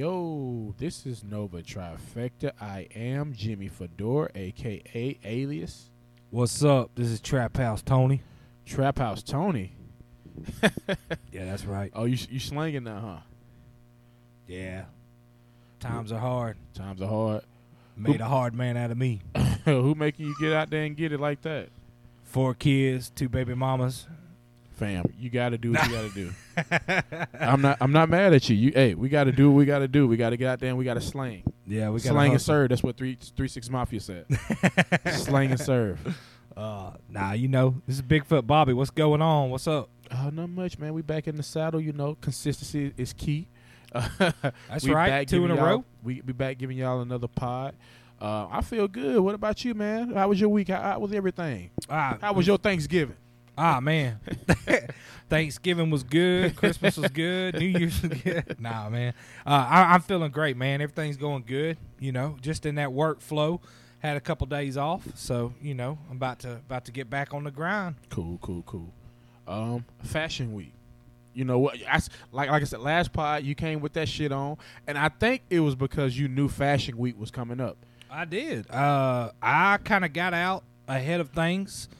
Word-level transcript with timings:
Yo, 0.00 0.74
this 0.78 1.04
is 1.04 1.22
Nova 1.22 1.60
Trifecta. 1.60 2.52
I 2.58 2.88
am 2.96 3.34
Jimmy 3.34 3.68
Fedor, 3.68 4.30
aka 4.34 5.18
Alias 5.22 5.90
What's 6.30 6.64
up? 6.64 6.92
This 6.94 7.08
is 7.08 7.20
Trap 7.20 7.58
House 7.58 7.82
Tony. 7.82 8.22
Trap 8.64 8.98
House 8.98 9.22
Tony. 9.22 9.74
Yeah, 11.32 11.44
that's 11.44 11.66
right. 11.66 11.92
Oh, 11.94 12.06
you 12.06 12.16
you 12.30 12.38
slanging 12.38 12.84
that, 12.84 12.98
huh? 12.98 13.18
Yeah. 14.46 14.86
Times 15.80 16.12
are 16.12 16.18
hard. 16.18 16.56
Times 16.72 17.02
are 17.02 17.06
hard. 17.06 17.42
Made 17.94 18.22
a 18.22 18.24
hard 18.24 18.54
man 18.54 18.78
out 18.78 18.90
of 18.90 18.96
me. 18.96 19.20
Who 19.66 19.94
making 19.94 20.28
you 20.28 20.34
get 20.40 20.54
out 20.54 20.70
there 20.70 20.84
and 20.84 20.96
get 20.96 21.12
it 21.12 21.20
like 21.20 21.42
that? 21.42 21.68
Four 22.22 22.54
kids, 22.54 23.10
two 23.10 23.28
baby 23.28 23.54
mamas. 23.54 24.06
Fam, 24.80 25.04
you 25.18 25.28
got 25.28 25.50
to 25.50 25.58
do 25.58 25.72
what 25.72 25.86
you 25.86 25.92
got 25.92 26.10
to 26.10 26.14
do. 26.14 26.32
I'm 27.38 27.60
not 27.60 27.76
I'm 27.82 27.92
not 27.92 28.08
mad 28.08 28.32
at 28.32 28.48
you. 28.48 28.56
You 28.56 28.72
hey, 28.74 28.94
we 28.94 29.10
got 29.10 29.24
to 29.24 29.32
do 29.32 29.50
what 29.50 29.58
we 29.58 29.66
got 29.66 29.80
to 29.80 29.88
do. 29.88 30.08
We 30.08 30.16
got 30.16 30.30
to 30.30 30.38
get 30.38 30.48
out 30.48 30.58
there 30.58 30.70
and 30.70 30.78
we 30.78 30.86
got 30.86 30.94
to 30.94 31.02
slang. 31.02 31.42
Yeah, 31.66 31.90
we 31.90 32.00
got 32.00 32.04
to. 32.04 32.08
slang 32.14 32.32
and 32.32 32.40
serve. 32.40 32.70
That's 32.70 32.82
what 32.82 32.96
three 32.96 33.18
three 33.36 33.48
six 33.48 33.68
mafia 33.68 34.00
said. 34.00 34.24
slang 35.12 35.50
and 35.50 35.60
serve. 35.60 36.18
Uh, 36.56 36.92
nah, 37.10 37.32
you 37.32 37.46
know 37.46 37.82
this 37.86 37.96
is 37.96 38.02
Bigfoot 38.02 38.46
Bobby. 38.46 38.72
What's 38.72 38.90
going 38.90 39.20
on? 39.20 39.50
What's 39.50 39.68
up? 39.68 39.90
Uh, 40.10 40.30
not 40.30 40.48
much, 40.48 40.78
man. 40.78 40.94
We 40.94 41.02
back 41.02 41.28
in 41.28 41.36
the 41.36 41.42
saddle. 41.42 41.78
You 41.78 41.92
know, 41.92 42.14
consistency 42.14 42.94
is 42.96 43.12
key. 43.12 43.48
That's 43.92 44.84
we 44.84 44.94
right. 44.94 45.10
Back 45.10 45.26
Two 45.26 45.44
in 45.44 45.50
a 45.50 45.56
row. 45.56 45.84
We 46.02 46.22
be 46.22 46.32
back 46.32 46.56
giving 46.56 46.78
y'all 46.78 47.02
another 47.02 47.28
pod. 47.28 47.74
Uh, 48.18 48.46
I 48.50 48.62
feel 48.62 48.88
good. 48.88 49.20
What 49.20 49.34
about 49.34 49.62
you, 49.62 49.74
man? 49.74 50.14
How 50.14 50.28
was 50.28 50.40
your 50.40 50.48
week? 50.48 50.68
How, 50.68 50.80
how 50.80 50.98
was 50.98 51.12
everything? 51.12 51.70
Ah, 51.90 52.16
How 52.20 52.32
was 52.32 52.46
your 52.46 52.56
Thanksgiving? 52.56 53.16
Ah 53.60 53.80
man. 53.80 54.18
Thanksgiving 55.28 55.90
was 55.90 56.02
good. 56.02 56.56
Christmas 56.56 56.96
was 56.96 57.10
good. 57.10 57.54
New 57.56 57.66
Year's 57.66 58.02
was 58.02 58.20
good. 58.20 58.56
Nah, 58.60 58.88
man. 58.90 59.14
Uh, 59.46 59.66
I, 59.70 59.94
I'm 59.94 60.00
feeling 60.00 60.32
great, 60.32 60.56
man. 60.56 60.80
Everything's 60.80 61.16
going 61.16 61.44
good. 61.46 61.78
You 62.00 62.10
know, 62.10 62.36
just 62.40 62.66
in 62.66 62.76
that 62.76 62.88
workflow. 62.88 63.60
Had 64.00 64.16
a 64.16 64.20
couple 64.20 64.46
days 64.46 64.78
off, 64.78 65.06
so 65.14 65.52
you 65.60 65.74
know 65.74 65.98
I'm 66.08 66.16
about 66.16 66.38
to 66.38 66.52
about 66.52 66.86
to 66.86 66.92
get 66.92 67.10
back 67.10 67.34
on 67.34 67.44
the 67.44 67.50
grind. 67.50 67.96
Cool, 68.08 68.38
cool, 68.40 68.62
cool. 68.62 68.94
Um, 69.46 69.84
Fashion 70.02 70.54
Week. 70.54 70.72
You 71.34 71.44
know 71.44 71.58
what? 71.58 71.76
I 71.86 72.00
like 72.32 72.48
like 72.48 72.62
I 72.62 72.64
said 72.64 72.80
last 72.80 73.12
pod, 73.12 73.44
you 73.44 73.54
came 73.54 73.80
with 73.80 73.92
that 73.92 74.08
shit 74.08 74.32
on, 74.32 74.56
and 74.86 74.96
I 74.96 75.10
think 75.10 75.42
it 75.50 75.60
was 75.60 75.74
because 75.74 76.18
you 76.18 76.28
knew 76.28 76.48
Fashion 76.48 76.96
Week 76.96 77.20
was 77.20 77.30
coming 77.30 77.60
up. 77.60 77.76
I 78.10 78.24
did. 78.24 78.70
Uh, 78.70 79.32
I 79.42 79.76
kind 79.84 80.06
of 80.06 80.14
got 80.14 80.32
out 80.32 80.64
ahead 80.88 81.20
of 81.20 81.28
things 81.28 81.90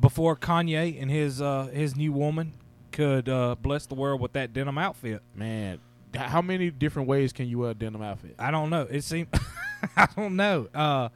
before 0.00 0.36
Kanye 0.36 1.00
and 1.00 1.10
his 1.10 1.40
uh, 1.40 1.66
his 1.72 1.96
new 1.96 2.12
woman 2.12 2.52
could 2.90 3.28
uh, 3.28 3.56
bless 3.60 3.86
the 3.86 3.94
world 3.94 4.20
with 4.20 4.32
that 4.34 4.52
denim 4.52 4.78
outfit. 4.78 5.22
Man, 5.34 5.78
how 6.14 6.42
many 6.42 6.70
different 6.70 7.08
ways 7.08 7.32
can 7.32 7.46
you 7.48 7.58
wear 7.58 7.70
a 7.70 7.74
denim 7.74 8.02
outfit? 8.02 8.34
I 8.38 8.50
don't 8.50 8.70
know. 8.70 8.82
It 8.82 9.02
seems 9.02 9.28
I 9.96 10.06
don't 10.16 10.36
know. 10.36 10.68
Uh, 10.74 11.08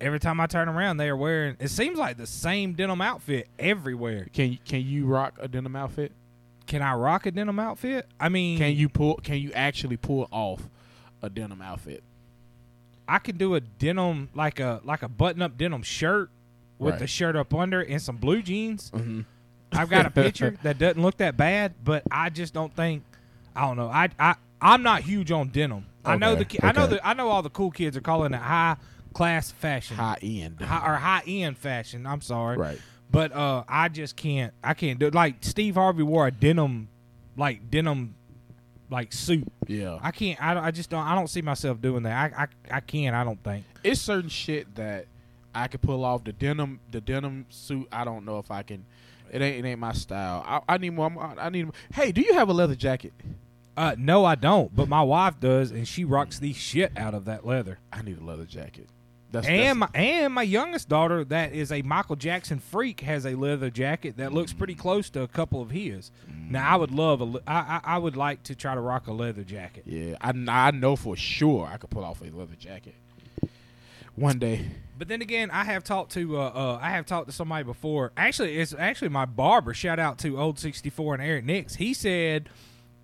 every 0.00 0.20
time 0.20 0.40
I 0.40 0.46
turn 0.46 0.68
around, 0.68 0.96
they 0.96 1.08
are 1.08 1.16
wearing. 1.16 1.56
It 1.60 1.68
seems 1.68 1.98
like 1.98 2.16
the 2.16 2.26
same 2.26 2.74
denim 2.74 3.00
outfit 3.00 3.48
everywhere. 3.58 4.26
Can 4.32 4.58
can 4.64 4.82
you 4.82 5.06
rock 5.06 5.38
a 5.40 5.48
denim 5.48 5.76
outfit? 5.76 6.12
Can 6.66 6.82
I 6.82 6.94
rock 6.94 7.26
a 7.26 7.30
denim 7.30 7.58
outfit? 7.58 8.06
I 8.18 8.28
mean, 8.28 8.58
Can 8.58 8.74
you 8.74 8.88
pull? 8.88 9.16
Can 9.16 9.38
you 9.38 9.52
actually 9.52 9.96
pull 9.96 10.28
off 10.30 10.68
a 11.22 11.28
denim 11.28 11.60
outfit? 11.62 12.02
I 13.08 13.18
can 13.18 13.36
do 13.36 13.56
a 13.56 13.60
denim 13.60 14.28
like 14.34 14.60
a 14.60 14.80
like 14.84 15.02
a 15.02 15.08
button 15.08 15.42
up 15.42 15.58
denim 15.58 15.82
shirt 15.82 16.30
with 16.80 16.92
Right. 16.94 16.98
the 17.00 17.06
shirt 17.06 17.36
up 17.36 17.54
under 17.54 17.80
and 17.80 18.00
some 18.02 18.16
blue 18.16 18.42
jeans. 18.42 18.90
Mm-hmm. 18.90 19.20
I've 19.72 19.88
got 19.90 20.06
a 20.06 20.10
picture 20.22 20.56
that 20.64 20.78
doesn't 20.78 21.00
look 21.00 21.18
that 21.18 21.36
bad, 21.36 21.74
but 21.84 22.02
I 22.10 22.30
just 22.30 22.52
don't 22.54 22.74
think 22.74 23.04
I 23.54 23.66
don't 23.66 23.76
know. 23.76 23.88
I 23.88 24.08
I 24.18 24.34
I'm 24.60 24.82
not 24.82 25.02
huge 25.02 25.30
on 25.30 25.48
denim. 25.48 25.86
I 26.04 26.16
know 26.16 26.34
the 26.34 26.42
Okay, 26.42 26.58
I 26.62 26.72
know 26.72 26.86
the 26.88 27.06
I 27.06 27.14
know 27.14 27.28
all 27.28 27.42
the 27.42 27.50
cool 27.50 27.70
kids 27.70 27.96
are 27.96 28.00
calling 28.00 28.32
it 28.34 28.40
high 28.40 28.76
class 29.12 29.50
fashion, 29.52 29.96
High 29.96 30.18
end. 30.22 30.60
high, 30.60 30.90
or 30.92 30.96
high 30.96 31.22
end 31.26 31.56
fashion. 31.58 32.06
I'm 32.06 32.20
sorry, 32.22 32.56
Right. 32.56 32.78
but 33.10 33.32
uh, 33.32 33.64
I 33.68 33.88
just 33.88 34.16
can't. 34.16 34.54
I 34.64 34.74
can't 34.74 34.98
do 34.98 35.06
it. 35.06 35.14
Like 35.14 35.36
Steve 35.42 35.74
Harvey 35.74 36.02
wore 36.02 36.26
a 36.26 36.30
denim, 36.30 36.88
like 37.36 37.70
denim, 37.70 38.14
like 38.88 39.12
suit. 39.12 39.46
Yeah. 39.66 39.98
I 40.00 40.10
can't. 40.10 40.40
I, 40.42 40.66
I 40.66 40.70
just 40.70 40.90
don't. 40.90 41.04
I 41.06 41.14
don't 41.14 41.28
see 41.28 41.42
myself 41.42 41.80
doing 41.80 42.04
that. 42.04 42.32
I 42.32 42.42
I, 42.44 42.76
I 42.76 42.80
can't. 42.80 43.14
I 43.14 43.22
don't 43.24 43.42
think. 43.42 43.64
it's 43.84 44.00
certain 44.00 44.30
shit 44.30 44.74
that 44.76 45.06
I 45.54 45.68
could 45.68 45.82
pull 45.82 46.04
off. 46.04 46.24
The 46.24 46.32
denim, 46.32 46.80
the 46.90 47.00
denim 47.00 47.46
suit. 47.48 47.88
I 47.92 48.04
don't 48.04 48.24
know 48.24 48.38
if 48.38 48.50
I 48.50 48.62
can. 48.62 48.84
It 49.32 49.42
ain't. 49.42 49.64
It 49.64 49.68
ain't 49.68 49.80
my 49.80 49.92
style. 49.92 50.44
I, 50.46 50.74
I 50.74 50.78
need 50.78 50.90
more. 50.90 51.12
I 51.38 51.50
need. 51.50 51.64
More. 51.64 51.74
Hey, 51.92 52.12
do 52.12 52.20
you 52.20 52.34
have 52.34 52.48
a 52.48 52.52
leather 52.52 52.74
jacket? 52.74 53.12
Uh, 53.76 53.94
no, 53.96 54.24
I 54.24 54.34
don't. 54.34 54.74
But 54.74 54.88
my 54.88 55.02
wife 55.02 55.40
does, 55.40 55.70
and 55.70 55.86
she 55.86 56.04
rocks 56.04 56.38
the 56.38 56.52
shit 56.52 56.92
out 56.96 57.14
of 57.14 57.24
that 57.26 57.46
leather. 57.46 57.78
I 57.92 58.02
need 58.02 58.18
a 58.18 58.24
leather 58.24 58.44
jacket. 58.44 58.88
That's 59.32 59.46
and 59.46 59.78
my 59.78 59.88
and 59.94 60.34
my 60.34 60.42
youngest 60.42 60.88
daughter, 60.88 61.24
that 61.26 61.52
is 61.52 61.70
a 61.70 61.82
Michael 61.82 62.16
Jackson 62.16 62.58
freak, 62.58 63.00
has 63.00 63.24
a 63.24 63.36
leather 63.36 63.70
jacket 63.70 64.16
that 64.16 64.32
looks 64.32 64.52
pretty 64.52 64.74
close 64.74 65.08
to 65.10 65.22
a 65.22 65.28
couple 65.28 65.62
of 65.62 65.70
his. 65.70 66.10
Now 66.48 66.68
I 66.68 66.76
would 66.76 66.90
love 66.90 67.22
a, 67.22 67.40
I 67.46 67.80
I 67.84 67.98
would 67.98 68.16
like 68.16 68.42
to 68.44 68.56
try 68.56 68.74
to 68.74 68.80
rock 68.80 69.06
a 69.06 69.12
leather 69.12 69.44
jacket. 69.44 69.84
yeah. 69.86 70.16
I 70.20 70.32
I 70.48 70.72
know 70.72 70.96
for 70.96 71.14
sure 71.16 71.68
I 71.72 71.76
could 71.76 71.90
pull 71.90 72.04
off 72.04 72.20
a 72.22 72.24
leather 72.24 72.56
jacket. 72.58 72.94
One 74.16 74.38
day. 74.40 74.66
But 75.00 75.08
then 75.08 75.22
again, 75.22 75.50
I 75.50 75.64
have 75.64 75.82
talked 75.82 76.12
to 76.12 76.36
uh, 76.36 76.42
uh 76.42 76.78
I 76.82 76.90
have 76.90 77.06
talked 77.06 77.28
to 77.28 77.32
somebody 77.32 77.64
before. 77.64 78.12
Actually, 78.18 78.58
it's 78.58 78.74
actually 78.78 79.08
my 79.08 79.24
barber. 79.24 79.72
Shout 79.72 79.98
out 79.98 80.18
to 80.18 80.38
Old 80.38 80.58
sixty 80.58 80.90
four 80.90 81.14
and 81.14 81.22
Eric 81.22 81.46
Nix. 81.46 81.74
He 81.74 81.94
said 81.94 82.50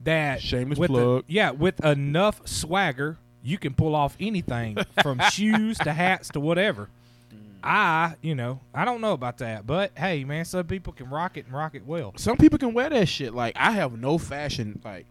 that 0.05 0.43
Shameless 0.43 0.79
with 0.79 0.91
plug. 0.91 1.25
yeah, 1.27 1.53
with 1.53 1.83
enough 1.83 2.47
swagger, 2.47 3.17
you 3.43 3.56
can 3.56 3.73
pull 3.73 3.95
off 3.95 4.15
anything 4.21 4.77
from 5.03 5.21
shoes 5.31 5.79
to 5.79 5.93
hats 5.95 6.29
to 6.33 6.39
whatever. 6.41 6.91
I, 7.65 8.17
you 8.21 8.35
know, 8.35 8.61
I 8.75 8.85
don't 8.85 9.01
know 9.01 9.15
about 9.15 9.39
that, 9.39 9.67
but 9.67 9.93
hey, 9.97 10.23
man, 10.25 10.45
some 10.45 10.67
people 10.67 10.93
can 10.93 11.09
rock 11.09 11.39
it 11.39 11.47
and 11.47 11.55
rock 11.55 11.75
it 11.75 11.87
well. 11.87 12.12
Some 12.19 12.37
people 12.37 12.59
can 12.59 12.75
wear 12.75 12.91
that 12.91 13.09
shit. 13.09 13.33
Like 13.33 13.56
I 13.56 13.71
have 13.71 13.99
no 13.99 14.19
fashion. 14.19 14.83
Like 14.85 15.06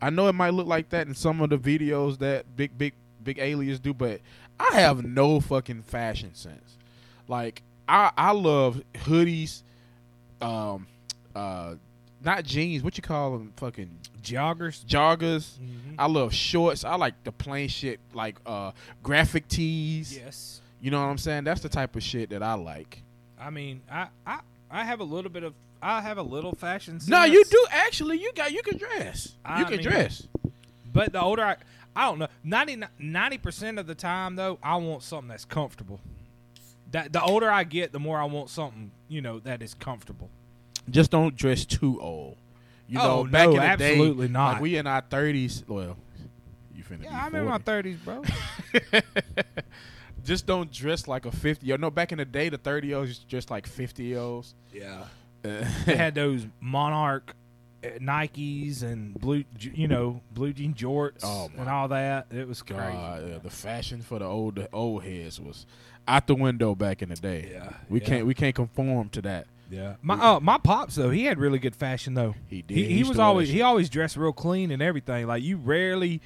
I 0.00 0.10
know 0.10 0.28
it 0.28 0.34
might 0.34 0.54
look 0.54 0.68
like 0.68 0.90
that 0.90 1.08
in 1.08 1.16
some 1.16 1.40
of 1.40 1.50
the 1.50 1.58
videos 1.58 2.18
that 2.20 2.56
big 2.56 2.78
big 2.78 2.94
big 3.28 3.38
aliens 3.38 3.78
do, 3.78 3.92
but 3.92 4.20
I 4.58 4.70
have 4.80 5.04
no 5.04 5.38
fucking 5.40 5.82
fashion 5.82 6.34
sense. 6.34 6.76
Like 7.28 7.62
I 7.86 8.10
I 8.16 8.32
love 8.32 8.80
hoodies, 8.94 9.60
um, 10.40 10.86
uh, 11.36 11.74
not 12.24 12.44
jeans. 12.44 12.82
What 12.82 12.96
you 12.96 13.02
call 13.02 13.32
them? 13.32 13.52
Fucking 13.56 13.90
Joggers. 14.22 14.84
joggers. 14.84 15.58
Mhm. 15.58 15.94
I 15.98 16.06
love 16.06 16.32
shorts. 16.34 16.84
I 16.84 16.96
like 16.96 17.22
the 17.24 17.32
plain 17.32 17.68
shit, 17.68 18.00
like 18.14 18.36
uh, 18.46 18.72
graphic 19.02 19.46
tees. 19.48 20.16
Yes. 20.16 20.60
You 20.80 20.90
know 20.90 21.00
what 21.00 21.08
I'm 21.10 21.18
saying? 21.18 21.44
That's 21.44 21.60
the 21.60 21.68
type 21.68 21.96
of 21.96 22.02
shit 22.02 22.30
that 22.30 22.42
I 22.42 22.54
like. 22.54 23.02
I 23.38 23.50
mean, 23.50 23.82
I, 23.90 24.08
I 24.26 24.40
I 24.70 24.84
have 24.84 25.00
a 25.00 25.04
little 25.04 25.30
bit 25.30 25.42
of 25.44 25.52
I 25.82 26.00
have 26.00 26.16
a 26.18 26.22
little 26.22 26.54
fashion 26.54 26.98
sense. 26.98 27.08
No, 27.10 27.24
you 27.24 27.44
do 27.44 27.66
actually. 27.70 28.18
You 28.20 28.32
got 28.34 28.52
you 28.52 28.62
can 28.62 28.78
dress. 28.78 29.34
I 29.44 29.58
you 29.60 29.64
can 29.66 29.76
mean- 29.76 29.86
dress. 29.86 30.26
But 30.92 31.12
the 31.12 31.20
older 31.20 31.44
I, 31.44 31.56
I 31.98 32.04
don't 32.04 32.18
know, 32.20 32.28
90 32.98 33.38
percent 33.38 33.78
of 33.78 33.86
the 33.86 33.94
time 33.94 34.36
though, 34.36 34.58
I 34.62 34.76
want 34.76 35.02
something 35.02 35.28
that's 35.28 35.44
comfortable. 35.44 36.00
That 36.92 37.12
the 37.12 37.20
older 37.22 37.50
I 37.50 37.64
get, 37.64 37.92
the 37.92 37.98
more 37.98 38.18
I 38.18 38.24
want 38.24 38.50
something 38.50 38.92
you 39.08 39.20
know 39.20 39.40
that 39.40 39.62
is 39.62 39.74
comfortable. 39.74 40.30
just 40.88 41.10
don't 41.10 41.34
dress 41.36 41.64
too 41.66 42.00
old. 42.00 42.36
You 42.88 42.98
Oh, 43.00 43.24
know, 43.24 43.24
back 43.30 43.46
no, 43.48 43.50
in 43.50 43.56
the 43.58 43.62
absolutely 43.64 44.26
day, 44.28 44.32
not. 44.32 44.52
Like 44.54 44.62
we 44.62 44.76
in 44.76 44.86
our 44.86 45.02
thirties. 45.02 45.64
Well, 45.66 45.96
you 46.74 46.82
finna 46.84 47.02
Yeah, 47.02 47.10
be 47.10 47.16
I'm 47.16 47.34
in 47.34 47.44
my 47.46 47.58
thirties, 47.58 47.98
bro. 47.98 48.22
Just 50.24 50.46
don't 50.46 50.70
dress 50.70 51.06
like 51.08 51.26
a 51.26 51.30
fifty. 51.32 51.66
year 51.66 51.78
No, 51.78 51.90
back 51.90 52.12
in 52.12 52.18
the 52.18 52.24
day, 52.24 52.48
the 52.48 52.58
thirty 52.58 52.88
year 52.88 52.98
olds 52.98 53.24
used 53.28 53.48
to 53.48 53.52
like 53.52 53.66
fifty 53.66 54.04
year 54.04 54.18
olds. 54.18 54.54
yeah, 54.72 55.04
Uh, 55.44 55.64
they 55.86 55.96
had 55.96 56.14
those 56.14 56.46
Monarch 56.60 57.34
Nikes 57.82 58.82
and 58.82 59.14
blue, 59.14 59.44
you 59.60 59.88
know, 59.88 60.20
blue 60.32 60.52
jean 60.52 60.74
jorts 60.74 61.20
Oh, 61.22 61.50
and 61.56 61.68
all 61.68 61.88
that. 61.88 62.26
It 62.30 62.48
was 62.48 62.62
crazy. 62.62 62.80
God, 62.92 63.28
yeah, 63.28 63.38
the 63.38 63.50
fashion 63.50 64.02
for 64.02 64.18
the 64.18 64.24
old 64.24 64.56
the 64.56 64.68
old 64.72 65.04
heads 65.04 65.40
was 65.40 65.66
out 66.06 66.26
the 66.26 66.34
window 66.34 66.74
back 66.74 67.02
in 67.02 67.08
the 67.10 67.16
day. 67.16 67.50
Yeah, 67.52 67.70
we 67.88 68.00
yeah. 68.00 68.06
can't 68.06 68.26
we 68.26 68.34
can't 68.34 68.54
conform 68.54 69.08
to 69.10 69.22
that. 69.22 69.46
Yeah, 69.70 69.96
my 70.02 70.14
uh, 70.14 70.40
my 70.40 70.58
pops 70.58 70.94
though 70.96 71.10
he 71.10 71.24
had 71.24 71.38
really 71.38 71.58
good 71.58 71.76
fashion 71.76 72.14
though. 72.14 72.34
He 72.48 72.62
did. 72.62 72.76
He, 72.76 72.84
He 72.84 72.94
he 72.94 72.98
was 73.00 73.10
to 73.10 73.10
wear 73.10 73.16
that 73.18 73.22
always 73.24 73.48
he 73.50 73.62
always 73.62 73.88
dressed 73.90 74.16
real 74.16 74.32
clean 74.32 74.70
and 74.70 74.82
everything. 74.82 75.26
Like 75.26 75.42
you 75.42 75.58
rarely, 75.58 76.22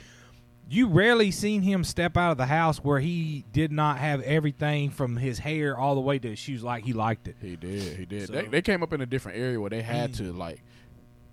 you 0.70 0.86
rarely 0.86 1.32
seen 1.32 1.62
him 1.62 1.82
step 1.82 2.16
out 2.16 2.30
of 2.30 2.38
the 2.38 2.46
house 2.46 2.78
where 2.78 3.00
he 3.00 3.44
did 3.52 3.72
not 3.72 3.98
have 3.98 4.22
everything 4.22 4.90
from 4.90 5.16
his 5.16 5.40
hair 5.40 5.76
all 5.76 5.96
the 5.96 6.00
way 6.00 6.18
to 6.20 6.28
his 6.30 6.38
shoes 6.38 6.62
like 6.62 6.84
he 6.84 6.92
liked 6.92 7.26
it. 7.26 7.36
He 7.42 7.56
did. 7.56 7.96
He 7.98 8.04
did. 8.06 8.28
So- 8.28 8.32
they, 8.34 8.46
they 8.46 8.62
came 8.62 8.82
up 8.82 8.92
in 8.92 9.00
a 9.00 9.06
different 9.06 9.38
area 9.38 9.60
where 9.60 9.70
they 9.70 9.82
had 9.82 10.12
Mm. 10.12 10.16
to 10.18 10.32
like, 10.32 10.62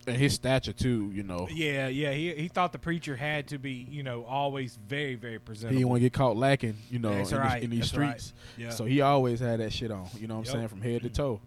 and 0.09 0.17
his 0.17 0.33
stature 0.33 0.73
too. 0.73 1.11
You 1.13 1.23
know, 1.23 1.47
Yeah, 1.51 1.88
yeah. 1.88 2.11
He 2.11 2.33
he 2.33 2.47
thought 2.47 2.71
the 2.71 2.79
preacher 2.79 3.15
had 3.15 3.47
to 3.47 3.57
be 3.57 3.88
you 3.89 4.03
know 4.03 4.25
always 4.25 4.77
very 4.88 5.15
very 5.15 5.39
presentable. 5.39 5.73
he 5.73 5.79
didn't 5.79 5.89
want 5.89 6.00
to 6.01 6.06
get 6.06 6.13
caught 6.13 6.38
lacking. 6.38 6.77
You 6.89 7.00
know, 7.00 7.11
in, 7.11 7.27
right, 7.29 7.59
the, 7.59 7.65
in 7.65 7.69
these 7.69 7.91
that's 7.91 7.97
right. 7.97 8.19
streets. 8.21 8.33
yeah. 8.57 8.69
So 8.69 8.85
he 8.85 9.01
always 9.01 9.39
had 9.39 9.59
that 9.59 9.73
shit 9.73 9.91
on. 9.91 10.07
You 10.17 10.27
know 10.27 10.38
what 10.38 10.47
I'm 10.47 10.53
saying? 10.53 10.67
From 10.67 10.81
head 10.81 11.03
to 11.03 11.09
toe. 11.09 11.39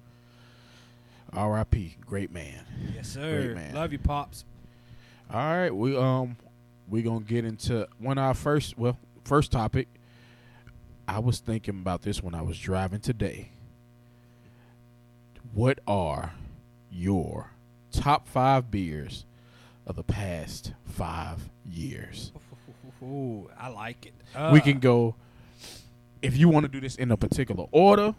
R.I.P. 1.34 1.96
Great 2.04 2.30
man. 2.30 2.64
yes 2.94 3.08
sir. 3.08 3.44
Great 3.44 3.54
man. 3.54 3.74
Love 3.74 3.92
you, 3.92 3.98
pops. 3.98 4.44
All 5.32 5.38
right, 5.40 5.70
we 5.74 5.96
um 5.96 6.36
we're 6.88 7.02
gonna 7.02 7.20
get 7.24 7.44
into 7.44 7.88
one 7.98 8.18
of 8.18 8.24
our 8.24 8.34
first 8.34 8.76
well 8.76 8.98
first 9.24 9.50
topic. 9.52 9.88
I 11.08 11.18
was 11.18 11.40
thinking 11.40 11.80
about 11.80 12.02
this 12.02 12.22
when 12.22 12.34
I 12.34 12.42
was 12.42 12.58
driving 12.58 13.00
today. 13.00 13.50
What 15.54 15.80
are 15.86 16.32
your 16.90 17.50
top 17.92 18.26
five 18.28 18.70
beers 18.70 19.24
of 19.86 19.96
the 19.96 20.02
past 20.02 20.72
five 20.84 21.48
years? 21.64 22.32
Ooh, 23.02 23.50
I 23.58 23.68
like 23.68 24.06
it. 24.06 24.14
we 24.52 24.60
Uh, 24.60 24.62
can 24.62 24.78
go 24.78 25.14
if 26.22 26.36
you 26.36 26.48
want 26.48 26.64
to 26.64 26.68
do 26.70 26.80
this 26.80 26.94
in 26.96 27.10
a 27.10 27.16
particular 27.16 27.66
order 27.72 28.14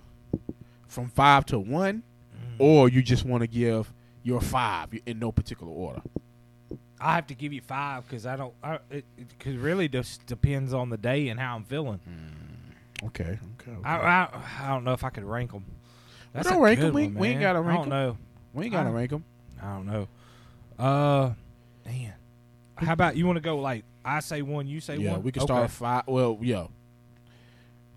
from 0.88 1.08
five 1.10 1.46
to 1.48 1.58
one, 1.60 2.04
mm, 2.36 2.56
or 2.60 2.90
you 2.90 3.02
just 3.02 3.24
want 3.26 3.42
to 3.42 3.48
give 3.48 3.94
your 4.24 4.42
five 4.42 4.90
in 5.06 5.20
no 5.20 5.32
particular 5.32 5.72
order. 5.72 6.02
I 7.00 7.16
have 7.16 7.28
to 7.28 7.34
give 7.36 7.52
you 7.54 7.62
five 7.62 8.06
because 8.08 8.26
I 8.26 8.36
don't. 8.36 8.54
I, 8.64 8.76
it, 8.90 9.06
it 9.18 9.40
'cause 9.40 9.56
really 9.56 9.88
just 9.90 10.26
depends 10.26 10.74
on 10.74 10.90
the 10.90 10.98
day 10.98 11.30
and 11.30 11.40
how 11.40 11.56
I'm 11.56 11.64
feeling. 11.64 12.00
Okay, 13.06 13.38
okay. 13.62 13.72
I, 13.84 13.98
I 13.98 14.42
I 14.62 14.68
don't 14.70 14.84
know 14.86 14.94
if 14.94 15.04
I 15.04 15.10
could 15.10 15.24
rank 15.26 15.52
them. 15.52 15.66
That's 16.34 16.48
don't 16.48 16.58
a 16.60 16.62
rank 16.62 16.80
'em. 16.80 16.86
good 16.88 16.94
We- 16.94 17.08
we 17.08 17.28
ain't 17.30 17.42
gotta 17.42 17.62
rank 17.62 17.80
I 17.80 17.84
'em. 17.84 17.90
don't 17.90 18.00
know. 18.08 18.18
we 18.54 18.66
ain't 18.66 18.74
gotta 18.74 18.92
rank 18.92 19.10
them. 19.12 19.24
I 19.64 19.76
don't 19.76 19.86
know. 19.86 20.08
Uh, 20.78 21.34
man. 21.86 22.14
How 22.78 22.94
about 22.94 23.16
you 23.16 23.26
want 23.26 23.38
to 23.38 23.42
go 23.42 23.58
like 23.60 23.84
I 24.04 24.20
say 24.20 24.42
one, 24.42 24.68
you 24.68 24.82
say 24.82 24.98
Yeah, 24.98 25.14
one? 25.14 25.24
we 25.24 25.32
can 25.32 25.44
Okay. 25.44 25.48
start 25.54 25.72
five. 25.72 26.04
Well, 26.08 26.38
yeah, 26.42 26.68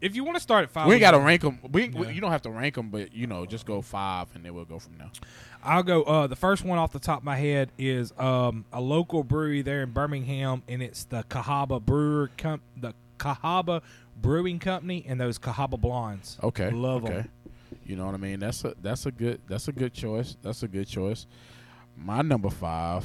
If 0.00 0.14
you 0.14 0.22
want 0.24 0.36
to 0.36 0.40
start 0.40 0.64
at 0.64 0.70
five, 0.70 0.86
we 0.88 0.98
gotta 0.98 1.18
rank 1.18 1.40
them. 1.42 1.58
We, 1.72 1.88
we- 1.88 2.12
you 2.12 2.20
don't 2.20 2.30
have 2.30 2.42
to 2.42 2.50
rank 2.50 2.74
them, 2.74 2.90
but 2.90 3.12
you 3.14 3.26
know, 3.26 3.46
just 3.46 3.66
go 3.66 3.80
five, 3.80 4.28
and 4.34 4.44
then 4.44 4.54
we'll 4.54 4.66
go 4.66 4.78
from 4.78 4.98
there. 4.98 5.10
I'll 5.64 5.82
go. 5.82 6.02
Uh, 6.02 6.26
the 6.28 6.36
first 6.36 6.64
one 6.64 6.78
off 6.78 6.92
the 6.92 6.98
top 7.00 7.18
of 7.20 7.24
my 7.24 7.36
head 7.36 7.70
is 7.78 8.12
um 8.18 8.66
a 8.72 8.80
local 8.80 9.24
brewery 9.24 9.62
there 9.62 9.82
in 9.82 9.90
Birmingham, 9.90 10.62
and 10.68 10.82
it's 10.82 11.04
the 11.04 11.24
Cahaba 11.24 11.80
Brewer 11.84 12.30
Com- 12.36 12.60
the 12.76 12.92
Cahaba 13.18 13.80
Brewing 14.20 14.58
Company, 14.58 15.04
and 15.08 15.18
those 15.20 15.38
Cahaba 15.38 15.80
Blondes. 15.80 16.38
Okay, 16.42 16.70
love 16.70 17.04
okay. 17.04 17.24
You 17.86 17.96
know 17.96 18.04
what 18.06 18.14
I 18.14 18.18
mean? 18.18 18.38
That's 18.40 18.62
a 18.64 18.74
that's 18.82 19.06
a 19.06 19.10
good 19.10 19.40
that's 19.48 19.66
a 19.66 19.72
good 19.72 19.94
choice. 19.94 20.36
That's 20.42 20.62
a 20.62 20.68
good 20.68 20.86
choice. 20.86 21.26
My 21.96 22.22
number 22.22 22.50
five. 22.50 23.04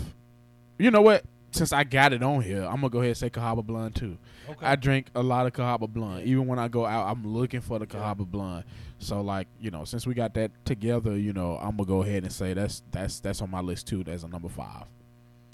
You 0.78 0.92
know 0.92 1.02
what? 1.02 1.24
Since 1.52 1.74
I 1.74 1.84
got 1.84 2.14
it 2.14 2.24
on 2.24 2.42
here, 2.42 2.64
I'm 2.64 2.76
gonna 2.76 2.90
go 2.90 3.00
ahead 3.00 3.10
and 3.10 3.18
say 3.18 3.30
Cahaba 3.30 3.64
Blonde 3.64 3.96
too. 3.96 4.18
Okay. 4.50 4.66
I 4.66 4.76
drink 4.76 5.08
a 5.16 5.22
lot 5.22 5.46
of 5.46 5.54
Cahaba 5.54 5.90
Blonde. 5.90 6.26
Even 6.26 6.48
when 6.48 6.60
I 6.60 6.70
go 6.70 6.86
out, 6.86 7.08
I'm 7.08 7.28
looking 7.28 7.60
for 7.62 7.78
the 7.78 7.86
Cahaba 7.86 8.26
Blonde. 8.26 8.64
So 9.00 9.22
like, 9.22 9.48
you 9.60 9.70
know, 9.70 9.84
since 9.84 10.08
we 10.08 10.14
got 10.14 10.34
that 10.36 10.52
together, 10.66 11.18
you 11.18 11.34
know, 11.34 11.58
I'm 11.58 11.76
gonna 11.76 11.86
go 11.86 12.04
ahead 12.04 12.24
and 12.24 12.32
say 12.32 12.54
that's 12.54 12.84
that's 12.92 13.20
that's 13.20 13.42
on 13.42 13.50
my 13.52 13.60
list 13.60 13.88
too. 13.88 14.04
That's 14.04 14.24
a 14.24 14.28
number 14.30 14.50
five. 14.50 14.86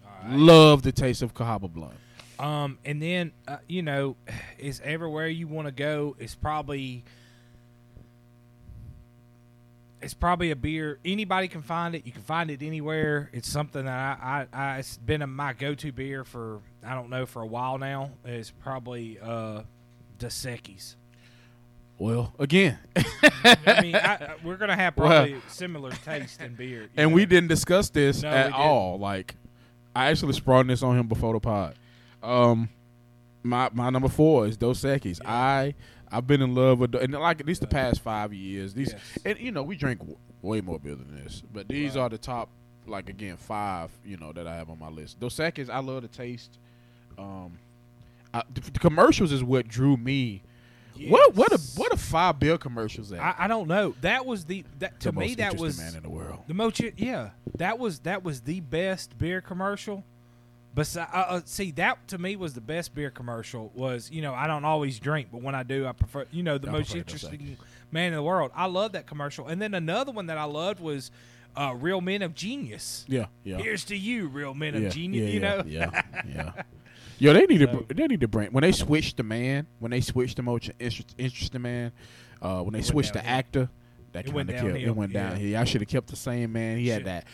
Right. 0.04 0.33
Love 0.33 0.83
the 0.83 0.92
taste 0.92 1.22
of 1.24 1.33
Cahaba 1.33 1.72
Blonde. 1.72 1.98
Um, 2.40 2.78
and 2.86 3.01
then 3.01 3.31
uh, 3.48 3.57
you 3.68 3.81
know, 3.81 4.16
is 4.60 4.81
everywhere 4.83 5.28
you 5.28 5.48
want 5.48 5.68
to 5.68 5.72
go 5.72 6.16
is 6.19 6.36
probably 6.36 7.04
it's 10.02 10.14
probably 10.14 10.52
a 10.52 10.56
beer. 10.56 11.00
Anybody 11.04 11.48
can 11.48 11.62
find 11.62 11.96
it. 11.96 12.06
You 12.06 12.12
can 12.12 12.22
find 12.22 12.52
it 12.52 12.62
anywhere. 12.62 13.30
It's 13.34 13.50
something 13.50 13.86
that 13.86 14.20
I, 14.22 14.48
I, 14.54 14.58
I 14.76 14.78
it's 14.80 14.98
been 14.98 15.22
a, 15.22 15.28
my 15.28 15.54
go-to 15.54 15.92
beer 15.92 16.24
for 16.24 16.62
I 16.86 16.94
don't 16.94 17.10
know 17.10 17.26
for 17.26 17.42
a 17.42 17.48
while 17.48 17.78
now. 17.78 18.12
It's 18.24 18.52
probably 18.52 19.18
uh, 19.22 19.62
Dos 20.20 20.46
Equis. 20.46 20.96
Well, 22.00 22.32
again, 22.38 22.78
I 22.96 23.80
mean, 23.82 23.96
I, 23.96 24.36
we're 24.44 24.58
gonna 24.58 24.76
have 24.76 24.96
Well- 24.98 25.08
probably 25.08 25.42
similar 25.48 25.92
taste 25.92 26.42
in 26.42 26.54
beer. 26.54 26.90
and 26.96 27.10
know? 27.10 27.16
we 27.16 27.26
didn't 27.26 27.50
discuss 27.50 27.90
this 27.90 28.22
No, 28.22 28.30
at 28.30 28.54
all. 28.54 29.00
Like, 29.00 29.36
I 29.96 30.12
actually 30.12 30.34
sprung 30.34 30.68
this 30.68 30.84
on 30.84 30.98
him 30.98 31.08
before 31.08 31.34
the 31.34 31.40
pod. 31.40 31.74
Um, 32.22 32.70
my 33.42 33.70
my 33.74 33.90
number 33.90 34.10
four 34.10 34.46
is 34.46 34.58
Dos 34.58 34.82
Equis. 34.84 35.20
Yeah. 35.24 35.32
I 35.32 35.74
I've 36.12 36.25
been 36.27 36.42
in 36.42 36.56
love 36.56 36.80
with 36.80 36.95
and 36.95 37.13
like 37.13 37.39
at 37.42 37.45
least 37.45 37.62
the 37.62 37.68
past 37.68 38.01
five 38.01 38.33
years. 38.33 38.74
These 38.74 38.94
Yes. 38.94 39.19
and 39.25 39.39
you 39.39 39.51
know 39.51 39.63
we 39.63 39.75
drink 39.75 40.00
w- 40.00 40.18
way 40.42 40.62
more 40.62 40.80
beer 40.80 40.95
than 40.95 41.13
this, 41.24 41.44
but 41.54 41.68
these 41.68 41.95
Right. 41.95 42.04
are 42.04 42.09
the 42.09 42.18
top 42.18 42.50
like 42.86 43.09
again 43.09 43.36
five 43.38 43.92
you 44.06 44.15
know 44.18 44.31
that 44.31 44.48
I 44.48 44.56
have 44.56 44.69
on 44.69 44.80
my 44.80 44.89
list. 44.89 45.19
Dos 45.19 45.36
Equis, 45.38 45.69
I 45.69 45.80
love 45.80 46.04
the 46.04 46.07
taste. 46.07 46.57
Um, 47.18 47.57
I, 48.33 48.44
the, 48.54 48.62
the 48.62 48.80
commercials 48.80 49.31
is 49.31 49.44
what 49.44 49.68
drew 49.68 49.98
me. 49.98 50.44
What 51.09 51.36
what 51.36 51.51
a 51.51 51.59
what 51.75 51.94
a 51.94 51.98
five 51.98 52.39
beer 52.39 52.57
commercials 52.57 53.12
at? 53.12 53.19
I, 53.19 53.36
I 53.39 53.48
don't 53.48 53.68
know. 53.68 53.94
That 54.01 54.25
was 54.25 54.45
the 54.45 54.63
that 54.80 55.00
to 55.01 55.12
the 55.12 55.19
me 55.19 55.36
that 55.36 55.56
was 55.57 55.77
man 55.77 55.95
in 55.95 56.01
the 56.04 56.09
world. 56.09 56.39
The 56.48 56.56
most, 56.56 56.81
yeah, 56.98 57.31
that 57.57 57.77
was 57.77 58.00
that 58.00 58.24
was 58.24 58.42
the 58.42 58.62
best 58.62 59.15
beer 59.18 59.39
commercial. 59.39 60.04
But 60.78 60.96
uh, 60.96 61.08
uh, 61.12 61.42
see, 61.46 61.72
that 61.72 62.08
to 62.10 62.20
me 62.20 62.36
was 62.36 62.54
the 62.54 62.62
best 62.62 62.94
beer 62.94 63.10
commercial. 63.10 63.72
Was 63.74 64.12
you 64.12 64.22
know 64.22 64.36
I 64.36 64.46
don't 64.46 64.64
always 64.64 65.00
drink, 65.00 65.30
but 65.32 65.42
when 65.42 65.56
I 65.56 65.64
do, 65.64 65.88
I 65.88 65.92
prefer 65.92 66.28
you 66.32 66.44
know 66.44 66.60
the 66.60 66.70
I 66.70 66.72
most 66.72 66.94
interesting 66.94 67.58
man 67.92 68.10
in 68.10 68.14
the 68.14 68.22
world. 68.22 68.52
I 68.54 68.68
love 68.68 68.92
that 68.92 69.08
commercial. 69.08 69.48
And 69.48 69.60
then 69.60 69.74
another 69.74 70.12
one 70.12 70.28
that 70.28 70.38
I 70.38 70.44
loved 70.44 70.80
was 70.80 71.10
uh, 71.56 71.74
Real 71.76 72.00
Men 72.00 72.22
of 72.22 72.36
Genius. 72.36 73.06
Yeah, 73.08 73.26
yeah. 73.44 73.58
Here's 73.58 73.86
to 73.86 73.98
you, 73.98 74.28
Real 74.28 74.54
Men 74.54 74.80
yeah, 74.80 74.88
of 74.88 74.94
Genius. 74.94 75.28
yeah, 75.28 75.34
you 75.34 75.40
know, 75.40 75.64
yeah, 75.66 76.02
yeah. 76.32 76.52
Yo, 77.18 77.34
they 77.34 77.48
need 77.48 77.62
So- 77.62 77.80
to 77.80 77.94
they 77.96 78.06
need 78.06 78.22
to 78.22 78.28
bring 78.28 78.52
when 78.52 78.62
they 78.62 78.72
switched 78.72 79.18
the 79.18 79.24
man 79.24 79.66
when 79.80 79.90
they 79.90 80.02
switched 80.02 80.36
the 80.36 80.44
most 80.44 80.70
interest, 80.80 81.16
interesting 81.18 81.64
man, 81.64 81.92
uh, 82.40 82.62
when 82.62 82.74
they 82.74 82.78
went 82.78 82.86
switched 82.86 83.14
the 83.14 83.26
actor. 83.26 83.68
That 84.13 84.25
It 84.25 84.33
kind 84.33 84.50
of 84.50 84.56
killed. 84.56 84.75
It 84.75 84.95
went 84.95 85.12
yeah. 85.12 85.30
down 85.30 85.38
here. 85.39 85.59
I 85.59 85.63
should 85.63 85.81
have 85.81 85.89
kept 85.89 86.07
the 86.07 86.15
same 86.15 86.54
man. 86.54 86.77
He 86.77 86.88
had 86.88 87.00
Shit. 87.00 87.06
that 87.06 87.25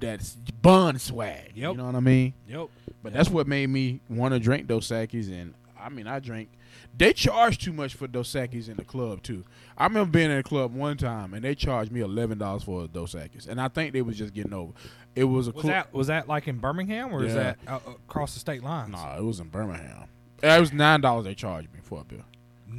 that 0.00 0.34
bun 0.60 0.98
swag. 0.98 1.52
You 1.54 1.74
know 1.74 1.86
what 1.86 1.94
I 1.94 2.00
mean? 2.00 2.34
Yep. 2.48 2.68
But 3.02 3.12
Yep. 3.12 3.16
that's 3.16 3.30
what 3.30 3.46
made 3.46 3.68
me 3.68 4.00
want 4.08 4.34
to 4.34 4.38
drink 4.40 4.66
Dos 4.66 4.88
Equis, 4.88 5.28
and 5.28 5.54
I 5.80 5.88
mean, 5.88 6.06
I 6.06 6.20
drink. 6.20 6.48
They 6.96 7.12
charge 7.12 7.58
too 7.58 7.72
much 7.72 7.94
for 7.94 8.06
Dos 8.06 8.32
Equis 8.34 8.68
in 8.68 8.76
the 8.76 8.84
club 8.84 9.22
too. 9.22 9.44
I 9.76 9.84
remember 9.84 10.10
being 10.12 10.30
in 10.30 10.36
a 10.36 10.42
club 10.42 10.74
one 10.74 10.96
time, 10.96 11.34
and 11.34 11.42
they 11.44 11.54
charged 11.54 11.90
me 11.90 12.00
eleven 12.00 12.38
dollars 12.38 12.62
for 12.62 12.84
a 12.84 12.88
Dos 12.88 13.14
Equis, 13.14 13.48
and 13.48 13.60
I 13.60 13.68
think 13.68 13.92
they 13.92 14.02
was 14.02 14.16
just 14.16 14.32
getting 14.34 14.52
over. 14.52 14.72
It 15.16 15.24
was 15.24 15.48
a 15.48 15.52
Was 15.52 15.62
club. 15.62 15.72
that 15.72 15.92
was 15.94 16.06
that 16.06 16.28
like 16.28 16.46
in 16.48 16.58
Birmingham 16.58 17.12
or 17.12 17.24
is 17.24 17.34
that 17.34 17.58
uh, 17.66 17.80
uh, 17.86 17.90
across 18.08 18.34
the 18.34 18.40
state 18.40 18.62
lines? 18.62 18.92
Nah, 18.92 19.16
it 19.18 19.22
was 19.24 19.40
in 19.40 19.48
Birmingham. 19.48 20.04
It 20.42 20.60
was 20.60 20.72
nine 20.72 21.00
dollars 21.00 21.24
they 21.24 21.34
charged 21.34 21.72
me 21.72 21.80
for 21.82 22.00
a 22.00 22.04
bill. 22.04 22.22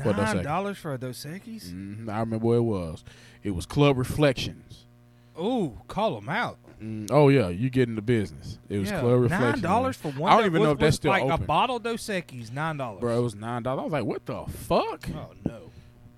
For 0.02 0.14
Dos 0.14 0.30
Equis. 0.30 0.34
Nine 0.36 0.44
dollars 0.44 0.78
for 0.78 0.94
a 0.94 0.98
Dos 0.98 1.26
Equis? 1.26 1.70
hmm 1.72 2.10
I 2.10 2.20
remember 2.20 2.46
where 2.46 2.58
it 2.58 2.62
was. 2.64 3.04
It 3.44 3.52
was 3.52 3.66
Club 3.66 3.98
Reflections. 3.98 4.86
Ooh, 5.40 5.80
call 5.88 6.16
them 6.16 6.30
out. 6.30 6.58
Mm, 6.82 7.10
oh 7.12 7.30
yeah, 7.30 7.48
you 7.50 7.70
get 7.70 7.88
in 7.90 7.96
the 7.96 8.02
business. 8.02 8.60
It 8.70 8.78
was 8.78 8.90
Yeah, 8.92 9.00
Club 9.00 9.22
Reflections. 9.22 9.54
Nine 9.54 9.62
dollars 9.62 9.98
for 9.98 10.12
one. 10.12 10.32
I 10.32 10.38
don't 10.38 10.46
even 10.46 10.62
was- 10.62 10.68
know 10.68 10.72
if 10.74 10.80
that's 10.80 10.96
still 10.98 11.12
like 11.12 11.24
open. 11.24 11.44
a 11.44 11.46
bottle 11.48 11.76
of 11.78 11.84
Dos 11.84 12.02
Equis. 12.08 12.52
Nine 12.52 12.78
dollars, 12.78 13.02
Bro, 13.02 13.18
it 13.18 13.22
was 13.22 13.36
nine 13.36 13.64
dollars. 13.64 13.82
I 13.82 13.84
was 13.84 13.94
like, 13.94 14.06
what 14.06 14.26
the 14.26 14.44
fuck? 14.48 15.10
Oh 15.16 15.32
no. 15.46 15.72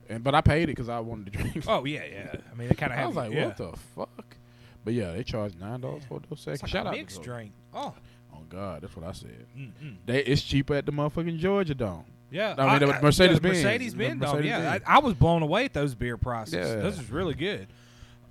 And 0.09 0.23
but 0.23 0.35
I 0.35 0.41
paid 0.41 0.63
it 0.63 0.67
because 0.67 0.89
I 0.89 0.99
wanted 0.99 1.33
to 1.33 1.39
drink. 1.39 1.65
Oh 1.67 1.85
yeah, 1.85 2.03
yeah. 2.11 2.35
I 2.51 2.55
mean, 2.55 2.69
it 2.69 2.77
kind 2.77 2.93
of 2.93 2.99
I 2.99 3.05
was 3.07 3.15
like, 3.15 3.31
yeah. 3.31 3.47
what 3.47 3.57
the 3.57 3.71
fuck? 3.95 4.35
But 4.83 4.93
yeah, 4.93 5.13
they 5.13 5.23
charged 5.23 5.59
nine 5.59 5.79
dollars 5.81 6.03
for 6.07 6.19
those 6.19 6.27
It's 6.33 6.41
seconds. 6.43 6.61
like 6.63 6.69
Shout 6.71 6.85
a 6.85 6.89
out 6.89 6.95
mixed 6.95 7.23
drink. 7.23 7.51
Oh, 7.73 7.93
Oh 8.33 8.41
God, 8.49 8.81
that's 8.81 8.95
what 8.95 9.05
I 9.07 9.13
said. 9.13 9.45
mm-mm. 9.57 9.95
They 10.05 10.19
it's 10.19 10.41
cheaper 10.41 10.75
at 10.75 10.85
the 10.85 10.91
motherfucking 10.91 11.37
Georgia 11.39 11.73
Dome. 11.73 12.03
Yeah. 12.31 12.55
I 12.57 12.79
mean, 12.79 12.89
Mercedes-Benz. 13.01 13.63
Mercedes 13.63 13.93
Benz. 13.93 14.21
dog, 14.21 14.43
Yeah, 14.43 14.57
Mercedes-Benz. 14.59 14.83
I, 14.87 14.95
I 14.95 14.99
was 14.99 15.13
blown 15.13 15.41
away 15.41 15.65
at 15.65 15.73
those 15.73 15.95
beer 15.95 16.17
prices. 16.17 16.55
Yeah. 16.55 16.75
Those 16.75 16.97
was 16.97 17.11
really 17.11 17.33
good. 17.33 17.67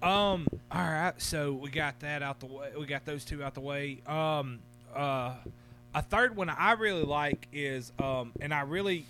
Um. 0.03 0.47
All 0.71 0.83
right. 0.83 1.15
So 1.19 1.53
we 1.53 1.71
got 1.71 2.01
that 2.01 2.23
out 2.23 2.41
the 2.41 2.47
way. 2.47 2.69
We 2.79 2.87
got 2.87 3.05
those 3.05 3.25
two 3.25 3.43
out 3.43 3.55
the 3.55 3.61
way. 3.61 4.01
Um. 4.07 4.61
Uh. 4.95 5.35
A 5.95 6.03
third 6.03 6.35
one 6.35 6.51
I 6.51 6.73
really 6.73 7.05
like 7.05 7.47
is 7.53 7.93
um, 8.01 8.33
and 8.41 8.53
I 8.53 8.63
really 8.63 9.07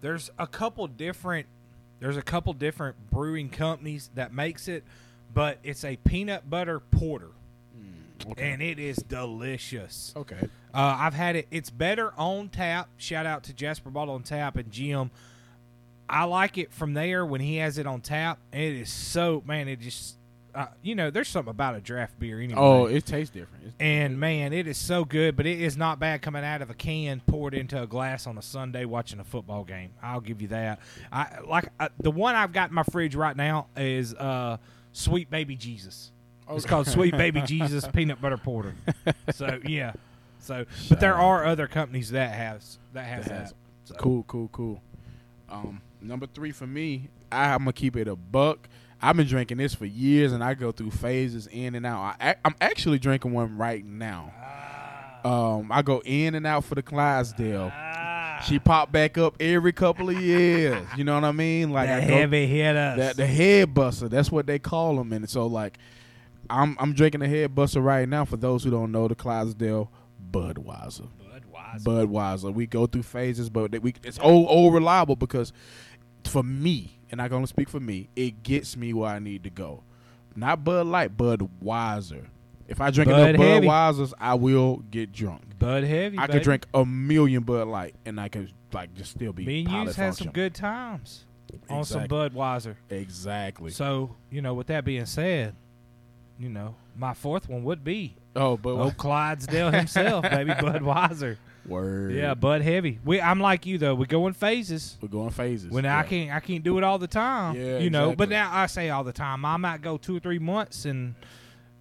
there's 0.00 0.30
a 0.38 0.48
couple 0.48 0.86
different 0.88 1.46
there's 2.00 2.16
a 2.16 2.22
couple 2.22 2.52
different 2.52 2.96
brewing 3.10 3.48
companies 3.48 4.10
that 4.14 4.32
makes 4.32 4.68
it, 4.68 4.84
but 5.32 5.58
it's 5.62 5.84
a 5.84 5.96
peanut 5.96 6.48
butter 6.50 6.80
porter 6.80 7.30
Okay. 8.30 8.50
and 8.52 8.60
it 8.62 8.78
is 8.78 8.96
delicious. 8.96 10.12
okay. 10.16 10.48
Uh, 10.74 10.96
I've 11.00 11.14
had 11.14 11.34
it. 11.36 11.46
It's 11.50 11.70
better 11.70 12.12
on 12.18 12.48
tap. 12.50 12.88
Shout 12.98 13.24
out 13.26 13.44
to 13.44 13.52
Jasper 13.54 13.90
Bottle 13.90 14.14
on 14.14 14.22
Tap 14.22 14.56
and 14.56 14.70
Jim. 14.70 15.10
I 16.08 16.24
like 16.24 16.58
it 16.58 16.72
from 16.72 16.94
there 16.94 17.24
when 17.24 17.40
he 17.40 17.56
has 17.56 17.78
it 17.78 17.86
on 17.86 18.00
tap. 18.00 18.38
It 18.52 18.60
is 18.74 18.90
so 18.90 19.42
man. 19.46 19.68
It 19.68 19.80
just 19.80 20.16
uh, 20.54 20.66
you 20.82 20.94
know 20.94 21.10
there's 21.10 21.28
something 21.28 21.50
about 21.50 21.74
a 21.74 21.80
draft 21.80 22.18
beer 22.18 22.40
anyway. 22.40 22.58
Oh, 22.60 22.86
it 22.86 23.04
tastes 23.06 23.32
different. 23.32 23.62
It's- 23.64 23.74
and 23.80 24.18
man, 24.20 24.52
it 24.52 24.66
is 24.66 24.76
so 24.78 25.04
good. 25.04 25.36
But 25.36 25.46
it 25.46 25.60
is 25.60 25.76
not 25.76 25.98
bad 25.98 26.20
coming 26.22 26.44
out 26.44 26.62
of 26.62 26.70
a 26.70 26.74
can, 26.74 27.20
poured 27.26 27.54
into 27.54 27.80
a 27.82 27.86
glass 27.86 28.26
on 28.26 28.36
a 28.38 28.42
Sunday 28.42 28.84
watching 28.84 29.20
a 29.20 29.24
football 29.24 29.64
game. 29.64 29.90
I'll 30.02 30.20
give 30.20 30.40
you 30.42 30.48
that. 30.48 30.80
I 31.12 31.38
like 31.46 31.68
uh, 31.80 31.88
the 31.98 32.10
one 32.10 32.34
I've 32.34 32.52
got 32.52 32.70
in 32.70 32.74
my 32.74 32.84
fridge 32.84 33.14
right 33.14 33.36
now 33.36 33.66
is 33.76 34.14
uh, 34.14 34.58
Sweet 34.92 35.30
Baby 35.30 35.56
Jesus. 35.56 36.10
It's 36.50 36.64
called 36.66 36.86
Sweet 36.86 37.16
Baby 37.16 37.42
Jesus 37.42 37.86
Peanut 37.88 38.20
Butter 38.20 38.36
Porter. 38.38 38.74
So 39.34 39.60
yeah, 39.64 39.92
so 40.40 40.64
but 40.88 41.00
there 41.00 41.14
are 41.14 41.44
other 41.44 41.66
companies 41.66 42.10
that 42.10 42.30
has 42.32 42.78
that 42.94 43.04
has 43.04 43.24
That 43.26 43.46
that. 43.48 43.52
So, 43.84 43.94
Cool, 43.96 44.24
cool, 44.26 44.48
cool. 44.52 44.82
Um, 45.50 45.80
number 46.00 46.26
three 46.26 46.50
for 46.52 46.66
me, 46.66 47.08
I'm 47.30 47.58
gonna 47.60 47.72
keep 47.72 47.96
it 47.96 48.08
a 48.08 48.16
buck. 48.16 48.68
I've 49.00 49.16
been 49.16 49.26
drinking 49.28 49.58
this 49.58 49.74
for 49.74 49.84
years, 49.86 50.32
and 50.32 50.42
I 50.42 50.54
go 50.54 50.72
through 50.72 50.90
phases 50.90 51.46
in 51.46 51.74
and 51.76 51.86
out. 51.86 52.16
I, 52.20 52.34
I'm 52.44 52.54
actually 52.60 52.98
drinking 52.98 53.32
one 53.32 53.56
right 53.56 53.84
now. 53.84 54.32
Ah, 54.36 55.20
Um, 55.58 55.70
I 55.70 55.82
go 55.82 56.02
in 56.04 56.34
and 56.34 56.46
out 56.46 56.64
for 56.64 56.74
the 56.74 56.82
Clydesdale. 56.82 57.70
Ah, 57.72 58.42
She 58.46 58.58
pop 58.58 58.90
back 58.90 59.16
up 59.16 59.36
every 59.40 59.72
couple 59.72 60.08
of 60.10 60.20
years. 60.20 60.84
You 60.96 61.04
know 61.04 61.14
what 61.14 61.24
I 61.24 61.32
mean? 61.32 61.70
Like 61.70 61.88
the 61.88 61.94
I 61.96 62.00
go, 62.00 62.14
heavy 62.14 62.46
hitters. 62.46 62.96
that 62.98 63.16
the 63.16 63.26
head 63.26 63.72
buster. 63.72 64.08
That's 64.08 64.32
what 64.32 64.46
they 64.46 64.58
call 64.58 64.96
them. 64.96 65.12
And 65.12 65.28
so 65.30 65.46
like, 65.46 65.78
I'm 66.50 66.76
I'm 66.78 66.92
drinking 66.92 67.22
a 67.22 67.28
head 67.28 67.54
buster 67.54 67.80
right 67.80 68.08
now. 68.08 68.24
For 68.24 68.36
those 68.36 68.64
who 68.64 68.70
don't 68.70 68.92
know, 68.92 69.08
the 69.08 69.14
Clydesdale 69.14 69.90
Budweiser. 70.30 71.08
Budweiser. 71.20 71.84
Budweiser. 71.84 72.54
We 72.54 72.66
go 72.66 72.86
through 72.86 73.02
phases, 73.02 73.50
but 73.50 73.80
we 73.82 73.94
it's 74.02 74.18
old 74.20 74.48
old 74.48 74.74
reliable 74.74 75.16
because 75.16 75.52
for 76.24 76.42
me, 76.42 76.98
and 77.10 77.20
I 77.20 77.28
can 77.28 77.36
only 77.36 77.46
speak 77.46 77.68
for 77.68 77.80
me, 77.80 78.08
it 78.16 78.42
gets 78.42 78.76
me 78.76 78.92
where 78.92 79.10
I 79.10 79.18
need 79.18 79.44
to 79.44 79.50
go. 79.50 79.82
Not 80.36 80.64
Bud 80.64 80.86
Light, 80.86 81.16
Budweiser. 81.16 82.26
If 82.68 82.80
I 82.80 82.90
drink 82.90 83.10
Bud 83.10 83.30
enough 83.30 83.44
heavy. 83.44 83.66
Budweisers, 83.66 84.12
I 84.18 84.34
will 84.34 84.84
get 84.90 85.10
drunk. 85.10 85.58
Bud 85.58 85.84
heavy. 85.84 86.18
I 86.18 86.26
baby. 86.26 86.38
could 86.38 86.44
drink 86.44 86.66
a 86.74 86.84
million 86.84 87.42
Bud 87.42 87.66
Light, 87.66 87.94
and 88.04 88.20
I 88.20 88.28
could 88.28 88.52
like 88.72 88.94
just 88.94 89.12
still 89.12 89.32
be. 89.32 89.46
Me 89.46 89.64
and 89.64 89.86
you's 89.86 89.96
had 89.96 90.14
some 90.14 90.28
good 90.28 90.54
times 90.54 91.24
on 91.70 91.84
some 91.84 92.06
Budweiser. 92.06 92.76
Exactly. 92.90 93.70
So 93.70 94.14
you 94.30 94.42
know, 94.42 94.54
with 94.54 94.66
that 94.68 94.84
being 94.84 95.06
said, 95.06 95.54
you 96.38 96.48
know, 96.48 96.74
my 96.96 97.14
fourth 97.14 97.48
one 97.48 97.64
would 97.64 97.84
be 97.84 98.14
oh, 98.36 98.56
but 98.56 98.70
old 98.70 98.96
Clydesdale 98.96 99.70
himself, 99.70 100.22
baby 100.30 100.52
Budweiser. 100.52 101.36
word. 101.66 102.14
Yeah, 102.14 102.34
Bud 102.34 102.62
heavy. 102.62 102.98
We, 103.04 103.20
I'm 103.20 103.40
like 103.40 103.66
you 103.66 103.78
though. 103.78 103.94
We 103.94 104.06
go 104.06 104.26
in 104.26 104.32
phases. 104.32 104.96
we're 105.00 105.08
going 105.08 105.30
phases. 105.30 105.70
When 105.70 105.84
yeah. 105.84 105.98
I 105.98 106.02
can't, 106.04 106.30
I 106.32 106.40
can't 106.40 106.62
do 106.64 106.78
it 106.78 106.84
all 106.84 106.98
the 106.98 107.06
time. 107.08 107.56
Yeah, 107.56 107.78
you 107.78 107.90
know. 107.90 108.14
But 108.14 108.28
now 108.28 108.50
I 108.52 108.66
say 108.66 108.90
all 108.90 109.04
the 109.04 109.12
time. 109.12 109.44
I 109.44 109.56
might 109.56 109.82
go 109.82 109.96
two 109.96 110.16
or 110.16 110.20
three 110.20 110.38
months 110.38 110.84
and 110.84 111.14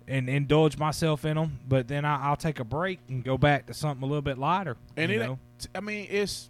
and 0.07 0.29
indulge 0.29 0.77
myself 0.77 1.25
in 1.25 1.35
them, 1.35 1.59
but 1.67 1.87
then 1.89 2.05
I, 2.05 2.27
I'll 2.27 2.37
take 2.37 2.59
a 2.59 2.63
break 2.63 2.99
and 3.09 3.25
go 3.25 3.37
back 3.37 3.65
to 3.67 3.73
something 3.73 4.01
a 4.03 4.05
little 4.05 4.21
bit 4.21 4.37
lighter. 4.37 4.77
And 4.95 5.11
you 5.11 5.21
it, 5.21 5.25
know? 5.25 5.39
I 5.75 5.81
mean, 5.81 6.07
it's 6.09 6.49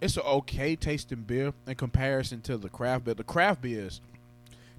it's 0.00 0.16
an 0.16 0.22
okay 0.24 0.76
tasting 0.76 1.22
beer 1.22 1.52
in 1.66 1.74
comparison 1.74 2.40
to 2.42 2.56
the 2.56 2.68
craft 2.68 3.04
beer. 3.06 3.14
The 3.14 3.24
craft 3.24 3.62
beers 3.62 4.00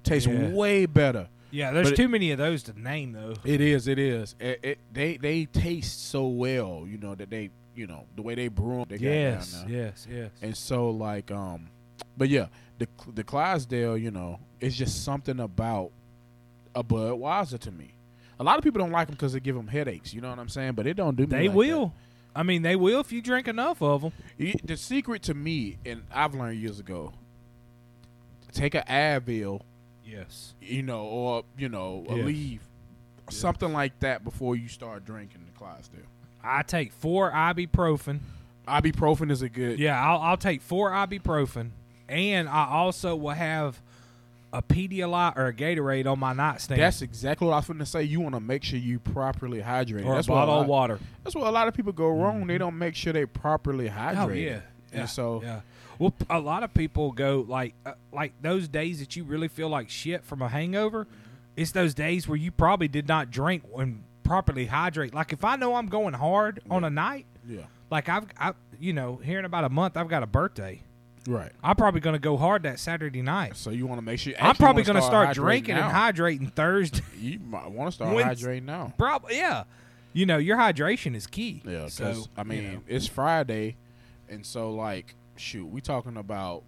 taste 0.02 0.26
Yeah. 0.26 0.48
way 0.50 0.86
better. 0.86 1.28
Yeah, 1.50 1.70
there's 1.72 1.88
but 1.90 1.92
it- 1.94 2.02
too 2.02 2.08
many 2.08 2.30
of 2.32 2.38
those 2.38 2.62
to 2.64 2.78
name 2.80 3.12
though. 3.12 3.34
It 3.44 3.60
is. 3.60 3.88
It 3.88 3.98
is. 3.98 4.34
It, 4.40 4.60
it, 4.62 4.78
they 4.92 5.16
they 5.16 5.44
taste 5.46 6.08
so 6.10 6.26
well. 6.26 6.84
You 6.88 6.98
know 6.98 7.14
that 7.14 7.30
they 7.30 7.50
you 7.74 7.86
know 7.86 8.04
the 8.16 8.22
way 8.22 8.34
they 8.34 8.48
brew 8.48 8.80
'em, 8.82 8.86
They 8.88 8.96
Yes, 8.96 9.64
yes, 9.68 10.06
yes. 10.10 10.30
And 10.42 10.56
so 10.56 10.90
like 10.90 11.30
um, 11.30 11.68
but 12.16 12.28
yeah, 12.28 12.46
the 12.78 12.88
the 13.14 13.24
Clydesdale, 13.24 13.96
you 13.96 14.10
know, 14.10 14.38
it's 14.60 14.76
just 14.76 15.04
something 15.04 15.40
about 15.40 15.90
a 16.74 16.84
Budweiser 16.84 17.58
to 17.60 17.70
me. 17.70 17.94
A 18.38 18.44
lot 18.44 18.56
of 18.56 18.64
people 18.64 18.78
don't 18.80 18.92
like 18.92 19.08
them 19.08 19.16
because 19.16 19.32
they 19.34 19.40
give 19.40 19.54
them 19.56 19.68
headaches. 19.68 20.14
You 20.14 20.20
know 20.20 20.30
what 20.30 20.38
I'm 20.38 20.48
saying? 20.48 20.72
But 20.72 20.86
it 20.86 20.94
don't 20.94 21.16
do 21.16 21.24
me. 21.24 21.28
They 21.28 21.48
like 21.48 21.56
will. 21.56 21.92
I 22.34 22.42
mean, 22.42 22.62
they 22.62 22.76
will 22.76 23.00
if 23.00 23.10
you 23.12 23.20
drink 23.20 23.48
enough 23.48 23.82
of 23.82 24.02
them. 24.02 24.12
The 24.38 24.76
secret 24.76 25.22
to 25.24 25.34
me, 25.34 25.78
and 25.84 26.02
I've 26.14 26.34
learned 26.34 26.58
years 26.60 26.78
ago, 26.78 27.12
take 28.52 28.74
an 28.74 28.84
Advil, 28.88 29.62
Yes. 30.10 30.54
you 30.60 30.82
know, 30.82 31.04
or 31.04 31.44
you 31.56 31.68
know, 31.68 32.04
a 32.08 32.16
Yeah. 32.16 32.24
leave, 32.24 32.62
something 33.28 33.72
like 33.72 33.98
that 34.00 34.24
before 34.24 34.56
you 34.56 34.68
start 34.68 35.04
drinking 35.04 35.42
the 35.46 35.58
Clydesdale. 35.58 36.00
I 36.42 36.62
take 36.62 36.92
four 36.92 37.30
ibuprofen. 37.30 38.20
Ibuprofen 38.66 39.30
is 39.30 39.42
a 39.42 39.48
good. 39.48 39.78
Yeah, 39.78 40.02
I'll, 40.02 40.20
I'll 40.20 40.36
take 40.36 40.62
four 40.62 40.90
ibuprofen, 40.90 41.70
and 42.08 42.48
I 42.48 42.66
also 42.66 43.16
will 43.16 43.30
have 43.30 43.80
a 44.52 44.62
Pedialyte 44.62 45.36
or 45.36 45.46
a 45.46 45.52
Gatorade 45.52 46.06
on 46.06 46.18
my 46.18 46.32
nightstand. 46.32 46.80
That's 46.80 47.02
exactly 47.02 47.46
what 47.46 47.54
I 47.54 47.56
was 47.58 47.66
going 47.66 47.78
to 47.78 47.86
say. 47.86 48.02
You 48.02 48.20
want 48.20 48.34
to 48.34 48.40
make 48.40 48.64
sure 48.64 48.78
you 48.78 48.98
properly 48.98 49.60
hydrate. 49.60 50.04
or 50.04 50.14
that's 50.14 50.28
a 50.28 50.30
what 50.30 50.38
bottle 50.38 50.60
of 50.62 50.66
water. 50.66 50.98
That's 51.22 51.36
where 51.36 51.46
a 51.46 51.50
lot 51.50 51.68
of 51.68 51.74
people 51.74 51.92
go 51.92 52.08
wrong. 52.08 52.46
They 52.46 52.54
mm-hmm. 52.54 52.58
don't 52.58 52.78
make 52.78 52.94
sure 52.94 53.12
they 53.12 53.26
properly 53.26 53.88
hydrate. 53.88 54.48
Oh 54.48 54.50
yeah, 54.54 54.60
yeah. 54.92 55.00
And 55.00 55.08
so 55.08 55.40
yeah. 55.42 55.60
Well, 55.98 56.14
a 56.30 56.38
lot 56.40 56.62
of 56.62 56.72
people 56.72 57.12
go 57.12 57.44
like 57.46 57.74
uh, 57.84 57.92
like 58.12 58.32
those 58.40 58.68
days 58.68 59.00
that 59.00 59.16
you 59.16 59.24
really 59.24 59.48
feel 59.48 59.68
like 59.68 59.90
shit 59.90 60.24
from 60.24 60.40
a 60.42 60.48
hangover. 60.48 61.06
It's 61.56 61.72
those 61.72 61.92
days 61.94 62.26
where 62.26 62.36
you 62.38 62.50
probably 62.50 62.88
did 62.88 63.06
not 63.06 63.30
drink 63.30 63.64
and 63.76 64.04
properly 64.22 64.66
hydrate. 64.66 65.12
Like 65.12 65.32
if 65.32 65.44
I 65.44 65.56
know 65.56 65.74
I'm 65.74 65.88
going 65.88 66.14
hard 66.14 66.60
on 66.70 66.84
a 66.84 66.90
night, 66.90 67.26
yeah, 67.46 67.62
like 67.90 68.08
I've 68.08 68.24
I, 68.38 68.52
you 68.78 68.92
know 68.94 69.16
here 69.16 69.38
in 69.38 69.44
about 69.44 69.64
a 69.64 69.68
month 69.68 69.96
I've 69.98 70.08
got 70.08 70.22
a 70.22 70.26
birthday. 70.26 70.82
right. 71.26 71.52
I'm 71.62 71.76
probably 71.76 72.00
going 72.00 72.14
to 72.14 72.18
go 72.20 72.38
hard 72.38 72.62
that 72.62 72.78
Saturday 72.78 73.20
night. 73.20 73.56
So 73.56 73.68
you 73.68 73.86
want 73.86 73.98
to 73.98 74.04
make 74.04 74.20
sure. 74.20 74.32
I'm 74.40 74.56
probably 74.56 74.84
going 74.84 74.96
to 74.96 75.02
start 75.02 75.28
hydrating 75.28 75.34
drinking 75.34 75.74
now. 75.74 75.88
and 75.88 76.16
hydrating 76.16 76.50
Thursday. 76.52 77.02
You 77.18 77.38
might 77.40 77.70
want 77.70 77.90
to 77.90 77.94
start 77.96 78.16
hydrating 78.16 78.62
now. 78.64 78.94
Probably, 78.96 79.36
yeah. 79.36 79.64
You 80.14 80.24
know, 80.24 80.38
your 80.38 80.56
hydration 80.56 81.14
is 81.14 81.26
key. 81.26 81.60
Yeah, 81.66 81.80
because 81.84 81.92
So, 81.94 82.24
I 82.38 82.42
you 82.42 82.48
mean 82.48 82.72
know. 82.72 82.80
it's 82.88 83.06
Friday, 83.06 83.76
and 84.30 84.44
so 84.46 84.72
like 84.72 85.14
shoot, 85.36 85.66
we 85.66 85.80
talking 85.80 86.16
about 86.16 86.62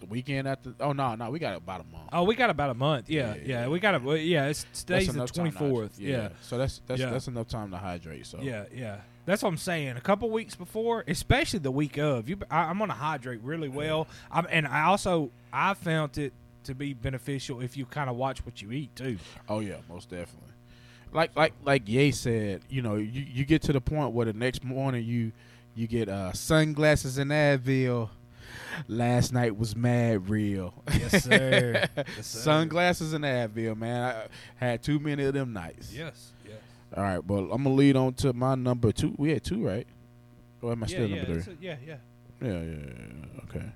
the 0.00 0.06
weekend 0.06 0.46
after. 0.48 0.72
Oh 0.80 0.92
no, 0.92 1.14
no, 1.14 1.30
we 1.30 1.38
got 1.38 1.56
about 1.56 1.80
a 1.80 1.84
month. 1.92 2.08
oh, 2.12 2.24
we 2.24 2.34
got 2.34 2.50
about 2.50 2.70
a 2.70 2.74
month. 2.74 3.10
Yeah, 3.10 3.34
Yeah, 3.34 3.34
yeah. 3.34 3.60
yeah, 3.62 3.68
we 3.68 3.80
got 3.80 3.94
a 4.00 4.18
yeah. 4.20 4.46
It's 4.46 4.64
today's 4.72 5.12
the 5.12 5.26
twenty 5.26 5.50
fourth. 5.50 5.98
Yeah. 5.98 6.28
So 6.42 6.58
that's 6.58 6.80
that's 6.86 7.00
Yeah. 7.00 7.10
that's 7.10 7.28
enough 7.28 7.48
time 7.48 7.70
to 7.72 7.76
hydrate. 7.76 8.26
So 8.26 8.40
yeah, 8.40 8.64
yeah. 8.74 8.98
That's 9.26 9.42
what 9.42 9.50
I'm 9.50 9.58
saying. 9.58 9.98
A 9.98 10.00
couple 10.00 10.30
weeks 10.30 10.54
before, 10.54 11.04
especially 11.06 11.58
the 11.58 11.70
week 11.70 11.98
of, 11.98 12.30
you, 12.30 12.38
I, 12.50 12.60
I'm 12.62 12.78
gonna 12.78 12.94
hydrate 12.94 13.40
really 13.42 13.68
well. 13.68 14.08
I'm, 14.32 14.46
and 14.50 14.66
I 14.66 14.84
also 14.84 15.30
I 15.52 15.74
found 15.74 16.16
it 16.16 16.32
to 16.64 16.74
be 16.74 16.94
beneficial 16.94 17.60
if 17.60 17.76
you 17.76 17.84
kind 17.84 18.08
of 18.08 18.16
watch 18.16 18.44
what 18.46 18.62
you 18.62 18.72
eat 18.72 18.94
too. 18.96 19.18
Oh 19.48 19.60
yeah, 19.60 19.76
most 19.88 20.08
definitely. 20.08 20.52
Like 21.12 21.36
like 21.36 21.52
like 21.64 21.88
Ye 21.88 22.10
said, 22.12 22.62
you 22.70 22.82
know, 22.82 22.94
you, 22.96 23.22
you 23.22 23.44
get 23.44 23.62
to 23.62 23.72
the 23.72 23.80
point 23.80 24.12
where 24.14 24.26
the 24.26 24.32
next 24.32 24.64
morning 24.64 25.04
you 25.04 25.32
you 25.78 25.86
get 25.86 26.08
uh, 26.08 26.32
sunglasses 26.32 27.18
and 27.18 27.30
Advil. 27.30 28.08
Last 28.86 29.32
night 29.32 29.56
was 29.56 29.74
mad 29.74 30.28
real. 30.28 30.72
Yes, 30.92 31.24
sir. 31.24 31.86
Yes, 31.96 32.26
sir. 32.26 32.40
Sunglasses 32.40 33.12
and 33.12 33.24
Advil, 33.24 33.76
man. 33.76 34.14
I 34.60 34.64
had 34.64 34.82
too 34.82 34.98
many 34.98 35.24
of 35.24 35.34
them 35.34 35.52
nights. 35.52 35.92
Yes, 35.92 36.32
yes. 36.46 36.58
All 36.96 37.02
right, 37.02 37.18
but 37.26 37.38
I'm 37.50 37.62
gonna 37.64 37.70
lead 37.70 37.96
on 37.96 38.14
to 38.14 38.32
my 38.32 38.54
number 38.54 38.92
two. 38.92 39.14
We 39.18 39.30
had 39.30 39.42
two, 39.44 39.64
right? 39.64 39.86
Or 40.62 40.72
am 40.72 40.82
I 40.82 40.86
Yeah, 40.86 40.96
still 40.96 41.06
yeah, 41.08 41.16
number 41.22 41.40
three? 41.40 41.52
a- 41.54 41.56
yeah, 41.60 41.76
yeah. 41.86 41.96
Yeah, 42.40 42.48
yeah, 42.52 42.60
yeah, 42.62 42.76
yeah. 43.34 43.40
Okay. 43.44 43.66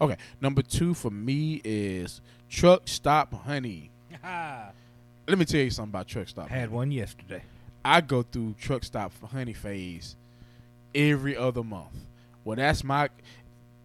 Okay. 0.00 0.16
Number 0.40 0.62
two 0.62 0.94
for 0.94 1.10
me 1.10 1.60
is 1.64 2.20
Truck 2.48 2.82
Stop 2.86 3.32
Honey. 3.34 3.90
Let 4.24 5.38
me 5.38 5.44
tell 5.44 5.60
you 5.60 5.70
something 5.70 5.90
about 5.92 6.08
Truck 6.08 6.28
Stop. 6.28 6.48
Had 6.48 6.60
Honey. 6.60 6.72
one 6.72 6.90
yesterday. 6.90 7.42
I 7.84 8.00
go 8.00 8.22
through 8.22 8.54
Truck 8.58 8.82
Stop 8.84 9.12
Honey 9.30 9.52
phase 9.52 10.16
every 10.94 11.36
other 11.36 11.62
month. 11.62 11.94
Well, 12.44 12.56
that's 12.56 12.82
my 12.84 13.08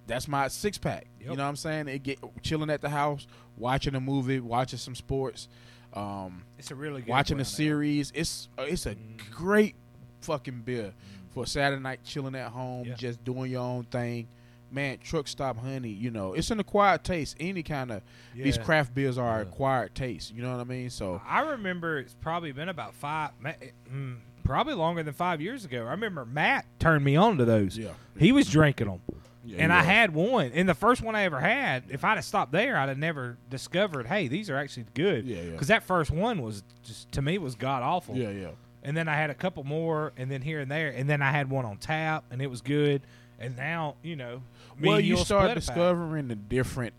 that's 0.08 0.27
my 0.27 0.48
six 0.48 0.77
pack. 0.77 1.08
You 1.20 1.27
know 1.27 1.31
what 1.34 1.39
I'm 1.41 1.55
saying? 1.55 1.88
It 1.88 2.03
get 2.03 2.20
chilling 2.41 2.70
at 2.70 2.81
the 2.81 2.89
house, 2.89 3.27
watching 3.58 3.96
a 3.96 4.01
movie, 4.01 4.39
watching 4.39 4.79
some 4.79 4.96
sports, 4.96 5.48
um, 5.93 6.43
It's 6.58 6.72
a 6.72 6.75
really 6.75 7.01
good 7.01 7.10
watching 7.10 7.39
a 7.39 7.46
series. 7.46 8.12
It's 8.15 8.50
uh, 8.58 8.63
it's 8.63 8.86
a 8.86 8.96
Mhm. 8.96 9.29
great 9.31 9.75
fucking 10.22 10.62
beer 10.62 10.93
for 11.34 11.46
Saturday 11.46 11.81
night 11.81 12.03
chilling 12.03 12.36
at 12.36 12.51
home, 12.51 12.88
Yeah. 12.88 12.96
just 12.96 13.24
doing 13.24 13.51
your 13.51 13.62
own 13.62 13.84
thing. 13.86 14.27
Man, 14.74 15.00
Truck 15.00 15.27
Stop 15.27 15.58
Honey, 15.58 15.89
you 15.89 16.12
know, 16.12 16.34
it's 16.34 16.50
an 16.50 16.60
acquired 16.60 17.03
taste. 17.03 17.36
Any 17.41 17.62
kind 17.62 17.91
of 17.91 18.01
these 18.34 18.58
craft 18.58 18.93
beers 18.96 19.17
are 19.17 19.41
Yeah. 19.41 19.48
acquired 19.50 19.93
taste. 19.96 20.31
You 20.34 20.41
know 20.41 20.51
what 20.51 20.62
I 20.62 20.63
mean? 20.65 20.89
So 20.89 21.22
I 21.25 21.41
remember 21.41 21.98
it's 22.00 22.13
probably 22.15 22.51
been 22.53 22.70
about 22.70 22.93
five, 22.93 23.31
mm, 23.43 24.17
probably 24.43 24.74
longer 24.74 25.03
than 25.03 25.13
five 25.13 25.41
years 25.41 25.65
ago. 25.65 25.86
I 25.88 25.91
remember 25.91 26.25
Matt 26.25 26.65
turned 26.79 27.03
me 27.05 27.15
on 27.15 27.38
to 27.38 27.45
those. 27.45 27.77
yeah, 27.77 27.91
He 28.17 28.31
was 28.31 28.48
drinking 28.50 28.88
them, 28.88 29.01
Yeah, 29.45 29.57
and 29.60 29.71
I 29.74 29.77
was. 29.79 29.86
had 29.88 30.13
one. 30.13 30.51
And 30.53 30.67
the 30.67 30.74
first 30.75 31.01
one 31.01 31.15
I 31.15 31.24
ever 31.24 31.39
had, 31.39 31.83
if 31.89 32.03
I'd 32.03 32.15
have 32.15 32.25
stopped 32.25 32.51
there, 32.51 32.77
I'd 32.77 32.89
have 32.89 32.98
never 32.98 33.38
discovered. 33.50 34.07
Hey, 34.07 34.27
these 34.27 34.50
are 34.50 34.57
actually 34.57 34.86
good. 34.93 35.25
Yeah, 35.25 35.41
yeah. 35.41 35.51
Because 35.51 35.67
that 35.69 35.83
first 35.83 36.12
one 36.12 36.41
was 36.41 36.63
just 36.83 37.12
to 37.13 37.21
me 37.21 37.38
was 37.38 37.55
god 37.55 37.83
awful. 37.83 38.15
yeah, 38.15 38.29
yeah. 38.31 38.50
And 38.83 38.98
then 38.98 39.07
I 39.07 39.15
had 39.15 39.29
a 39.29 39.36
couple 39.36 39.63
more, 39.63 40.12
and 40.17 40.31
then 40.31 40.41
here 40.41 40.60
and 40.60 40.71
there, 40.71 40.89
and 40.89 41.07
then 41.10 41.21
I 41.21 41.29
had 41.31 41.50
one 41.51 41.65
on 41.65 41.77
tap, 41.77 42.24
and 42.31 42.41
it 42.41 42.48
was 42.48 42.62
good. 42.62 43.01
And 43.39 43.55
now 43.57 43.95
you 44.03 44.15
know, 44.15 44.41
well, 44.79 45.00
you 45.00 45.17
start 45.17 45.25
split 45.43 45.51
a 45.51 45.53
pack. 45.53 45.75
discovering 45.75 46.27
the 46.27 46.36
different 46.36 46.93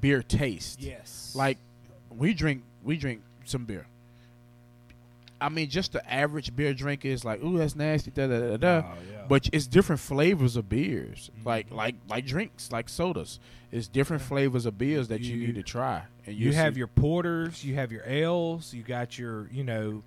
beer 0.00 0.22
tastes. 0.22 0.76
Yes. 0.80 1.32
Like 1.36 1.58
we 2.10 2.32
drink, 2.34 2.62
we 2.82 2.96
drink 2.96 3.22
some 3.44 3.64
beer. 3.64 3.86
I 5.40 5.48
mean, 5.48 5.68
just 5.70 5.92
the 5.92 6.12
average 6.12 6.54
beer 6.54 6.74
drinker 6.74 7.08
is 7.08 7.24
like, 7.24 7.42
"Ooh, 7.42 7.58
that's 7.58 7.74
nasty." 7.76 8.10
Da 8.10 8.26
da 8.26 8.38
da 8.40 8.56
da. 8.56 8.68
Oh, 8.86 8.94
yeah. 9.10 9.24
But 9.28 9.48
it's 9.52 9.66
different 9.66 10.00
flavors 10.00 10.56
of 10.56 10.68
beers, 10.68 11.30
like 11.44 11.70
Mhm. 11.70 11.74
like 11.76 11.94
like 12.08 12.26
drinks, 12.26 12.70
like 12.72 12.88
sodas. 12.88 13.38
It's 13.72 13.86
different 13.88 14.22
flavors 14.22 14.66
of 14.66 14.76
beers 14.78 15.08
that 15.08 15.20
you, 15.20 15.36
You- 15.36 15.46
need 15.48 15.54
to 15.56 15.62
try. 15.62 16.02
And 16.26 16.36
you 16.36 16.46
you'll 16.46 16.54
have 16.56 16.76
your 16.76 16.88
porters, 16.88 17.64
you 17.64 17.76
have 17.76 17.92
your 17.92 18.02
ales, 18.04 18.74
you 18.74 18.82
got 18.82 19.16
your, 19.18 19.48
you 19.52 19.62
know, 19.64 20.02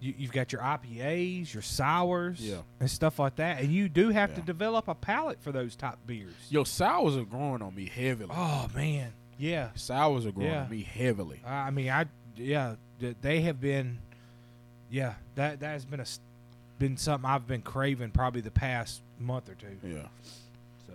you, 0.00 0.14
you've 0.16 0.30
got 0.32 0.52
your 0.52 0.60
IPAs, 0.62 1.52
your 1.52 1.62
sours, 1.62 2.38
Yeah. 2.40 2.58
and 2.80 2.88
stuff 2.90 3.18
like 3.18 3.36
that. 3.36 3.60
And 3.60 3.72
you 3.72 3.88
do 3.88 4.10
have 4.10 4.34
to 4.36 4.40
develop 4.40 4.86
a 4.88 4.94
palate 4.94 5.40
for 5.42 5.50
those 5.52 5.74
type 5.74 5.98
beers. 6.06 6.34
yo 6.50 6.64
sours 6.64 7.16
are 7.16 7.24
growing 7.24 7.62
on 7.62 7.74
me 7.74 7.86
heavily. 7.86 8.30
Oh 8.32 8.68
man, 8.74 9.12
yeah. 9.38 9.70
Sours 9.74 10.24
are 10.26 10.32
growing 10.32 10.50
Yeah. 10.52 10.62
on 10.64 10.70
me 10.70 10.82
heavily. 10.82 11.40
I 11.44 11.66
I 11.66 11.70
mean, 11.70 11.88
I 11.90 12.06
yeah, 12.36 12.76
they 13.22 13.40
have 13.40 13.60
been, 13.60 13.98
yeah. 14.90 15.14
That 15.34 15.60
that 15.60 15.68
has 15.72 15.84
been 15.84 16.00
a 16.00 16.06
been 16.78 16.96
something 16.96 17.28
I've 17.28 17.46
been 17.46 17.62
craving 17.62 18.10
probably 18.10 18.40
the 18.42 18.50
past 18.50 19.00
month 19.18 19.48
or 19.48 19.54
two. 19.54 19.76
Yeah. 19.82 20.02
So, 20.86 20.92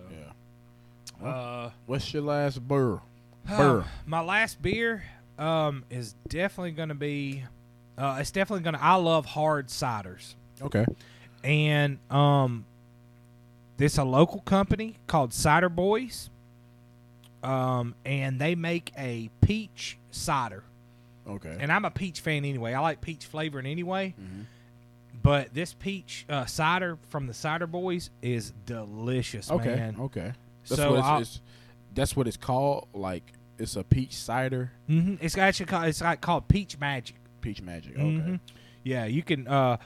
Yeah. 1.20 1.28
uh, 1.28 1.70
What's 1.86 2.12
your 2.14 2.22
last 2.22 2.66
beer? 2.68 3.00
Burr. 3.48 3.80
um, 3.80 3.84
my 4.06 4.20
last 4.20 4.62
beer 4.62 5.02
um, 5.38 5.84
is 5.90 6.14
definitely 6.28 6.70
going 6.72 6.90
to 6.90 6.94
be. 6.94 7.42
Uh, 7.98 8.18
it's 8.20 8.30
definitely 8.30 8.62
going 8.62 8.74
to. 8.74 8.82
I 8.82 8.94
love 8.94 9.26
hard 9.26 9.66
ciders, 9.68 10.34
Okay. 10.62 10.86
and 11.42 11.98
um, 12.10 12.64
this 13.76 13.98
a 13.98 14.04
local 14.04 14.40
company 14.42 14.96
called 15.08 15.32
Cider 15.34 15.68
Boys. 15.68 16.30
Um, 17.42 17.96
and 18.04 18.40
they 18.40 18.54
make 18.54 18.92
a 18.96 19.28
peach 19.40 19.98
cider, 20.12 20.62
Okay. 21.28 21.56
and 21.60 21.70
I'm 21.72 21.84
a 21.84 21.90
peach 21.90 22.20
fan 22.20 22.44
anyway. 22.44 22.72
I 22.74 22.80
like 22.80 23.00
peach 23.00 23.26
flavoring 23.26 23.66
anyway. 23.66 24.14
Mhm. 24.20 24.46
But 25.22 25.54
this 25.54 25.72
peach 25.74 26.24
uh, 26.28 26.46
cider 26.46 26.98
from 27.10 27.26
the 27.28 27.34
Cider 27.34 27.66
Boys 27.66 28.10
is 28.22 28.52
delicious, 28.66 29.50
Okay. 29.50 29.74
man. 29.76 29.96
Okay. 30.00 30.32
That's 30.68 30.80
So 30.80 30.92
what 30.92 31.00
I'll- 31.04 31.20
it's, 31.20 31.36
it's. 31.36 31.40
That's 31.94 32.16
what 32.16 32.26
it's 32.26 32.36
called. 32.38 32.88
Like 32.94 33.32
it's 33.58 33.76
a 33.76 33.84
peach 33.84 34.16
cider, 34.16 34.72
hmm 34.88 35.16
It's 35.20 35.36
actually 35.38 35.66
called, 35.66 35.84
it's 35.84 36.00
like 36.00 36.20
called 36.20 36.48
Peach 36.48 36.78
Magic. 36.80 37.16
peach 37.42 37.60
magic. 37.60 37.92
Okay. 37.94 38.02
Mhm. 38.04 38.40
Yeah, 38.82 39.04
you 39.04 39.22
can. 39.22 39.46
Uh, 39.46 39.76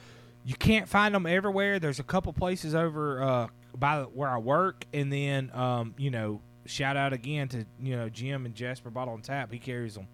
you 0.45 0.55
can't 0.55 0.89
find 0.89 1.15
them 1.15 1.27
everywhere. 1.27 1.79
There's 1.81 1.99
a 1.99 2.05
couple 2.05 2.33
places 2.33 2.75
over 2.75 3.23
uh, 3.23 3.49
by 3.77 4.03
where 4.03 4.29
I 4.31 4.39
work, 4.39 4.85
and 4.95 5.13
then 5.13 5.51
um, 5.53 5.95
you 5.99 6.11
know, 6.11 6.41
shout 6.67 6.97
out 6.97 7.13
again 7.13 7.49
to 7.49 7.65
you 7.81 7.97
know 7.97 8.09
Jim 8.09 8.47
and 8.47 8.55
Jasper 8.55 8.89
Bottle 8.91 9.15
and 9.15 9.25
Tap. 9.25 9.53
He 9.53 9.59
carries 9.59 9.95
them. 9.97 10.07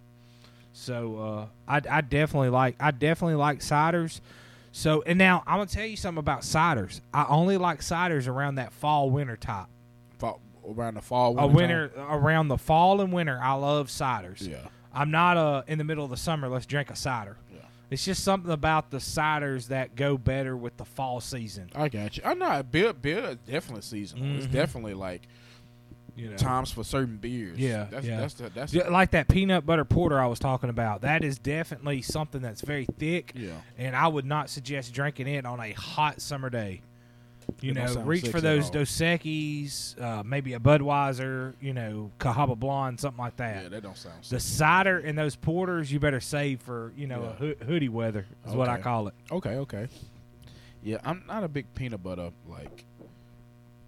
So 0.72 1.18
uh, 1.18 1.46
I, 1.68 1.80
I 1.90 2.00
definitely 2.00 2.48
like 2.50 2.76
I 2.80 2.90
definitely 2.90 3.34
like 3.36 3.60
ciders. 3.60 4.20
So 4.72 5.02
and 5.02 5.18
now 5.18 5.42
I'm 5.46 5.58
gonna 5.58 5.66
tell 5.66 5.84
you 5.86 5.96
something 5.96 6.18
about 6.18 6.40
ciders. 6.42 7.00
I 7.12 7.26
only 7.28 7.58
like 7.58 7.80
ciders 7.80 8.26
around 8.26 8.54
that 8.56 8.72
fall 8.72 9.10
winter 9.10 9.36
type. 9.36 9.66
Fall, 10.18 10.40
around 10.66 10.94
the 10.94 11.02
fall. 11.02 11.38
A 11.38 11.46
winter 11.46 11.90
winter 11.94 12.00
around 12.08 12.48
the 12.48 12.56
fall 12.58 13.00
and 13.00 13.12
winter, 13.12 13.38
I 13.40 13.52
love 13.54 13.88
ciders. 13.88 14.46
Yeah. 14.46 14.68
I'm 14.94 15.10
not 15.10 15.36
uh 15.36 15.62
in 15.66 15.78
the 15.78 15.84
middle 15.84 16.04
of 16.04 16.10
the 16.10 16.16
summer. 16.16 16.48
Let's 16.48 16.66
drink 16.66 16.90
a 16.90 16.96
cider. 16.96 17.36
Yeah. 17.52 17.58
It's 17.90 18.04
just 18.06 18.24
something 18.24 18.50
about 18.50 18.90
the 18.90 18.96
ciders 18.98 19.68
that 19.68 19.94
go 19.94 20.16
better 20.16 20.56
with 20.56 20.78
the 20.78 20.86
fall 20.86 21.20
season. 21.20 21.70
I 21.74 21.88
got 21.90 22.16
you. 22.16 22.22
I'm 22.24 22.38
not 22.38 22.72
beer. 22.72 22.94
Beer 22.94 23.36
definitely 23.46 23.82
seasonal. 23.82 24.36
It's 24.38 24.46
Mhm. 24.46 24.52
definitely 24.52 24.94
like 24.94 25.22
You 26.14 26.28
know, 26.30 26.36
times 26.36 26.70
for 26.70 26.84
certain 26.84 27.16
beers. 27.16 27.58
Yeah, 27.58 27.86
That's 27.90 28.06
yeah. 28.06 28.20
that's 28.20 28.34
the 28.34 28.50
that's 28.50 28.74
Yeah, 28.74 28.88
like 28.88 29.12
that 29.12 29.28
peanut 29.28 29.64
butter 29.64 29.84
porter 29.86 30.20
I 30.20 30.26
was 30.26 30.38
talking 30.38 30.68
about. 30.68 31.00
That 31.00 31.24
is 31.24 31.38
definitely 31.38 32.02
something 32.02 32.42
that's 32.42 32.60
very 32.60 32.84
thick, 32.98 33.32
yeah. 33.34 33.52
and 33.78 33.96
I 33.96 34.08
would 34.08 34.26
not 34.26 34.50
suggest 34.50 34.92
drinking 34.92 35.26
it 35.26 35.46
on 35.46 35.58
a 35.58 35.72
hot 35.72 36.20
summer 36.20 36.50
day. 36.50 36.82
You 37.60 37.70
It 37.70 37.74
know, 37.74 38.02
reach 38.02 38.28
for 38.28 38.40
those. 38.42 38.68
Dos 38.70 38.90
Equis, 38.90 40.00
uh, 40.00 40.22
maybe 40.22 40.52
a 40.54 40.58
Budweiser, 40.60 41.54
you 41.60 41.72
know, 41.72 42.10
Cahaba 42.18 42.56
Blonde, 42.58 43.00
something 43.00 43.18
like 43.22 43.36
that. 43.36 43.62
Yeah, 43.64 43.68
that 43.70 43.82
don't 43.82 43.96
sound. 43.96 44.22
the 44.28 44.38
cider 44.38 44.98
and 44.98 45.16
those 45.18 45.34
porters, 45.34 45.90
you 45.90 45.98
better 45.98 46.20
save 46.20 46.60
for 46.60 46.92
you 46.96 47.06
know 47.06 47.22
a 47.22 47.24
Yeah. 47.24 47.32
hoo- 47.54 47.64
hoodie 47.64 47.88
weather 47.88 48.26
is 48.46 48.54
what 48.54 48.68
I 48.68 48.78
call 48.78 49.08
it. 49.08 49.14
Okay, 49.30 49.56
okay. 49.56 49.88
Yeah, 50.82 50.98
I'm 51.04 51.24
not 51.26 51.42
a 51.42 51.48
big 51.48 51.72
peanut 51.74 52.02
butter 52.02 52.30
like 52.48 52.84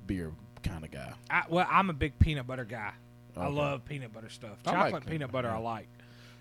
beer 0.06 0.32
kind 0.64 0.84
of 0.84 0.90
guy. 0.90 1.12
I, 1.30 1.44
well, 1.48 1.66
I'm 1.70 1.90
a 1.90 1.92
big 1.92 2.18
peanut 2.18 2.46
butter 2.46 2.64
guy. 2.64 2.92
I 3.36 3.48
love 3.48 3.84
peanut 3.84 4.12
butter 4.12 4.28
stuff. 4.28 4.58
I 4.66 4.70
like 4.70 4.80
Chocolate 4.84 5.06
peanut 5.06 5.32
butter. 5.32 5.50
I 5.50 5.58
like. 5.58 5.88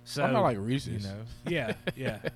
So 0.06 0.24
I'm 0.24 0.34
not 0.34 0.42
like 0.42 0.58
you 0.58 1.00
know, 1.00 1.24
yeah, 1.48 1.74
yeah. 1.96 2.20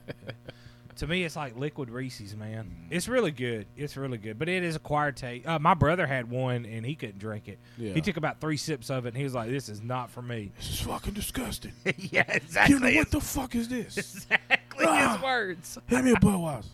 To 0.97 1.05
me, 1.05 1.23
it's 1.23 1.35
like 1.35 1.55
liquid 1.55 1.91
Reese's, 1.91 2.35
man. 2.35 2.65
Mm. 2.65 2.87
It's 2.89 3.07
really 3.07 3.29
good. 3.29 3.67
It's 3.77 3.95
really 3.97 4.17
good, 4.17 4.39
but 4.39 4.49
it 4.49 4.63
is 4.63 4.73
a 4.73 4.77
acquired 4.77 5.15
taste. 5.15 5.47
Uh, 5.47 5.59
my 5.59 5.75
brother 5.75 6.07
had 6.07 6.27
one 6.27 6.65
and 6.65 6.83
he 6.83 6.95
couldn't 6.95 7.19
drink 7.19 7.47
it. 7.47 7.59
Yeah. 7.77 7.93
He 7.93 8.01
took 8.01 8.17
about 8.17 8.41
three 8.41 8.57
sips 8.57 8.89
of 8.89 9.05
it 9.05 9.09
and 9.09 9.17
he 9.17 9.23
was 9.23 9.35
like, 9.35 9.47
"This 9.47 9.69
is 9.69 9.79
not 9.79 10.09
for 10.09 10.23
me." 10.23 10.51
This 10.57 10.71
is 10.71 10.79
fucking 10.79 11.13
disgusting. 11.13 11.73
yeah, 11.97 12.23
exactly. 12.27 12.73
You 12.73 12.79
know 12.79 12.99
what 12.99 13.11
the 13.11 13.21
fuck 13.21 13.53
is 13.53 13.69
this? 13.69 13.95
exactly 13.97 14.57
Words. 15.23 15.77
Hand 15.87 16.05
me 16.05 16.11
a 16.11 16.15
Budweiser. 16.15 16.65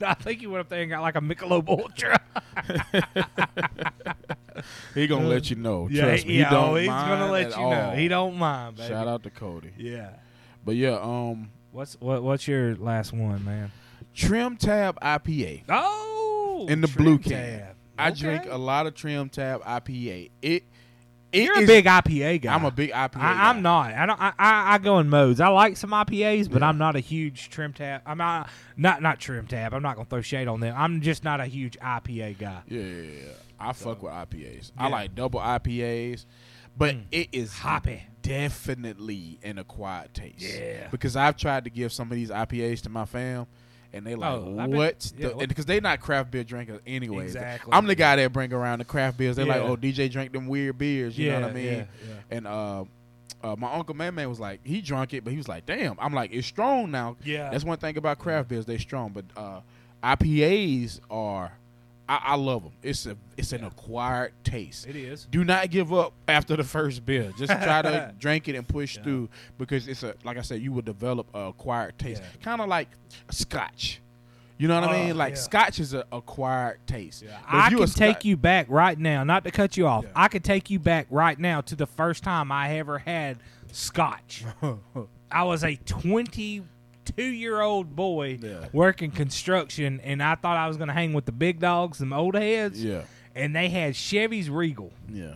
I 0.00 0.14
think 0.14 0.40
he 0.40 0.46
went 0.46 0.60
up 0.60 0.68
there 0.68 0.82
and 0.82 0.90
got 0.90 1.02
like 1.02 1.16
a 1.16 1.20
Michelob 1.20 1.68
Ultra. 1.68 2.20
he 4.94 5.06
gonna 5.06 5.26
let 5.28 5.50
you 5.50 5.56
know. 5.56 5.88
yeah, 5.90 6.04
Trust 6.04 6.26
me. 6.26 6.38
yeah, 6.38 6.48
he 6.48 6.54
don't 6.54 6.70
oh, 6.70 6.74
he's 6.76 6.88
gonna 6.88 7.30
let 7.30 7.56
you 7.56 7.70
know. 7.70 7.90
He 7.96 8.08
don't 8.08 8.36
mind, 8.36 8.76
baby. 8.76 8.88
Shout 8.88 9.08
out 9.08 9.22
to 9.24 9.30
Cody. 9.30 9.72
Yeah. 9.76 10.10
But 10.64 10.76
yeah, 10.76 10.98
um, 11.00 11.50
What's 11.72 11.96
what? 12.00 12.22
What's 12.22 12.48
your 12.48 12.76
last 12.76 13.12
one, 13.12 13.44
man? 13.44 13.70
Trim 14.14 14.56
Tab 14.56 14.98
IPA. 15.00 15.64
Oh, 15.68 16.66
In 16.68 16.80
the 16.80 16.88
blue 16.88 17.18
can. 17.18 17.60
Tab. 17.60 17.76
I 17.98 18.10
drink 18.10 18.44
a 18.48 18.56
lot 18.56 18.86
of 18.86 18.94
Trim 18.94 19.28
Tab 19.28 19.62
IPA. 19.62 20.30
It, 20.40 20.64
it 21.32 21.44
You're 21.44 21.62
a 21.62 21.66
big 21.66 21.84
IPA 21.84 22.42
guy. 22.42 22.54
I'm 22.54 22.64
a 22.64 22.70
big 22.70 22.90
IPA. 22.90 23.16
I, 23.16 23.34
guy. 23.34 23.48
I'm 23.50 23.62
not. 23.62 23.92
I 23.92 24.06
don't. 24.06 24.20
I, 24.20 24.32
I, 24.38 24.74
I 24.74 24.78
go 24.78 24.98
in 24.98 25.08
modes. 25.08 25.40
I 25.40 25.48
like 25.48 25.76
some 25.76 25.90
IPAs, 25.90 26.50
but 26.50 26.62
Yeah. 26.62 26.68
I'm 26.68 26.78
not 26.78 26.96
a 26.96 27.00
huge 27.00 27.50
trim 27.50 27.72
tab. 27.72 28.02
I'm 28.06 28.18
not 28.18 28.48
not 28.76 29.02
not 29.02 29.18
trim 29.20 29.46
tab. 29.46 29.74
I'm 29.74 29.82
not 29.82 29.96
gonna 29.96 30.08
throw 30.08 30.20
shade 30.22 30.48
on 30.48 30.60
them. 30.60 30.74
I'm 30.76 31.00
just 31.00 31.24
not 31.24 31.40
a 31.40 31.46
huge 31.46 31.78
IPA 31.80 32.38
guy. 32.38 32.62
Yeah, 32.68 32.80
yeah, 32.82 33.02
yeah. 33.02 33.28
I 33.60 33.72
fuck 33.72 34.02
with 34.02 34.12
IPAs. 34.12 34.72
Yeah. 34.76 34.84
I 34.84 34.88
like 34.88 35.14
double 35.14 35.40
IPAs, 35.40 36.24
but 36.76 36.94
Mm. 36.94 37.02
it 37.10 37.28
is 37.32 37.52
Hoppy. 37.58 38.04
definitely 38.22 39.38
an 39.42 39.58
acquired 39.58 40.14
taste. 40.14 40.40
Yeah. 40.40 40.88
Because 40.90 41.16
I've 41.16 41.36
tried 41.36 41.64
to 41.64 41.70
give 41.70 41.92
some 41.92 42.10
of 42.10 42.16
these 42.16 42.30
IPAs 42.30 42.82
to 42.82 42.88
my 42.88 43.04
fam, 43.04 43.46
and 43.92 44.06
they 44.06 44.14
like, 44.14 44.32
Oh, 44.32 44.66
what? 44.68 45.12
yeah, 45.16 45.28
the, 45.28 45.36
what- 45.36 45.48
Because 45.48 45.66
they 45.66 45.80
not 45.80 46.00
craft 46.00 46.30
beer 46.30 46.44
drinkers 46.44 46.80
anyway. 46.86 47.24
Exactly. 47.24 47.72
I'm 47.72 47.86
the 47.86 47.94
guy 47.94 48.16
that 48.16 48.32
bring 48.32 48.52
around 48.52 48.80
the 48.80 48.84
craft 48.84 49.16
beers. 49.18 49.36
They're 49.36 49.46
like, 49.46 49.62
oh, 49.62 49.76
DJ 49.76 50.10
drank 50.10 50.32
them 50.32 50.46
weird 50.46 50.76
beers. 50.78 51.16
You 51.18 51.30
know 51.32 51.40
what 51.42 51.50
I 51.50 51.54
mean? 51.54 51.64
Yeah, 51.64 51.72
yeah. 52.08 52.14
And 52.36 52.46
uh, 52.46 52.84
uh, 53.42 53.56
my 53.56 53.72
uncle 53.72 53.94
Man 53.94 54.14
Man 54.14 54.28
was 54.28 54.40
like, 54.40 54.60
he 54.64 54.80
drunk 54.80 55.14
it, 55.14 55.24
but 55.24 55.30
he 55.32 55.36
was 55.36 55.48
like, 55.48 55.64
damn. 55.64 55.96
I'm 56.00 56.12
like, 56.12 56.32
it's 56.32 56.46
strong 56.46 56.90
now. 56.90 57.16
Yeah. 57.24 57.50
That's 57.50 57.64
one 57.64 57.78
thing 57.78 57.96
about 57.96 58.18
craft 58.18 58.48
beers; 58.48 58.66
they 58.66 58.78
strong. 58.78 59.10
But 59.12 59.24
uh, 59.36 59.60
IPAs 60.02 61.00
are, 61.10 61.52
I, 62.08 62.20
I 62.28 62.36
love 62.36 62.62
them. 62.62 62.72
It's 62.82 63.04
a, 63.06 63.16
it's 63.36 63.52
an 63.52 63.64
acquired 63.64 64.32
taste. 64.42 64.86
It 64.86 64.96
is. 64.96 65.26
Do 65.30 65.44
not 65.44 65.70
give 65.70 65.92
up 65.92 66.14
after 66.26 66.56
the 66.56 66.64
first 66.64 67.04
beer. 67.04 67.32
Just 67.38 67.52
try 67.52 67.82
to 67.82 68.14
drink 68.18 68.48
it 68.48 68.54
and 68.54 68.66
push 68.66 68.96
Yeah. 68.96 69.02
through 69.02 69.28
because 69.58 69.86
it's 69.88 70.02
a, 70.02 70.14
like 70.24 70.38
I 70.38 70.42
said, 70.42 70.62
you 70.62 70.72
will 70.72 70.82
develop 70.82 71.26
a 71.34 71.48
acquired 71.48 71.98
taste, 71.98 72.22
Yeah. 72.22 72.42
kind 72.42 72.60
of 72.60 72.68
like 72.68 72.88
Scotch. 73.30 74.00
You 74.56 74.66
know 74.66 74.80
what 74.80 74.90
I 74.90 75.02
Oh, 75.02 75.06
mean? 75.06 75.16
Like 75.16 75.34
yeah. 75.34 75.40
Scotch 75.40 75.78
is 75.80 75.92
an 75.92 76.02
acquired 76.10 76.78
taste. 76.86 77.22
I 77.46 77.70
can 77.70 77.86
take 77.86 78.24
you 78.24 78.36
back 78.36 78.66
right 78.68 78.98
now, 78.98 79.22
not 79.22 79.44
to 79.44 79.50
cut 79.52 79.76
you 79.76 79.86
off. 79.86 80.04
I 80.16 80.26
can 80.28 80.42
take 80.42 80.68
you 80.70 80.78
back 80.80 81.06
right 81.10 81.38
now 81.38 81.60
to 81.60 81.76
the 81.76 81.86
first 81.86 82.24
time 82.24 82.50
I 82.50 82.78
ever 82.78 82.98
had 82.98 83.38
scotch. 83.70 84.44
I 85.30 85.44
was 85.44 85.62
a 85.62 85.76
22 87.12 87.22
year 87.36 87.60
old 87.60 87.94
boy 87.96 88.38
Yeah. 88.42 88.66
working 88.72 89.10
construction, 89.10 90.00
and 90.02 90.22
I 90.22 90.34
thought 90.34 90.56
I 90.56 90.68
was 90.68 90.76
going 90.76 90.88
to 90.88 90.94
hang 90.94 91.12
with 91.12 91.24
the 91.24 91.32
big 91.32 91.60
dogs, 91.60 91.98
them 91.98 92.12
old 92.12 92.34
heads, 92.34 92.82
Yeah, 92.82 93.02
and 93.34 93.54
they 93.54 93.68
had 93.68 93.94
Chivas 93.94 94.48
Regal, 94.50 94.92
yeah. 95.12 95.34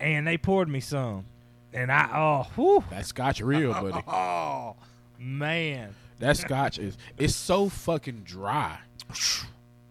and 0.00 0.26
they 0.26 0.36
poured 0.38 0.68
me 0.68 0.80
some. 0.80 1.24
And 1.72 1.90
I, 1.90 2.08
oh, 2.14 2.46
whew, 2.54 2.84
That 2.90 3.04
Scotch 3.06 3.40
real, 3.40 3.72
buddy. 3.80 4.02
oh, 4.06 4.76
man. 5.18 5.94
That 6.20 6.36
Scotch 6.36 6.78
is 6.78 6.96
it's 7.18 7.34
so 7.34 7.68
fucking 7.68 8.22
dry. 8.24 8.78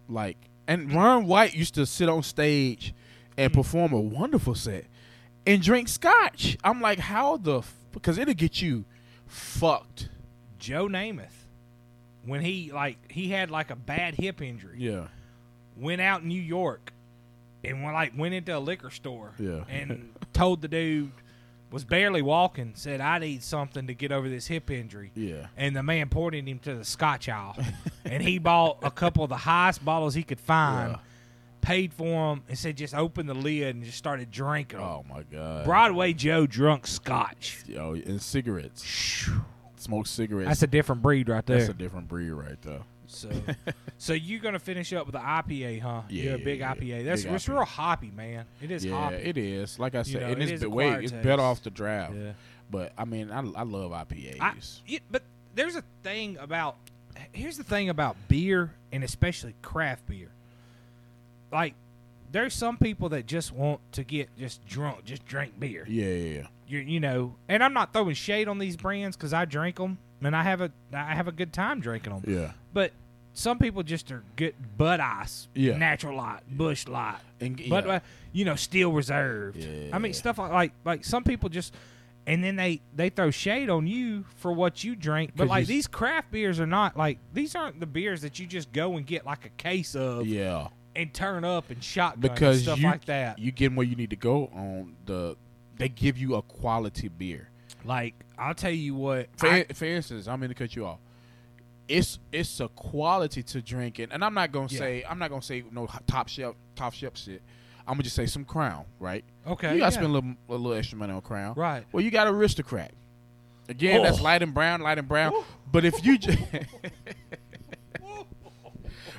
Like, 0.07 0.37
and 0.67 0.93
Ron 0.93 1.27
White 1.27 1.53
used 1.53 1.75
to 1.75 1.85
sit 1.85 2.07
on 2.09 2.23
stage 2.23 2.93
and 3.37 3.51
Mm. 3.51 3.55
perform 3.55 3.93
a 3.93 3.99
wonderful 3.99 4.55
set 4.55 4.85
and 5.45 5.61
drink 5.61 5.87
Scotch. 5.89 6.57
I'm 6.63 6.79
like, 6.81 6.99
how 6.99 7.35
the? 7.37 7.59
F-? 7.59 7.73
Because 7.91 8.17
it'll 8.17 8.33
get 8.33 8.61
you 8.61 8.85
fucked. 9.27 10.07
Joe 10.63 10.87
Namath, 10.87 11.33
when 12.25 12.39
he, 12.41 12.71
like, 12.71 12.97
he 13.11 13.29
had 13.29 13.51
like 13.51 13.69
a 13.69 13.75
bad 13.75 14.15
hip 14.15 14.41
injury. 14.41 14.77
Yeah, 14.79 15.07
went 15.75 15.99
out 16.01 16.21
in 16.21 16.29
New 16.29 16.41
York 16.41 16.93
and 17.65 17.83
went 17.83 17.93
like 17.93 18.13
went 18.17 18.33
into 18.33 18.55
a 18.57 18.59
liquor 18.59 18.89
store 18.89 19.33
Yeah. 19.39 19.63
and 19.69 20.09
told 20.33 20.61
the 20.61 20.67
dude 20.67 21.11
was 21.71 21.83
barely 21.83 22.21
walking 22.21 22.73
said 22.75 23.01
I 23.01 23.17
need 23.19 23.41
something 23.41 23.87
to 23.87 23.93
get 23.95 24.11
over 24.11 24.29
this 24.29 24.45
hip 24.45 24.69
injury 24.69 25.11
yeah. 25.15 25.47
and 25.57 25.75
the 25.75 25.81
man 25.81 26.09
pointed 26.09 26.47
him 26.47 26.59
to 26.59 26.75
the 26.75 26.83
scotch 26.83 27.27
aisle 27.29 27.55
and 28.05 28.21
he 28.21 28.37
bought 28.37 28.77
a 28.83 28.91
couple 28.91 29.23
of 29.23 29.29
the 29.29 29.37
highest 29.37 29.83
bottles 29.83 30.13
he 30.13 30.21
could 30.23 30.39
find 30.41 30.91
Yeah. 30.91 30.97
paid 31.61 31.93
for 31.93 32.35
them 32.35 32.43
and 32.49 32.57
said 32.59 32.75
just 32.77 32.93
open 32.93 33.25
the 33.25 33.33
lid 33.33 33.75
and 33.75 33.83
just 33.85 33.97
started 33.97 34.29
drinking 34.29 34.77
'em. 34.79 34.85
Oh 34.85 35.05
my 35.09 35.23
god. 35.23 35.65
Broadway 35.65 36.13
Joe 36.13 36.45
drunk 36.45 36.85
scotch 36.85 37.63
Yo, 37.65 37.93
and 37.93 38.21
cigarettes. 38.21 38.83
Smoke 39.83 40.07
cigarettes. 40.07 40.47
that's 40.49 40.63
a 40.63 40.67
different 40.67 41.01
breed 41.01 41.29
right 41.29 41.45
there 41.45 41.57
That's 41.57 41.69
a 41.69 41.73
different 41.73 42.07
breed 42.07 42.31
right 42.31 42.61
there. 42.61 42.81
So, 43.07 43.29
so 43.97 44.13
you're 44.13 44.39
gonna 44.39 44.59
finish 44.59 44.91
up 44.93 45.05
with 45.05 45.13
the 45.13 45.19
IPA, 45.19 45.81
huh? 45.81 46.01
Yeah, 46.09 46.23
you're 46.23 46.35
a 46.35 46.39
big 46.39 46.59
yeah, 46.59 46.73
IPA. 46.73 47.05
That's 47.05 47.23
big 47.23 47.33
it's 47.33 47.45
IPA. 47.45 47.49
real 47.49 47.65
hoppy, 47.65 48.11
man. 48.11 48.45
It 48.61 48.71
is 48.71 48.85
yeah, 48.85 48.95
hoppy. 48.95 49.15
it 49.15 49.37
is. 49.37 49.77
Like 49.77 49.95
I 49.95 50.03
said, 50.03 50.21
know, 50.21 50.27
and 50.27 50.41
it 50.41 50.43
it's 50.43 50.51
is 50.53 50.61
the 50.61 50.69
way 50.69 50.91
it's 51.03 51.11
better 51.11 51.41
off 51.41 51.61
the 51.61 51.69
draft. 51.69 52.13
Yeah. 52.15 52.31
But 52.71 52.93
I 52.97 53.05
mean, 53.05 53.29
I, 53.29 53.39
I 53.39 53.63
love 53.63 53.91
IPAs. 53.91 54.37
I, 54.39 54.53
yeah, 54.87 54.99
but 55.11 55.21
there's 55.53 55.75
a 55.75 55.83
thing 56.01 56.37
about 56.39 56.77
here's 57.31 57.57
the 57.57 57.63
thing 57.63 57.89
about 57.89 58.15
beer 58.27 58.73
and 58.91 59.03
especially 59.03 59.53
craft 59.61 60.07
beer. 60.07 60.29
Like, 61.51 61.75
there's 62.33 62.53
some 62.53 62.77
people 62.77 63.07
that 63.09 63.25
just 63.25 63.53
want 63.53 63.79
to 63.93 64.03
get 64.03 64.35
just 64.37 64.65
drunk, 64.65 65.05
just 65.05 65.25
drink 65.25 65.57
beer. 65.57 65.85
Yeah, 65.87 66.05
yeah, 66.07 66.39
yeah. 66.39 66.47
You 66.67 66.79
you 66.79 66.99
know, 66.99 67.35
and 67.47 67.63
I'm 67.63 67.73
not 67.73 67.93
throwing 67.93 68.15
shade 68.15 68.47
on 68.49 68.57
these 68.59 68.75
brands 68.75 69.15
because 69.15 69.33
I 69.33 69.45
drink 69.45 69.77
them 69.77 69.97
and 70.21 70.35
I 70.35 70.43
have 70.43 70.59
a 70.59 70.71
I 70.93 71.15
have 71.15 71.27
a 71.27 71.31
good 71.31 71.53
time 71.53 71.79
drinking 71.79 72.13
them. 72.13 72.23
Yeah. 72.27 72.51
But 72.73 72.91
some 73.33 73.57
people 73.59 73.83
just 73.83 74.11
are 74.11 74.23
good 74.35 74.55
Bud 74.77 74.99
Ice, 74.99 75.47
Yeah. 75.53 75.77
Natural 75.77 76.15
Light, 76.17 76.41
Busch 76.49 76.87
Light, 76.87 77.19
And 77.39 77.61
but 77.69 77.87
uh, 77.87 77.99
you 78.31 78.45
know, 78.45 78.55
Steel 78.55 78.91
Reserve. 78.91 79.55
I 79.91 79.99
mean, 79.99 80.11
Yeah. 80.11 80.17
stuff 80.17 80.37
like, 80.37 80.51
like 80.51 80.71
like 80.85 81.05
some 81.05 81.23
people 81.23 81.49
just, 81.49 81.73
and 82.25 82.43
then 82.43 82.55
they 82.55 82.81
they 82.95 83.09
throw 83.09 83.29
shade 83.31 83.69
on 83.69 83.85
you 83.87 84.25
for 84.37 84.51
what 84.53 84.83
you 84.83 84.95
drink. 84.95 85.33
But 85.35 85.47
like 85.47 85.67
these 85.67 85.87
craft 85.87 86.31
beers 86.31 86.59
are 86.59 86.67
not 86.67 86.97
like 86.97 87.19
these 87.33 87.55
aren't 87.55 87.79
the 87.79 87.85
beers 87.85 88.21
that 88.21 88.39
you 88.39 88.47
just 88.47 88.71
go 88.71 88.97
and 88.97 89.05
get 89.05 89.25
like 89.25 89.45
a 89.45 89.49
case 89.49 89.95
of 89.95 90.25
yeah. 90.25 90.69
And 90.95 91.13
turn 91.13 91.43
up 91.43 91.69
and 91.69 91.83
shotgun 91.83 92.21
Because 92.21 92.57
and 92.57 92.63
stuff 92.63 92.79
you 92.79 92.85
like 92.85 93.05
that. 93.05 93.39
you 93.39 93.51
get 93.51 93.73
where 93.75 93.85
you 93.85 93.95
need 93.95 94.09
to 94.11 94.15
go 94.15 94.47
on 94.53 94.95
the. 95.05 95.35
They 95.77 95.89
give 95.89 96.17
you 96.17 96.35
a 96.35 96.41
quality 96.41 97.07
beer. 97.07 97.49
Like 97.83 98.13
I'll 98.37 98.53
tell 98.53 98.71
you 98.71 98.95
what, 98.95 99.29
For, 99.37 99.47
I- 99.47 99.65
for 99.73 99.85
instance, 99.85 100.27
I'm 100.27 100.39
going 100.39 100.49
to 100.49 100.55
cut 100.55 100.75
you 100.75 100.85
off. 100.85 100.99
It's 101.87 102.17
it's 102.31 102.59
a 102.61 102.69
quality 102.69 103.43
to 103.43 103.61
drinking, 103.61 104.07
and 104.11 104.23
I'm 104.23 104.33
not 104.33 104.51
gonna 104.53 104.67
Yeah. 104.69 104.79
say 104.79 105.03
I'm 105.07 105.19
not 105.19 105.29
gonna 105.29 105.41
say 105.41 105.63
no 105.69 105.87
top 106.07 106.29
shelf 106.29 106.55
top 106.75 106.93
shelf 106.93 107.17
shit. 107.17 107.41
I'm 107.85 107.95
gonna 107.95 108.03
just 108.03 108.15
say 108.15 108.25
some 108.25 108.45
Crown, 108.45 108.85
right? 108.99 109.25
okay, 109.45 109.73
you 109.73 109.79
gotta 109.79 109.87
yeah. 109.87 109.89
spend 109.89 110.05
a 110.05 110.09
little 110.09 110.29
a 110.47 110.51
little 110.53 110.73
extra 110.73 110.97
money 110.97 111.11
on 111.11 111.19
Crown. 111.21 111.55
right. 111.55 111.83
Well, 111.91 112.01
you 112.01 112.09
got 112.09 112.27
aristocrat. 112.27 112.91
Again, 113.67 114.01
that's 114.03 114.19
Oh. 114.19 114.23
light 114.23 114.41
and 114.41 114.53
brown, 114.53 114.79
light 114.81 114.97
and 114.97 115.07
brown. 115.09 115.33
But 115.71 115.83
if 115.85 116.05
you, 116.05 116.17
j- 116.17 116.37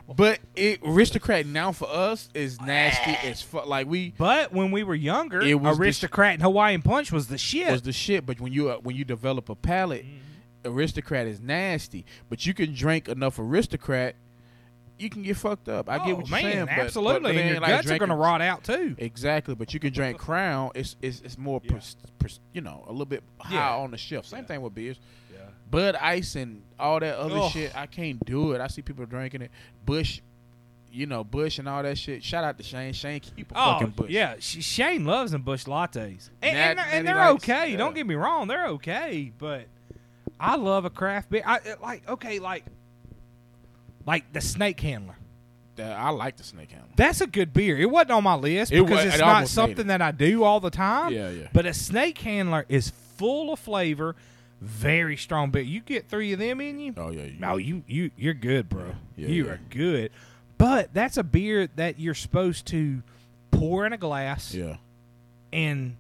but 0.08 0.38
it 0.54 0.80
aristocrat 0.84 1.46
now 1.46 1.72
for 1.72 1.88
us 1.88 2.28
is 2.34 2.60
nasty 2.60 3.12
as 3.26 3.40
fuck. 3.42 3.66
Like 3.66 3.86
we 3.86 4.12
But 4.18 4.52
when 4.52 4.70
we 4.70 4.82
were 4.82 4.94
younger, 4.94 5.40
It 5.40 5.54
was 5.60 5.76
the 5.78 5.82
sh- 5.82 5.86
aristocrat 5.86 6.34
and 6.34 6.42
Hawaiian 6.42 6.82
punch 6.82 7.10
was 7.12 7.28
the 7.28 7.38
shit. 7.38 7.70
was 7.70 7.82
the 7.82 7.92
shit. 7.92 8.26
But 8.26 8.40
when 8.40 8.52
you 8.52 8.70
uh, 8.70 8.76
when 8.78 8.96
you 8.96 9.04
develop 9.04 9.48
a 9.48 9.54
palate, 9.54 10.04
aristocrat 10.64 11.26
is 11.26 11.40
nasty. 11.40 12.04
But 12.28 12.46
you 12.46 12.54
can 12.54 12.74
drink 12.74 13.08
enough 13.08 13.38
aristocrat, 13.38 14.14
you 14.98 15.10
can 15.10 15.22
get 15.22 15.36
fucked 15.36 15.68
up. 15.68 15.88
I 15.88 15.98
oh, 15.98 16.04
get 16.06 16.16
what 16.16 16.28
you're 16.28 16.40
man, 16.42 16.52
saying. 16.52 16.64
but- 16.66 16.78
absolutely, 16.78 17.14
but, 17.14 17.22
but 17.22 17.28
it 17.34 17.36
and 17.36 17.40
ain't 17.40 17.52
your 17.52 17.60
like 17.60 17.70
guts 17.70 17.86
are 17.86 17.88
drinking- 17.88 18.08
gonna 18.08 18.20
rot 18.20 18.42
out 18.42 18.64
too. 18.64 18.94
Exactly, 18.98 19.54
but 19.54 19.74
you 19.74 19.80
can 19.80 19.92
drink 19.92 20.18
Crown. 20.26 20.70
It's 20.74 20.96
it's, 21.02 21.20
it's 21.22 21.38
more, 21.38 21.60
Yeah. 21.64 21.72
pers- 21.72 21.96
pers- 22.18 22.40
you 22.52 22.60
know, 22.60 22.84
a 22.86 22.92
little 22.92 23.06
bit 23.06 23.22
high 23.38 23.54
Yeah. 23.54 23.76
on 23.76 23.90
the 23.90 23.98
shelf. 23.98 24.26
Same 24.26 24.40
Yeah. 24.40 24.46
thing 24.46 24.62
with 24.62 24.74
beers. 24.74 24.98
Bud 25.70 25.96
Ice 25.96 26.36
and 26.36 26.62
all 26.78 27.00
that 27.00 27.16
other 27.16 27.38
Ugh. 27.38 27.50
shit. 27.52 27.76
I 27.76 27.86
can't 27.86 28.24
do 28.24 28.52
it. 28.52 28.60
I 28.60 28.66
see 28.68 28.82
people 28.82 29.06
drinking 29.06 29.42
it. 29.42 29.50
Busch, 29.84 30.20
you 30.92 31.06
know, 31.06 31.24
Busch 31.24 31.58
and 31.58 31.68
all 31.68 31.82
that 31.82 31.98
shit. 31.98 32.22
Shout 32.22 32.44
out 32.44 32.56
to 32.58 32.62
Shane. 32.62 32.92
Shane, 32.92 33.20
keep 33.20 33.50
a 33.50 33.54
Oh 33.56 33.72
fucking 33.72 33.88
Busch. 33.90 34.10
yeah, 34.10 34.36
Sh- 34.38 34.62
Shane 34.64 35.04
loves 35.04 35.32
them 35.32 35.42
Busch 35.42 35.64
lattes, 35.64 36.30
and, 36.42 36.56
and, 36.56 36.78
they're- 36.78 36.86
and 36.92 37.08
they're 37.08 37.28
okay. 37.30 37.72
yeah. 37.72 37.76
Don't 37.76 37.94
get 37.94 38.06
me 38.06 38.14
wrong, 38.14 38.46
they're 38.48 38.68
okay. 38.68 39.32
But 39.36 39.66
I 40.38 40.56
love 40.56 40.84
a 40.84 40.90
craft 40.90 41.30
beer. 41.30 41.42
I 41.44 41.56
uh, 41.56 41.60
like 41.82 42.08
okay, 42.08 42.38
like 42.38 42.64
like 44.06 44.32
the 44.32 44.40
Snake 44.40 44.78
Handler. 44.80 45.16
I 45.76 46.10
like 46.10 46.36
the 46.36 46.44
Snake 46.44 46.70
Handler. 46.70 46.90
That's 46.96 47.20
a 47.20 47.26
good 47.26 47.52
beer. 47.52 47.76
It 47.76 47.90
wasn't 47.90 48.12
on 48.12 48.22
my 48.22 48.36
list 48.36 48.70
It 48.70 48.80
because 48.84 49.06
it's 49.06 49.16
it 49.16 49.20
not 49.20 49.48
something 49.48 49.86
it. 49.86 49.88
that 49.88 50.00
I 50.02 50.12
do 50.12 50.44
all 50.44 50.60
the 50.60 50.70
time. 50.70 51.12
Yeah, 51.12 51.30
yeah. 51.30 51.48
But 51.52 51.66
a 51.66 51.74
Snake 51.74 52.16
Handler 52.18 52.64
is 52.68 52.90
full 53.16 53.52
of 53.52 53.58
flavor, 53.58 54.14
very 54.64 55.16
strong 55.16 55.50
beer. 55.50 55.62
You 55.62 55.80
get 55.80 56.08
three 56.08 56.32
of 56.32 56.38
them 56.38 56.60
in 56.60 56.78
you. 56.78 56.94
Oh 56.96 57.10
yeah. 57.10 57.24
You, 57.24 57.38
No, 57.40 57.56
you 57.56 57.82
you 57.86 58.10
you're 58.16 58.34
good, 58.34 58.68
bro. 58.68 58.94
Yeah, 59.16 59.28
you 59.28 59.44
yeah. 59.46 59.50
are 59.52 59.60
good. 59.70 60.10
But 60.58 60.94
that's 60.94 61.16
a 61.16 61.22
beer 61.24 61.68
that 61.76 61.98
you're 61.98 62.14
supposed 62.14 62.66
to 62.66 63.02
pour 63.50 63.86
in 63.86 63.92
a 63.92 63.98
glass 63.98 64.54
Yeah. 64.54 64.76
and 65.52 65.96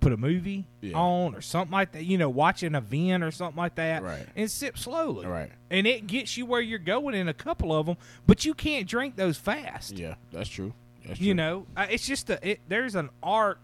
put 0.00 0.12
a 0.12 0.16
movie 0.16 0.64
Yeah. 0.80 0.96
on 0.96 1.34
or 1.34 1.40
something 1.40 1.72
like 1.72 1.92
that. 1.92 2.04
You 2.04 2.18
know, 2.18 2.28
watch 2.30 2.62
an 2.62 2.74
event 2.74 3.22
or 3.24 3.30
something 3.30 3.56
like 3.58 3.74
that, 3.76 4.02
Right. 4.02 4.26
and 4.36 4.50
sip 4.50 4.78
slowly. 4.78 5.26
Right. 5.26 5.50
And 5.70 5.86
it 5.86 6.06
gets 6.06 6.36
you 6.36 6.46
where 6.46 6.60
you're 6.60 6.78
going 6.78 7.14
in 7.14 7.28
a 7.28 7.34
couple 7.34 7.72
of 7.74 7.86
them, 7.86 7.96
but 8.26 8.44
you 8.44 8.54
can't 8.54 8.88
drink 8.88 9.16
those 9.16 9.36
fast. 9.36 9.98
Yeah. 9.98 10.14
That's 10.32 10.48
true. 10.48 10.72
That's 11.06 11.18
true. 11.18 11.26
You 11.28 11.34
know, 11.34 11.66
it's 11.76 12.06
just 12.06 12.30
a 12.30 12.48
it, 12.50 12.60
there's 12.68 12.94
an 12.94 13.10
art. 13.22 13.58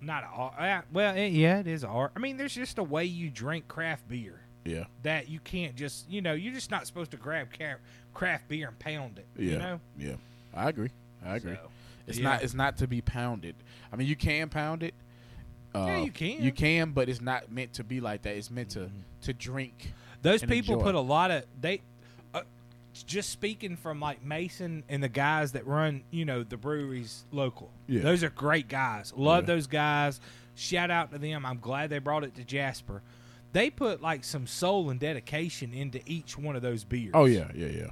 Not 0.00 0.24
all. 0.24 0.54
Uh, 0.58 0.82
well, 0.92 1.14
it, 1.16 1.28
yeah, 1.28 1.58
it 1.60 1.66
is 1.66 1.82
art. 1.84 2.12
I 2.14 2.18
mean, 2.18 2.36
there's 2.36 2.54
just 2.54 2.78
a 2.78 2.82
way 2.82 3.04
you 3.04 3.30
drink 3.30 3.66
craft 3.68 4.08
beer 4.08 4.40
Yeah. 4.64 4.84
that 5.02 5.28
you 5.28 5.40
can't 5.40 5.74
just 5.74 6.08
you 6.10 6.20
know 6.20 6.32
you're 6.34 6.52
just 6.54 6.70
not 6.70 6.86
supposed 6.86 7.10
to 7.12 7.16
grab 7.16 7.48
craft 8.14 8.48
beer 8.48 8.68
and 8.68 8.78
pound 8.78 9.18
it. 9.18 9.26
Yeah. 9.36 9.52
You 9.52 9.58
know. 9.58 9.80
Yeah. 9.98 10.14
I 10.54 10.68
agree. 10.68 10.90
I 11.24 11.36
agree. 11.36 11.54
So, 11.54 11.68
It's 12.06 12.18
yeah. 12.18 12.24
not. 12.24 12.42
It's 12.42 12.54
not 12.54 12.76
to 12.78 12.86
be 12.86 13.00
pounded. 13.00 13.54
I 13.92 13.96
mean, 13.96 14.06
you 14.06 14.16
can 14.16 14.48
pound 14.48 14.82
it. 14.82 14.94
Uh, 15.74 15.86
Yeah, 15.86 15.98
you 16.04 16.10
can. 16.12 16.42
You 16.42 16.52
can, 16.52 16.92
but 16.92 17.08
it's 17.08 17.20
not 17.20 17.50
meant 17.50 17.72
to 17.74 17.84
be 17.84 18.00
like 18.00 18.22
that. 18.22 18.36
It's 18.36 18.50
meant 18.50 18.70
to 18.70 18.80
Mm-hmm. 18.80 19.00
to 19.22 19.32
drink. 19.32 19.92
Those 20.22 20.42
and 20.42 20.50
people 20.50 20.74
enjoy. 20.74 20.84
put 20.84 20.94
a 20.94 21.00
lot 21.00 21.30
of 21.30 21.44
they. 21.60 21.80
Just 23.02 23.30
speaking 23.30 23.76
from 23.76 24.00
like 24.00 24.22
Mason 24.24 24.84
and 24.88 25.02
the 25.02 25.08
guys 25.08 25.52
that 25.52 25.66
run, 25.66 26.02
you 26.10 26.24
know, 26.24 26.42
the 26.42 26.56
breweries 26.56 27.24
local. 27.32 27.70
Yeah. 27.86 28.02
Those 28.02 28.22
are 28.22 28.30
great 28.30 28.68
guys. 28.68 29.12
Love 29.16 29.44
Yeah. 29.44 29.54
those 29.54 29.66
guys. 29.66 30.20
Shout 30.54 30.90
out 30.90 31.10
to 31.12 31.18
them. 31.18 31.44
I'm 31.44 31.58
glad 31.58 31.90
they 31.90 31.98
brought 31.98 32.24
it 32.24 32.34
to 32.36 32.44
Jasper. 32.44 33.02
They 33.52 33.70
put 33.70 34.00
like 34.02 34.24
some 34.24 34.46
soul 34.46 34.90
and 34.90 34.98
dedication 35.00 35.72
into 35.74 36.00
each 36.06 36.36
one 36.38 36.56
of 36.56 36.62
those 36.62 36.84
beers. 36.84 37.12
Oh 37.14 37.24
yeah. 37.26 37.50
Yeah. 37.54 37.66
Yeah. 37.68 37.90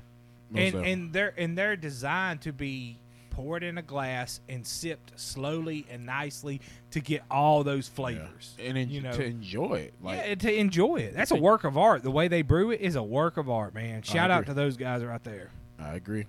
Most 0.50 0.60
and 0.60 0.72
definitely. 0.72 0.92
and 0.92 1.12
they're 1.12 1.34
and 1.38 1.58
they're 1.58 1.76
designed 1.76 2.42
to 2.42 2.52
be 2.52 2.98
poured 3.34 3.62
in 3.64 3.78
a 3.78 3.82
glass 3.82 4.40
and 4.48 4.64
sipped 4.66 5.18
slowly 5.18 5.84
and 5.90 6.06
nicely 6.06 6.60
to 6.92 7.00
get 7.00 7.22
all 7.30 7.64
those 7.64 7.88
Yeah. 7.90 7.94
flavors. 7.96 8.54
and 8.58 8.78
en- 8.78 8.88
you 8.90 9.00
know, 9.00 9.12
to 9.12 9.24
enjoy 9.24 9.74
it. 9.74 9.94
Like 10.00 10.18
yeah, 10.24 10.34
to 10.36 10.54
enjoy 10.54 10.96
it. 10.96 11.14
That's 11.14 11.30
a 11.32 11.36
work 11.36 11.64
of 11.64 11.76
art. 11.76 12.02
The 12.04 12.10
way 12.10 12.28
they 12.28 12.42
brew 12.42 12.70
it 12.70 12.80
is 12.80 12.94
a 12.96 13.02
work 13.02 13.36
of 13.36 13.50
art, 13.50 13.74
man. 13.74 14.02
Shout 14.02 14.30
out 14.30 14.46
to 14.46 14.54
those 14.54 14.76
guys 14.76 15.02
right 15.04 15.22
there. 15.24 15.50
I 15.78 15.94
agree. 15.94 16.26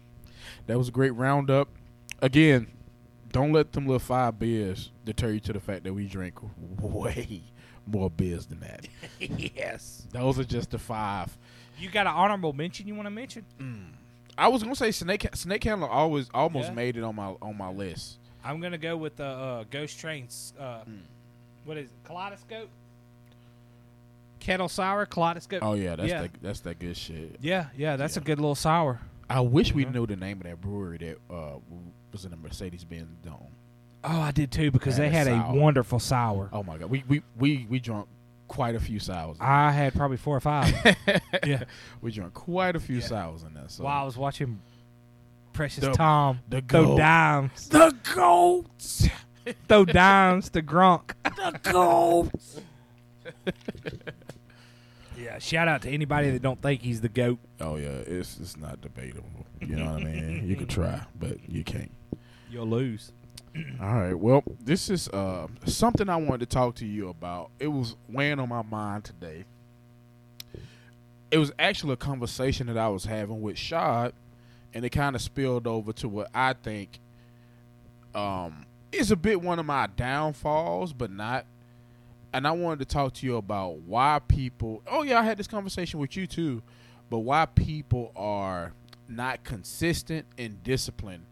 That 0.68 0.78
was 0.78 0.88
a 0.88 0.92
great 0.92 1.12
roundup. 1.12 1.70
Again, 2.22 2.68
don't 3.32 3.52
let 3.52 3.74
them 3.74 3.86
little 3.86 4.00
five 4.00 4.40
beers 4.40 4.92
deter 5.04 5.32
you 5.32 5.40
to 5.42 5.54
the 5.54 5.60
fact 5.60 5.84
that 5.84 5.94
we 5.94 6.08
drink 6.08 6.40
way 6.80 7.44
more 7.86 8.10
beers 8.10 8.48
than 8.48 8.62
that. 8.62 8.88
yes. 9.20 10.08
Those 10.12 10.40
are 10.40 10.44
just 10.44 10.72
the 10.72 10.80
five. 10.80 11.38
You 11.78 11.90
got 11.90 12.08
an 12.08 12.14
honorable 12.14 12.54
mention 12.54 12.88
you 12.88 12.96
want 12.96 13.06
to 13.08 13.12
mention? 13.12 13.46
Mm. 13.60 13.92
I 14.38 14.48
was 14.50 14.64
gonna 14.64 14.76
say 14.76 14.92
snake 14.92 15.28
snake 15.34 15.64
handler 15.64 15.88
always 15.90 16.30
almost 16.34 16.70
Yeah. 16.70 16.74
made 16.76 16.98
it 16.98 17.04
on 17.04 17.16
my 17.16 17.36
on 17.42 17.58
my 17.58 17.70
list. 17.70 18.18
I'm 18.44 18.60
gonna 18.62 18.78
go 18.78 18.96
with 18.98 19.16
the 19.16 19.26
uh, 19.26 19.64
Ghost 19.70 20.00
Trains. 20.00 20.54
Uh, 20.60 20.80
Hmm. 20.84 20.96
What 21.64 21.78
is 21.78 21.86
it? 21.90 21.92
Kaleidoscope. 22.04 22.70
Kettle 24.40 24.70
sour 24.70 25.06
kaleidoscope. 25.06 25.64
Oh 25.64 25.74
yeah, 25.74 25.96
that's 25.96 26.10
Yeah. 26.10 26.22
that 26.24 26.32
that's 26.42 26.60
that 26.62 26.78
good 26.80 26.96
shit. 26.98 27.38
Yeah, 27.42 27.68
yeah, 27.76 27.96
that's 27.96 28.16
Yeah. 28.16 28.22
a 28.22 28.26
good 28.26 28.40
little 28.40 28.54
sour. 28.56 29.00
I 29.30 29.40
wish 29.40 29.74
we 29.74 29.86
Mhm. 29.86 29.94
knew 29.94 30.06
the 30.06 30.16
name 30.16 30.38
of 30.38 30.44
that 30.44 30.62
brewery 30.62 30.98
that 31.00 31.18
uh, 31.34 31.58
was 32.12 32.26
in 32.26 32.32
the 32.32 32.38
Mercedes 32.38 32.84
Benz 32.84 33.08
Dome. 33.24 33.48
Oh, 34.04 34.22
I 34.22 34.30
did 34.32 34.52
too 34.52 34.70
because 34.70 34.98
they 34.98 35.10
had 35.10 35.26
it's 35.26 35.36
a 35.36 35.54
wonderful 35.54 36.00
sour. 36.00 36.50
Oh 36.54 36.62
my 36.62 36.78
god, 36.78 36.92
we 36.92 37.04
we 37.08 37.24
we 37.40 37.66
we 37.68 37.80
drunk 37.80 38.08
quite 38.48 38.76
a 38.76 38.80
few 38.80 39.00
sours. 39.00 39.38
I 39.40 39.72
had 39.72 39.94
probably 39.94 40.18
four 40.18 40.36
or 40.38 40.40
five 40.40 40.74
yeah. 41.46 41.64
we 42.02 42.12
drank 42.12 42.34
quite 42.34 42.76
a 42.76 42.80
few 42.80 42.98
Yeah. 42.98 43.06
sours 43.06 43.44
in 43.44 43.54
that. 43.56 43.72
So 43.72 43.84
while 43.84 44.02
I 44.02 44.06
was 44.06 44.18
watching 44.18 44.60
Precious 45.54 45.84
The- 45.84 45.92
Tom 45.94 46.40
the 46.50 46.62
throw 46.62 46.86
goat. 46.86 46.98
dimes, 46.98 47.70
the 47.70 47.96
goats, 48.14 49.08
throw 49.68 49.86
dimes 49.86 50.50
to 50.50 50.62
Gronk. 50.62 51.12
the 51.24 51.60
goats. 51.72 52.60
Yeah, 55.18 55.40
shout 55.40 55.68
out 55.70 55.82
to 55.84 55.90
anybody 55.90 56.30
that 56.32 56.42
don't 56.42 56.62
think 56.62 56.82
he's 56.82 57.00
the 57.02 57.08
goat. 57.10 57.40
Oh 57.62 57.78
yeah, 57.78 57.88
it's 57.88 58.38
it's 58.38 58.58
not 58.58 58.82
debatable. 58.82 59.30
You 59.62 59.78
know 59.78 59.86
what 59.94 60.02
I 60.02 60.06
mean? 60.06 60.46
You 60.48 60.58
could 60.58 60.70
try, 60.70 61.02
but 61.18 61.50
you 61.50 61.64
can't. 61.64 61.92
You'll 62.50 62.68
lose. 62.68 63.12
All 63.82 63.96
right. 63.96 64.14
Well, 64.14 64.44
this 64.64 64.90
is 64.90 65.08
uh, 65.10 65.48
something 65.66 66.10
I 66.10 66.18
wanted 66.18 66.50
to 66.50 66.56
talk 66.56 66.76
to 66.76 66.86
you 66.86 67.10
about. 67.10 67.52
It 67.60 67.68
was 67.68 67.96
weighing 68.10 68.40
on 68.40 68.50
my 68.50 68.62
mind 68.64 69.06
today. 69.06 69.46
It 71.32 71.38
was 71.38 71.52
actually 71.58 71.94
a 71.94 71.98
conversation 71.98 72.68
that 72.68 72.78
I 72.78 72.88
was 72.88 73.06
having 73.06 73.42
with 73.42 73.58
Shad, 73.58 74.14
and 74.74 74.86
it 74.86 74.90
kind 74.90 75.16
of 75.16 75.22
spilled 75.22 75.68
over 75.68 75.92
to 75.94 76.10
what 76.10 76.30
I 76.34 76.54
think 76.54 77.00
um, 78.14 78.66
is 78.92 79.12
a 79.12 79.16
bit 79.16 79.42
one 79.42 79.60
of 79.60 79.66
my 79.66 79.88
downfalls, 79.88 80.94
but 80.94 81.12
not. 81.12 81.46
And 82.34 82.46
I 82.48 82.52
wanted 82.52 82.80
to 82.80 82.94
talk 82.94 83.14
to 83.16 83.26
you 83.26 83.38
about 83.38 83.80
why 83.80 84.20
people. 84.28 84.82
Oh 84.88 85.04
yeah, 85.04 85.20
I 85.20 85.24
had 85.24 85.38
this 85.38 85.48
conversation 85.48 86.00
with 86.00 86.16
you 86.16 86.28
too, 86.28 86.62
but 87.10 87.20
why 87.20 87.46
people 87.46 88.12
are 88.16 88.74
not 89.08 89.44
consistent 89.44 90.26
and 90.38 90.62
disciplined 90.64 91.26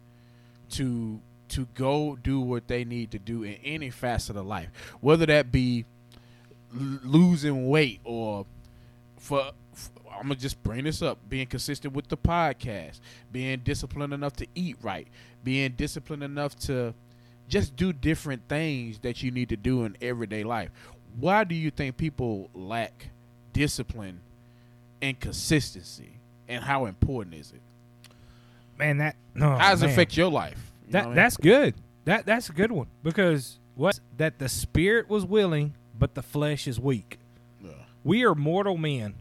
to 0.71 1.19
to 1.53 1.67
go 1.75 2.17
do 2.21 2.39
what 2.39 2.67
they 2.67 2.83
need 2.83 3.11
to 3.11 3.19
do 3.19 3.43
in 3.43 3.55
any 3.63 3.89
facet 3.89 4.35
of 4.35 4.45
life, 4.45 4.69
whether 5.01 5.25
that 5.25 5.51
be 5.51 5.85
l- 6.73 6.99
losing 7.03 7.69
weight 7.69 7.99
or 8.03 8.45
for 9.17 9.51
I'm 10.11 10.23
gonna 10.23 10.35
just 10.35 10.61
bring 10.63 10.83
this 10.83 11.01
up: 11.01 11.17
being 11.29 11.47
consistent 11.47 11.93
with 11.93 12.07
the 12.07 12.17
podcast, 12.17 12.99
being 13.31 13.59
disciplined 13.59 14.13
enough 14.13 14.35
to 14.37 14.47
eat 14.55 14.77
right, 14.81 15.07
being 15.43 15.71
disciplined 15.71 16.23
enough 16.23 16.57
to 16.61 16.93
just 17.49 17.75
do 17.75 17.93
different 17.93 18.41
things 18.47 18.99
that 18.99 19.21
you 19.21 19.31
need 19.31 19.49
to 19.49 19.57
do 19.57 19.85
in 19.85 19.97
everyday 20.01 20.43
life. 20.43 20.69
Why 21.19 21.43
do 21.43 21.55
you 21.55 21.69
think 21.69 21.97
people 21.97 22.49
lack 22.53 23.09
discipline 23.53 24.21
and 25.01 25.19
consistency, 25.19 26.13
and 26.47 26.63
how 26.63 26.85
important 26.85 27.35
is 27.35 27.51
it? 27.51 27.61
Man, 28.79 28.97
that 28.97 29.15
no. 29.35 29.55
how 29.55 29.69
does 29.71 29.83
it 29.83 29.89
affect 29.91 30.17
your 30.17 30.31
life? 30.31 30.72
That 30.89 31.03
I 31.03 31.07
mean? 31.07 31.15
that's 31.15 31.37
good. 31.37 31.75
That 32.05 32.25
that's 32.25 32.49
a 32.49 32.53
good 32.53 32.71
one 32.71 32.87
because 33.03 33.59
what 33.75 33.99
that 34.17 34.39
the 34.39 34.49
spirit 34.49 35.09
was 35.09 35.25
willing, 35.25 35.73
but 35.97 36.13
the 36.15 36.21
flesh 36.21 36.67
is 36.67 36.79
weak. 36.79 37.17
yeah, 37.63 37.71
We 38.03 38.23
are 38.25 38.35
mortal 38.35 38.77
men, 38.77 39.15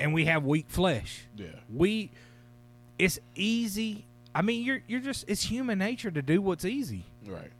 and 0.00 0.12
we 0.14 0.24
have 0.24 0.44
weak 0.44 0.66
flesh. 0.68 1.22
yeah, 1.36 1.46
We, 1.72 2.10
it's 2.98 3.18
easy. 3.34 4.04
I 4.34 4.42
mean, 4.42 4.64
you're 4.64 4.80
you're 4.88 5.00
just 5.00 5.24
it's 5.28 5.42
human 5.44 5.78
nature 5.78 6.10
to 6.10 6.22
do 6.22 6.40
what's 6.40 6.64
easy. 6.64 7.04
right. 7.26 7.50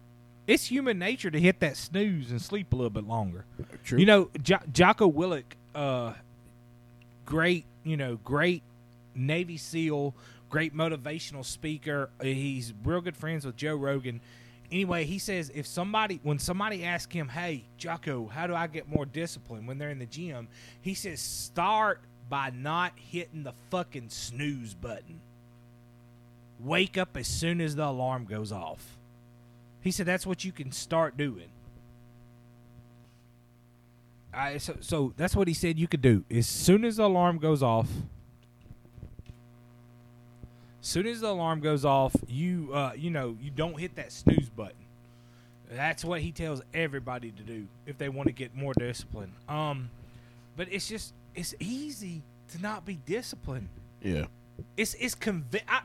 It's 0.47 0.65
human 0.67 0.99
nature 0.99 1.31
to 1.31 1.39
hit 1.39 1.61
that 1.61 1.77
snooze 1.77 2.31
and 2.33 2.43
sleep 2.43 2.73
a 2.73 2.77
little 2.77 2.91
bit 2.91 3.07
longer. 3.07 3.45
True. 3.85 3.99
You 4.01 4.07
know, 4.07 4.31
jo- 4.43 4.59
Jocko 4.73 5.09
Willink, 5.11 5.45
uh, 5.73 6.15
great, 7.25 7.65
you 7.85 7.97
know, 7.97 8.17
great 8.25 8.63
Navy 9.15 9.57
SEAL, 9.57 10.13
great 10.53 10.77
motivational 10.77 11.45
speaker. 11.45 12.11
He's 12.21 12.75
real 12.85 13.01
good 13.01 13.17
friends 13.17 13.47
with 13.47 13.57
Joe 13.57 13.75
Rogan. 13.75 14.21
Anyway, 14.71 15.05
he 15.05 15.19
says 15.19 15.51
if 15.55 15.67
somebody, 15.67 16.21
when 16.23 16.39
somebody 16.39 16.85
asks 16.85 17.13
him, 17.13 17.31
"Hey, 17.31 17.65
Jocko, 17.79 18.29
how 18.29 18.47
do 18.47 18.55
I 18.55 18.67
get 18.67 18.87
more 18.87 19.07
discipline?" 19.07 19.67
when 19.67 19.79
they're 19.79 19.91
in 19.91 19.99
the 19.99 20.07
gym, 20.07 20.49
he 20.83 20.93
says, 20.95 21.21
"Start 21.21 22.01
by 22.29 22.51
not 22.51 22.93
hitting 22.99 23.43
the 23.43 23.55
fucking 23.71 24.11
snooze 24.11 24.75
button. 24.75 25.21
Wake 26.61 26.99
up 26.99 27.17
as 27.17 27.27
soon 27.27 27.61
as 27.61 27.75
the 27.75 27.87
alarm 27.87 28.27
goes 28.27 28.53
off." 28.53 28.99
He 29.81 29.91
said 29.91 30.07
that's 30.07 30.27
what 30.27 30.45
you 30.45 30.53
can 30.53 30.71
start 30.71 31.17
doing. 31.17 31.49
I 34.35 34.59
so, 34.59 34.77
so 34.81 35.15
that's 35.17 35.35
what 35.35 35.49
he 35.49 35.55
said 35.55 35.79
you 35.79 35.89
could 35.89 36.03
do. 36.03 36.25
As 36.31 36.47
soon 36.47 36.85
as 36.85 36.97
the 36.97 37.05
alarm 37.05 37.39
goes 37.39 37.63
off, 37.63 37.89
soon 40.83 41.07
as 41.07 41.21
the 41.23 41.29
alarm 41.29 41.61
goes 41.61 41.85
off, 41.87 42.15
you 42.29 42.71
uh 42.75 42.93
you 42.97 43.09
know, 43.11 43.37
you 43.41 43.51
don't 43.51 43.79
hit 43.79 43.97
that 43.97 44.13
snooze 44.13 44.49
button. 44.51 44.77
That's 45.71 46.05
what 46.05 46.21
he 46.21 46.33
tells 46.33 46.61
everybody 46.75 47.31
to 47.31 47.43
do 47.43 47.67
if 47.87 47.97
they 47.97 48.11
want 48.11 48.27
to 48.27 48.33
get 48.33 48.55
more 48.55 48.75
discipline. 48.75 49.33
Um 49.49 49.89
but 50.57 50.69
it's 50.71 50.87
just 50.89 51.15
it's 51.35 51.55
easy 51.61 52.23
to 52.53 52.61
not 52.61 52.85
be 52.85 52.99
disciplined. 53.07 53.69
yeah, 54.03 54.27
It's 54.77 54.93
it's 54.95 55.15
convi- 55.15 55.63
I, 55.67 55.81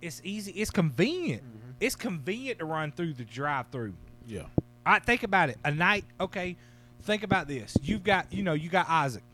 it's 0.00 0.20
easy. 0.24 0.52
It's 0.52 0.70
convenient. 0.70 1.42
It's 1.78 1.94
convenient 1.96 2.60
to 2.60 2.64
run 2.64 2.92
through 2.92 3.12
the 3.14 3.24
drive-through. 3.24 3.92
yeah, 4.26 4.44
I 4.86 4.98
think 5.00 5.22
about 5.24 5.50
it. 5.50 5.58
A 5.64 5.70
night, 5.70 6.04
okay. 6.20 6.56
Think 7.02 7.22
about 7.24 7.48
this. 7.48 7.76
You've 7.82 8.04
got, 8.04 8.32
you 8.32 8.44
know, 8.44 8.52
you 8.52 8.68
got 8.70 8.88
Isaac. 8.88 9.24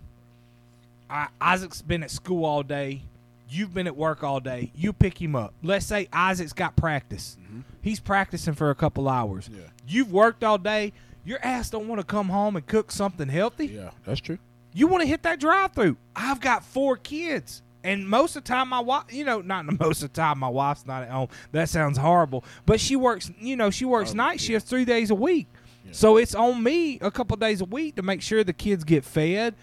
I, 1.11 1.29
Isaac's 1.41 1.83
been 1.83 2.03
at 2.03 2.11
school 2.11 2.45
all 2.47 2.63
day. 2.63 3.03
You've 3.51 3.73
been 3.73 3.87
at 3.87 3.97
work 3.97 4.23
all 4.23 4.41
day. 4.41 4.71
You 4.75 4.93
pick 4.93 5.21
him 5.21 5.35
up. 5.35 5.55
Let's 5.63 5.87
say 5.87 6.09
Isaac's 6.13 6.53
got 6.53 6.77
practice. 6.77 7.37
Mm-hmm. 7.41 7.61
He's 7.83 8.01
practicing 8.01 8.55
for 8.55 8.71
a 8.71 8.75
couple 8.75 9.09
hours. 9.09 9.49
Yeah. 9.53 9.63
You've 9.87 10.13
worked 10.13 10.45
all 10.45 10.59
day. 10.59 10.93
Your 11.25 11.39
ass 11.45 11.71
don't 11.71 11.89
want 11.89 12.01
to 12.01 12.07
come 12.07 12.29
home 12.29 12.57
and 12.57 12.67
cook 12.67 12.91
something 12.91 13.29
healthy. 13.29 13.67
yeah. 13.67 13.91
That's 14.05 14.21
true. 14.21 14.39
You 14.75 14.87
want 14.87 15.03
to 15.03 15.07
hit 15.09 15.23
that 15.23 15.41
drive-through. 15.41 15.97
I've 16.15 16.41
got 16.41 16.65
four 16.65 16.97
kids. 16.97 17.63
And 17.85 18.09
most 18.09 18.37
of 18.37 18.45
the 18.45 18.49
time, 18.49 18.69
my 18.69 18.81
wife, 18.81 19.05
you 19.11 19.25
know, 19.25 19.41
not 19.41 19.65
most 19.81 20.03
of 20.03 20.13
the 20.13 20.21
time, 20.21 20.39
my 20.41 20.49
wife's 20.49 20.85
not 20.87 21.03
at 21.05 21.11
home. 21.11 21.29
That 21.53 21.69
sounds 21.69 21.97
horrible. 21.97 22.45
But 22.67 22.81
she 22.81 22.97
works, 22.97 23.31
you 23.41 23.57
know, 23.57 23.71
she 23.71 23.85
works 23.85 24.11
Oh, 24.13 24.15
night 24.15 24.41
yeah. 24.41 24.47
shifts 24.47 24.69
three 24.69 24.85
days 24.85 25.11
a 25.11 25.15
week. 25.15 25.47
Yeah. 25.87 25.93
So 25.93 26.17
it's 26.19 26.35
on 26.35 26.63
me 26.63 26.99
a 27.01 27.11
couple 27.11 27.37
days 27.39 27.61
a 27.61 27.65
week 27.65 27.97
to 27.97 28.03
make 28.03 28.21
sure 28.21 28.45
the 28.45 28.53
kids 28.53 28.85
get 28.85 29.05
fed, 29.05 29.55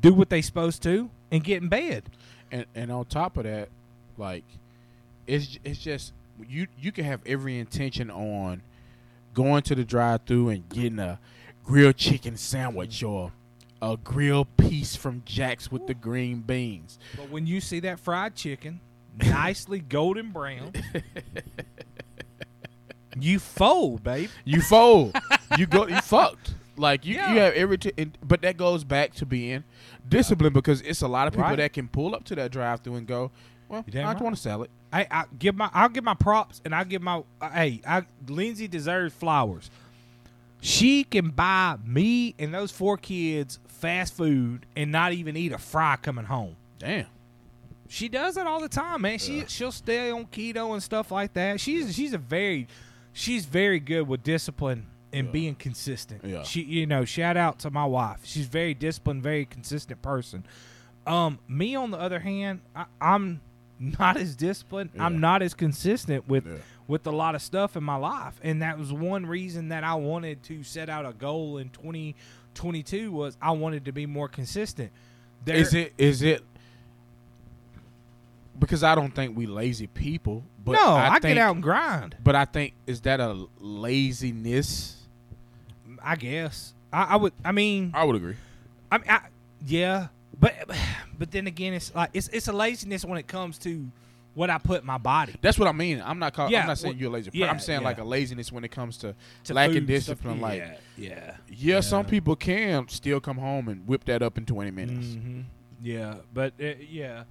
do 0.00 0.12
what 0.14 0.28
they're 0.30 0.42
supposed 0.42 0.82
to, 0.84 1.10
and 1.32 1.42
get 1.42 1.62
in 1.62 1.68
bed. 1.68 2.04
And 2.50 2.66
and 2.74 2.90
on 2.90 3.04
top 3.06 3.36
of 3.36 3.44
that, 3.44 3.68
like 4.16 4.44
it's 5.26 5.58
it's 5.64 5.78
just 5.78 6.12
you 6.48 6.66
you 6.78 6.92
can 6.92 7.04
have 7.04 7.20
every 7.26 7.58
intention 7.58 8.10
on 8.10 8.62
going 9.34 9.62
to 9.62 9.74
the 9.74 9.84
drive 9.84 10.22
through 10.26 10.48
and 10.48 10.68
getting 10.68 10.98
a 10.98 11.18
grilled 11.64 11.96
chicken 11.96 12.36
sandwich 12.36 13.00
mm-hmm. 13.00 13.06
or 13.06 13.32
a 13.80 13.96
grilled 13.96 14.48
piece 14.56 14.96
from 14.96 15.22
Jack's 15.24 15.70
with 15.70 15.86
the 15.86 15.94
green 15.94 16.40
beans. 16.40 16.98
But 17.16 17.30
when 17.30 17.46
you 17.46 17.60
see 17.60 17.80
that 17.80 18.00
fried 18.00 18.34
chicken, 18.34 18.80
nicely 19.16 19.78
golden 19.88 20.30
brown, 20.30 20.72
you 23.20 23.38
fold, 23.38 24.02
babe. 24.02 24.30
You 24.44 24.60
fold. 24.60 25.16
you 25.58 25.66
go. 25.66 25.86
You 25.86 26.00
fucked. 26.00 26.54
Like 26.78 27.04
you, 27.04 27.14
Yeah. 27.16 27.32
you 27.32 27.40
have 27.40 27.54
every. 27.54 27.78
T- 27.78 27.92
but 28.22 28.42
that 28.42 28.56
goes 28.56 28.84
back 28.84 29.14
to 29.14 29.26
being 29.26 29.64
disciplined 30.08 30.54
because 30.54 30.80
it's 30.82 31.02
a 31.02 31.08
lot 31.08 31.26
of 31.26 31.32
people 31.34 31.48
Right. 31.48 31.56
that 31.56 31.72
can 31.72 31.88
pull 31.88 32.14
up 32.14 32.24
to 32.24 32.34
that 32.36 32.50
drive 32.52 32.80
through 32.80 32.96
and 32.96 33.06
go, 33.06 33.30
"Well, 33.68 33.84
I 33.86 33.90
just 33.90 34.04
right. 34.04 34.20
want 34.20 34.36
a 34.36 34.38
salad." 34.38 34.70
I, 34.92 35.06
I 35.10 35.24
give 35.38 35.54
my 35.54 35.68
I'll 35.74 35.88
give 35.90 36.04
my 36.04 36.14
props 36.14 36.62
and 36.64 36.74
I 36.74 36.84
give 36.84 37.02
my 37.02 37.22
uh, 37.42 37.50
hey 37.50 37.82
I 37.86 38.04
Lindsay 38.26 38.68
deserves 38.68 39.12
flowers. 39.14 39.70
She 40.60 41.04
can 41.04 41.28
buy 41.30 41.76
me 41.84 42.34
and 42.38 42.52
those 42.54 42.72
four 42.72 42.96
kids 42.96 43.58
fast 43.68 44.14
food 44.16 44.66
and 44.74 44.90
not 44.90 45.12
even 45.12 45.36
eat 45.36 45.52
a 45.52 45.58
fry 45.58 45.96
coming 46.00 46.24
home. 46.24 46.56
Damn. 46.78 47.06
She 47.88 48.08
does 48.08 48.36
it 48.36 48.46
all 48.46 48.60
the 48.60 48.68
time, 48.68 49.02
man. 49.02 49.18
She 49.18 49.38
Yeah. 49.40 49.44
she'll 49.46 49.72
stay 49.72 50.10
on 50.10 50.26
keto 50.26 50.72
and 50.72 50.82
stuff 50.82 51.10
like 51.10 51.32
that. 51.34 51.60
She's 51.60 51.94
she's 51.94 52.12
a 52.12 52.18
very 52.18 52.66
she's 53.12 53.44
very 53.44 53.78
good 53.80 54.08
with 54.08 54.22
discipline 54.22 54.86
and 55.12 55.26
Yeah. 55.26 55.32
being 55.32 55.54
consistent. 55.54 56.24
Yeah. 56.24 56.42
She 56.42 56.62
you 56.62 56.86
know, 56.86 57.04
shout 57.04 57.36
out 57.36 57.58
to 57.60 57.70
my 57.70 57.84
wife. 57.84 58.20
She's 58.24 58.46
very 58.46 58.74
disciplined, 58.74 59.22
very 59.22 59.44
consistent 59.44 60.02
person. 60.02 60.44
Um, 61.06 61.38
me 61.48 61.74
on 61.74 61.90
the 61.90 61.98
other 61.98 62.20
hand, 62.20 62.60
I, 62.76 62.84
I'm 63.00 63.40
not 63.78 64.16
as 64.16 64.36
disciplined. 64.36 64.90
Yeah. 64.94 65.04
I'm 65.06 65.20
not 65.20 65.42
as 65.42 65.54
consistent 65.54 66.28
with 66.28 66.46
with 66.86 67.06
a 67.06 67.10
lot 67.10 67.34
of 67.34 67.42
stuff 67.42 67.76
in 67.76 67.84
my 67.84 67.96
life, 67.96 68.40
and 68.42 68.62
that 68.62 68.78
was 68.78 68.92
one 68.92 69.26
reason 69.26 69.68
that 69.68 69.84
I 69.84 69.94
wanted 69.94 70.42
to 70.44 70.62
set 70.62 70.88
out 70.88 71.04
a 71.06 71.12
goal 71.12 71.58
in 71.58 71.68
2022 71.70 73.12
was 73.12 73.36
I 73.42 73.50
wanted 73.52 73.84
to 73.84 73.92
be 73.92 74.06
more 74.06 74.28
consistent. 74.28 74.90
There, 75.44 75.56
Is 75.56 75.74
it? 75.74 75.92
Is 75.98 76.22
it? 76.22 76.42
Because 78.58 78.82
I 78.82 78.94
don't 78.94 79.14
think 79.14 79.36
we 79.36 79.46
lazy 79.46 79.86
people. 79.86 80.42
But 80.64 80.72
no, 80.72 80.88
I, 80.94 81.06
I, 81.06 81.10
think, 81.20 81.36
get 81.36 81.38
out 81.38 81.54
and 81.54 81.62
grind. 81.62 82.16
But 82.22 82.34
I 82.34 82.44
think 82.44 82.74
is 82.86 83.02
that 83.02 83.20
a 83.20 83.46
laziness? 83.60 84.97
I 86.02 86.16
guess 86.16 86.74
I, 86.92 87.04
I 87.04 87.16
would. 87.16 87.32
I 87.44 87.52
mean, 87.52 87.92
I 87.94 88.04
would 88.04 88.16
agree. 88.16 88.36
I, 88.90 88.98
mean, 88.98 89.06
I 89.10 89.20
yeah, 89.66 90.08
but 90.38 90.54
but 91.18 91.30
then 91.30 91.46
again, 91.46 91.74
it's 91.74 91.94
like 91.94 92.10
it's 92.14 92.28
it's 92.28 92.48
a 92.48 92.52
laziness 92.52 93.04
when 93.04 93.18
it 93.18 93.26
comes 93.26 93.58
to 93.58 93.88
what 94.34 94.50
I 94.50 94.58
put 94.58 94.84
my 94.84 94.98
body. 94.98 95.34
That's 95.40 95.58
what 95.58 95.66
I 95.68 95.72
mean. 95.72 96.00
I'm 96.04 96.18
not. 96.18 96.32
Call, 96.32 96.50
Yeah, 96.50 96.60
I'm 96.60 96.68
not 96.68 96.78
saying 96.78 96.94
well, 96.94 97.00
you're 97.00 97.10
lazy. 97.10 97.30
yeah, 97.34 97.50
I'm 97.50 97.58
saying 97.58 97.80
yeah. 97.80 97.86
like 97.88 97.98
a 97.98 98.04
laziness 98.04 98.52
when 98.52 98.62
it 98.64 98.70
comes 98.70 98.96
to, 98.98 99.14
To 99.44 99.54
lacking 99.54 99.74
food 99.86 99.90
and 99.90 100.02
stuff. 100.02 100.16
discipline. 100.18 100.40
Like 100.40 100.78
yeah, 100.96 101.36
yeah, 101.48 101.80
some 101.80 102.04
people 102.04 102.36
can 102.36 102.88
still 102.88 103.20
come 103.20 103.36
home 103.38 103.68
and 103.68 103.86
whip 103.86 104.04
that 104.04 104.22
up 104.22 104.38
in 104.38 104.46
20 104.46 104.70
minutes. 104.70 105.14
hmm 105.14 105.40
Yeah, 105.82 106.16
but 106.32 106.52
uh, 106.60 106.74
yeah, 106.88 107.24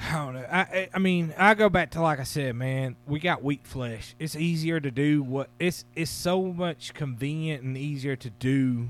I 0.00 0.16
don't 0.16 0.34
know. 0.34 0.46
I, 0.50 0.88
I 0.94 0.98
mean, 0.98 1.34
I 1.36 1.54
go 1.54 1.68
back 1.68 1.90
to 1.92 2.00
like 2.00 2.20
I 2.20 2.24
said, 2.24 2.54
man. 2.54 2.96
We 3.06 3.18
got 3.18 3.42
weak 3.42 3.60
flesh. 3.64 4.14
It's 4.18 4.36
easier 4.36 4.80
to 4.80 4.90
do 4.90 5.22
what 5.22 5.48
it's 5.58 5.84
it's 5.94 6.10
so 6.10 6.52
much 6.52 6.94
convenient 6.94 7.64
and 7.64 7.76
easier 7.76 8.16
to 8.16 8.30
do 8.30 8.88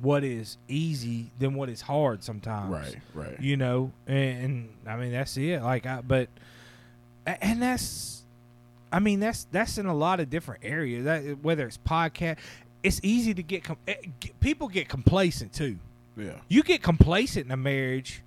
what 0.00 0.24
is 0.24 0.56
easy 0.68 1.30
than 1.38 1.54
what 1.54 1.68
is 1.68 1.82
hard 1.82 2.24
sometimes. 2.24 2.72
Right. 2.72 2.96
Right. 3.14 3.40
You 3.40 3.56
know, 3.56 3.92
and, 4.06 4.44
and 4.44 4.68
I 4.86 4.96
mean 4.96 5.12
that's 5.12 5.36
it. 5.36 5.62
Like, 5.62 5.86
I, 5.86 6.00
but 6.00 6.28
and 7.26 7.62
that's, 7.62 8.22
I 8.90 9.00
mean 9.00 9.20
that's 9.20 9.46
that's 9.52 9.76
in 9.78 9.86
a 9.86 9.94
lot 9.94 10.18
of 10.18 10.30
different 10.30 10.64
areas. 10.64 11.04
That 11.04 11.42
whether 11.42 11.66
it's 11.66 11.78
podcast, 11.78 12.38
it's 12.82 13.00
easy 13.02 13.34
to 13.34 13.42
get, 13.42 13.64
com- 13.64 13.76
eh, 13.86 13.96
get 14.18 14.40
people 14.40 14.68
get 14.68 14.88
complacent 14.88 15.52
too 15.52 15.78
yeah. 16.16 16.32
you 16.48 16.62
get 16.62 16.82
complacent 16.82 17.46
in 17.46 17.52
a 17.52 17.56
marriage 17.56 18.22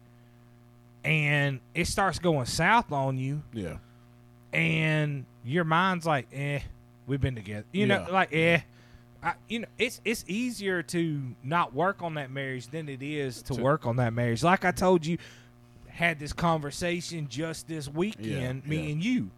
and 1.05 1.59
it 1.73 1.85
starts 1.85 2.19
going 2.19 2.45
south 2.45 2.91
on 2.91 3.17
you 3.17 3.41
Yeah. 3.53 3.77
and 4.53 5.25
your 5.45 5.63
mind's 5.63 6.05
like 6.05 6.27
eh 6.33 6.59
we've 7.07 7.21
been 7.21 7.35
together 7.35 7.65
you 7.71 7.85
know 7.85 8.05
like 8.11 8.33
eh 8.33 8.59
I, 9.23 9.33
you 9.47 9.59
know 9.59 9.67
it's 9.77 10.01
it's 10.03 10.25
easier 10.27 10.81
to 10.83 11.21
not 11.43 11.73
work 11.73 12.01
on 12.01 12.15
that 12.15 12.31
marriage 12.31 12.67
than 12.67 12.89
it 12.89 13.01
is 13.03 13.41
to 13.43 13.53
To- 13.55 13.61
work 13.61 13.85
on 13.85 13.97
that 13.97 14.13
marriage 14.13 14.43
like 14.43 14.65
i 14.65 14.71
told 14.71 15.05
you 15.05 15.17
had 15.87 16.19
this 16.19 16.33
conversation 16.33 17.27
just 17.29 17.67
this 17.67 17.87
weekend 17.87 18.65
me 18.67 18.77
yeah. 18.85 18.91
and 18.93 19.03
you 19.03 19.29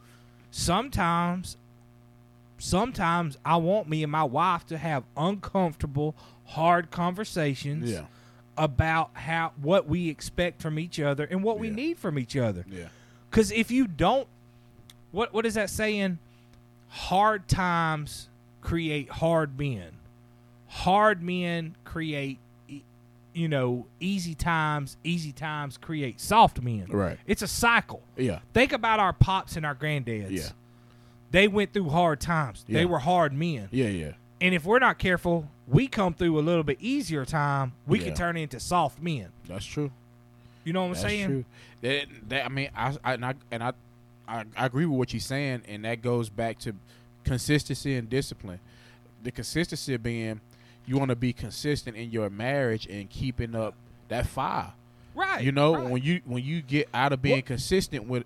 sometimes 0.51 1.57
sometimes 2.57 3.37
i 3.45 3.55
want 3.55 3.87
me 3.87 4.03
and 4.03 4.11
my 4.11 4.23
wife 4.23 4.65
to 4.65 4.77
have 4.77 5.03
uncomfortable 5.15 6.15
hard 6.45 6.89
conversations 6.89 7.91
Yeah. 7.91 8.05
About 8.57 9.11
how 9.13 9.51
what 9.61 9.87
we 9.87 10.09
expect 10.09 10.61
from 10.61 10.79
each 10.79 10.99
other 10.99 11.25
and 11.25 11.43
what 11.43 11.59
we 11.59 11.69
need 11.69 11.97
from 11.97 12.17
each 12.17 12.35
other. 12.35 12.65
Yeah. 12.69 12.87
Because 13.29 13.51
if 13.51 13.69
you 13.71 13.87
don't, 13.87 14.27
what 15.11 15.33
what 15.33 15.45
is 15.45 15.53
that 15.53 15.69
saying? 15.69 16.17
Hard 16.89 17.47
times 17.47 18.29
create 18.61 19.09
hard 19.09 19.57
men. 19.59 19.91
Hard 20.67 21.21
men 21.21 21.75
create, 21.85 22.39
you 23.33 23.47
know, 23.47 23.85
easy 23.99 24.33
times. 24.35 24.97
Easy 25.03 25.31
times 25.31 25.77
create 25.77 26.19
soft 26.19 26.61
men. 26.61 26.87
Right. 26.89 27.17
It's 27.25 27.41
a 27.41 27.47
cycle. 27.47 28.01
Yeah. 28.17 28.39
Think 28.53 28.73
about 28.73 28.99
our 28.99 29.13
pops 29.13 29.55
and 29.55 29.65
our 29.65 29.75
granddads. 29.75 30.31
Yeah. 30.31 30.49
They 31.31 31.47
went 31.47 31.73
through 31.73 31.89
hard 31.89 32.19
times. 32.19 32.65
Yeah. 32.67 32.79
They 32.79 32.85
were 32.85 32.99
hard 32.99 33.33
men. 33.33 33.69
Yeah. 33.71 33.87
Yeah. 33.87 34.11
And 34.39 34.53
if 34.53 34.65
we're 34.65 34.79
not 34.79 34.97
careful, 34.99 35.47
we 35.67 35.87
come 35.87 36.13
through 36.13 36.37
a 36.39 36.41
little 36.41 36.63
bit 36.63 36.77
easier 36.79 37.25
time, 37.25 37.73
we 37.87 37.99
Yeah. 37.99 38.05
can 38.05 38.13
turn 38.13 38.37
into 38.37 38.59
soft 38.59 39.01
men. 39.01 39.29
That's 39.47 39.65
true. 39.65 39.91
You 40.63 40.73
know 40.73 40.81
what 40.81 40.87
I'm 40.87 40.91
That's 40.93 41.01
saying? 41.05 41.27
true. 41.27 41.45
That, 41.81 42.05
that 42.29 42.45
I 42.45 42.49
mean, 42.49 42.69
I, 42.75 42.95
I 43.03 43.13
and 43.13 43.25
I 43.25 43.33
and 43.51 43.63
I, 43.63 43.73
I 44.27 44.43
I 44.55 44.65
agree 44.65 44.85
with 44.85 44.97
what 44.97 45.13
you're 45.13 45.19
saying, 45.21 45.61
and 45.67 45.85
that 45.85 46.01
goes 46.01 46.29
back 46.29 46.59
to 46.59 46.73
consistency 47.23 47.95
and 47.95 48.09
discipline. 48.09 48.59
The 49.23 49.31
consistency 49.31 49.95
being 49.97 50.41
you 50.85 50.97
want 50.97 51.09
to 51.09 51.15
be 51.15 51.33
consistent 51.33 51.97
in 51.97 52.11
your 52.11 52.29
marriage 52.29 52.85
and 52.87 53.09
keeping 53.09 53.55
up 53.55 53.73
that 54.09 54.25
fire. 54.27 54.71
Right. 55.15 55.43
You 55.43 55.51
know, 55.51 55.75
right. 55.75 55.89
when 55.89 56.03
you 56.03 56.21
when 56.25 56.43
you 56.43 56.61
get 56.61 56.89
out 56.93 57.11
of 57.13 57.21
being 57.21 57.37
What- 57.37 57.45
consistent 57.45 58.07
with 58.07 58.23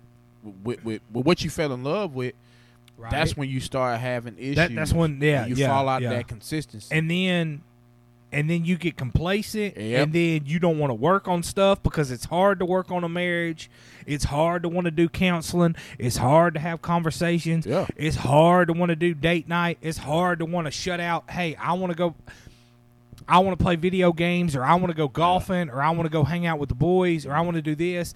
with, 0.64 0.84
with 0.84 1.00
with 1.12 1.24
what 1.26 1.42
you 1.44 1.50
fell 1.50 1.72
in 1.72 1.82
love 1.84 2.14
with, 2.14 2.34
Right. 2.98 3.10
that's 3.10 3.36
when 3.36 3.48
you 3.48 3.58
start 3.60 3.98
having 4.00 4.36
issues. 4.38 4.56
That- 4.56 4.74
that's 4.74 4.92
when- 4.92 5.20
yeah, 5.20 5.46
you 5.46 5.56
yeah, 5.56 5.68
fall 5.68 5.88
out 5.88 6.02
yeah. 6.02 6.10
of 6.10 6.16
that 6.16 6.28
consistency. 6.28 6.94
and 6.96 7.10
then 7.10 7.62
and 8.34 8.48
then 8.48 8.64
you 8.64 8.76
get 8.78 8.96
complacent 8.96 9.76
Yep. 9.76 10.02
and 10.04 10.12
then 10.14 10.42
you 10.46 10.58
don't 10.58 10.78
want 10.78 10.88
to 10.90 10.94
work 10.94 11.28
on 11.28 11.42
stuff 11.42 11.82
because 11.82 12.10
it's 12.10 12.24
hard 12.24 12.60
to 12.60 12.64
work 12.64 12.90
on 12.90 13.04
a 13.04 13.08
marriage 13.08 13.68
it's 14.06 14.24
hard 14.24 14.62
to 14.62 14.70
want 14.70 14.86
to 14.86 14.90
do 14.90 15.06
counseling 15.08 15.76
it's 15.98 16.16
hard 16.16 16.54
to 16.54 16.60
have 16.60 16.80
conversations 16.80 17.66
Yeah. 17.66 17.86
it's 17.96 18.16
hard 18.16 18.68
to 18.68 18.72
want 18.72 18.88
to 18.88 18.96
do 18.96 19.12
date 19.12 19.48
night 19.48 19.76
it's 19.82 19.98
hard 19.98 20.38
to 20.38 20.46
want 20.46 20.66
to 20.66 20.70
shut 20.70 20.98
out 20.98 21.28
hey 21.30 21.56
i 21.56 21.74
want 21.74 21.90
to 21.92 21.96
go 21.96 22.14
i 23.28 23.38
want 23.38 23.58
to 23.58 23.62
play 23.62 23.76
video 23.76 24.12
games 24.14 24.56
or 24.56 24.64
i 24.64 24.74
want 24.76 24.88
to 24.88 24.94
go 24.96 25.08
golfing 25.08 25.68
or 25.68 25.82
i 25.82 25.90
want 25.90 26.04
to 26.04 26.10
go 26.10 26.24
hang 26.24 26.46
out 26.46 26.58
with 26.58 26.68
the 26.70 26.74
boys 26.74 27.26
or 27.26 27.32
i 27.34 27.40
want 27.42 27.56
to 27.56 27.62
do 27.62 27.74
this 27.74 28.14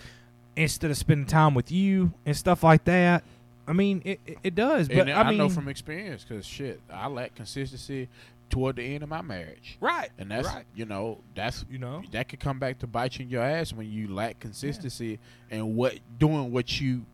instead 0.57 0.91
of 0.91 0.97
spending 0.97 1.27
time 1.27 1.55
with 1.55 1.71
you 1.71 2.12
and 2.25 2.35
stuff 2.37 2.62
like 2.65 2.85
that 2.85 3.23
i 3.66 3.72
mean 3.72 4.02
it, 4.05 4.20
it, 4.42 4.55
does 4.55 4.88
but 4.88 5.09
and 5.09 5.12
i 5.12 5.29
mean 5.29 5.38
know 5.38 5.48
from 5.48 5.68
experience 5.68 6.24
because 6.24 6.46
shit, 6.46 6.81
I 6.90 7.09
lack 7.09 7.35
consistency 7.35 8.09
toward 8.48 8.76
the 8.76 8.83
end 8.94 9.02
of 9.02 9.09
my 9.09 9.22
marriage. 9.22 9.76
right 9.81 10.11
And 10.18 10.31
that's 10.31 10.46
right 10.46 10.64
you 10.74 10.85
know 10.85 11.18
that's 11.35 11.64
you 11.68 11.79
know 11.79 12.02
that 12.12 12.29
could 12.29 12.40
come 12.40 12.59
back 12.59 12.79
to 12.79 12.88
in 13.20 13.29
your 13.29 13.42
ass 13.42 13.72
when 13.72 13.90
you 13.90 14.12
lack 14.12 14.38
consistency 14.38 15.18
and 15.50 15.74
what 15.74 15.98
doing 16.18 16.52
what 16.52 16.81
you 16.81 17.05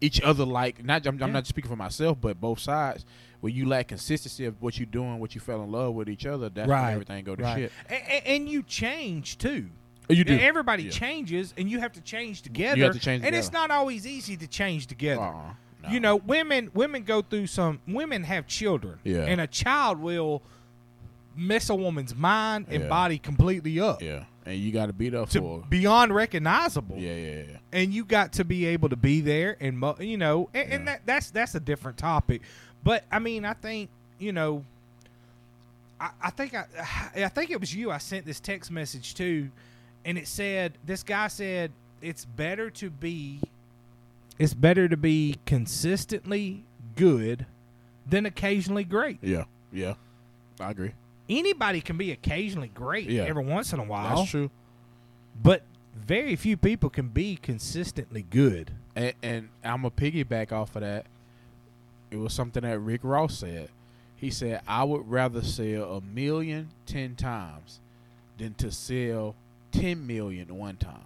each 0.00 0.20
other 0.22 0.44
like. 0.44 0.84
Not 0.84 1.06
I'm, 1.06 1.22
I'm 1.22 1.32
not 1.32 1.46
speaking 1.46 1.70
for 1.70 1.76
myself, 1.76 2.18
but 2.20 2.40
both 2.40 2.58
sides. 2.58 3.04
When 3.40 3.54
you 3.54 3.66
lack 3.66 3.88
consistency 3.88 4.44
of 4.44 4.60
what 4.60 4.78
you're 4.78 4.86
doing, 4.86 5.18
what 5.18 5.34
you 5.34 5.40
fell 5.40 5.62
in 5.62 5.72
love 5.72 5.94
with 5.94 6.08
each 6.08 6.26
other, 6.26 6.48
that's 6.50 6.68
Right. 6.68 6.82
when 6.84 6.92
everything 6.92 7.24
go 7.24 7.36
to 7.36 7.42
right. 7.42 7.56
shit. 7.58 7.72
And, 7.88 8.26
and 8.26 8.48
you 8.48 8.62
change 8.62 9.38
too. 9.38 9.70
Oh, 10.10 10.12
you 10.12 10.24
Yeah, 10.26 10.36
Everybody 10.36 10.84
Yeah. 10.84 10.90
changes, 10.90 11.54
and 11.56 11.70
you 11.70 11.80
have 11.80 11.92
to 11.92 12.00
change 12.00 12.42
together. 12.42 12.76
You 12.76 12.84
have 12.84 12.92
to 12.94 12.98
change 12.98 13.24
and 13.24 13.34
it's 13.34 13.52
not 13.52 13.70
always 13.70 14.06
easy 14.06 14.36
to 14.36 14.46
change 14.46 14.86
together. 14.86 15.22
Uh-uh. 15.22 15.54
No. 15.82 15.88
You 15.90 16.00
know, 16.00 16.16
women 16.16 16.70
women 16.74 17.02
go 17.04 17.22
through 17.22 17.46
some. 17.46 17.80
Women 17.88 18.24
have 18.24 18.46
children, 18.46 18.98
Yeah. 19.04 19.20
and 19.24 19.40
a 19.40 19.46
child 19.46 19.98
will 20.00 20.42
mess 21.36 21.70
a 21.70 21.74
woman's 21.74 22.14
mind 22.14 22.66
and 22.68 22.82
Yeah. 22.82 22.88
body 22.88 23.16
completely 23.18 23.78
up 23.80 24.02
Yeah, 24.02 24.24
and 24.44 24.58
you 24.58 24.72
got 24.72 24.86
to 24.86 24.92
be 24.92 25.14
up 25.14 25.30
to 25.30 25.38
for. 25.40 25.64
beyond 25.70 26.14
recognizable. 26.14 26.96
Yeah, 26.98 27.14
yeah, 27.14 27.42
yeah. 27.50 27.56
and 27.72 27.94
you 27.94 28.04
got 28.04 28.32
to 28.34 28.44
be 28.44 28.66
able 28.66 28.88
to 28.90 28.96
be 28.96 29.20
there 29.20 29.56
and 29.60 29.78
mo- 29.78 29.96
you 30.00 30.16
know 30.18 30.50
and, 30.52 30.72
and 30.72 30.88
that 30.88 31.02
that's 31.06 31.30
that's 31.30 31.54
a 31.54 31.60
different 31.60 31.96
topic 31.98 32.42
but 32.82 33.04
i 33.12 33.18
mean 33.20 33.44
i 33.44 33.52
think 33.54 33.88
you 34.18 34.32
know 34.32 34.64
I, 36.00 36.10
I 36.22 36.30
think 36.30 36.54
I, 36.54 36.64
I 37.16 37.28
think 37.28 37.50
it 37.50 37.60
was 37.60 37.74
you 37.74 37.90
I 37.90 37.98
sent 37.98 38.26
this 38.26 38.40
text 38.40 38.70
message 38.70 39.14
to, 39.16 39.48
and 40.04 40.16
it 40.18 40.26
said 40.28 40.72
this 40.84 41.02
guy 41.02 41.28
said 41.28 41.70
it's 42.02 42.24
better 42.24 42.70
to 42.70 42.88
be, 42.90 43.40
it's 44.40 44.54
better 44.54 44.88
to 44.88 44.96
be 44.96 45.36
consistently 45.46 46.64
good, 46.96 47.46
than 48.06 48.26
occasionally 48.26 48.84
great. 48.84 49.18
Yeah, 49.22 49.44
yeah. 49.72 49.94
I 50.58 50.70
agree. 50.70 50.92
Anybody 51.28 51.80
can 51.80 51.96
be 51.96 52.10
occasionally 52.10 52.68
great 52.68 53.08
Yeah. 53.08 53.22
every 53.24 53.44
once 53.44 53.72
in 53.72 53.78
a 53.78 53.84
while, 53.84 54.16
That's 54.16 54.30
true. 54.30 54.50
but 55.40 55.62
very 55.94 56.34
few 56.36 56.56
people 56.56 56.90
can 56.90 57.08
be 57.08 57.36
consistently 57.36 58.22
good. 58.22 58.72
And, 58.96 59.14
and 59.22 59.48
I'm 59.62 59.84
a 59.84 59.90
piggyback 59.90 60.50
off 60.52 60.74
of 60.74 60.82
that. 60.82 61.06
It 62.10 62.16
was 62.16 62.34
something 62.34 62.62
that 62.64 62.78
Rick 62.80 63.02
Ross 63.04 63.38
said. 63.38 63.68
He 64.16 64.30
said, 64.30 64.60
"I 64.66 64.82
would 64.84 65.08
rather 65.08 65.42
sell 65.42 65.94
a 65.96 66.00
million 66.00 66.70
ten 66.84 67.14
times 67.14 67.80
than 68.36 68.54
to 68.54 68.70
sell 68.72 69.36
ten 69.70 70.06
million 70.06 70.54
one 70.56 70.76
time." 70.76 71.04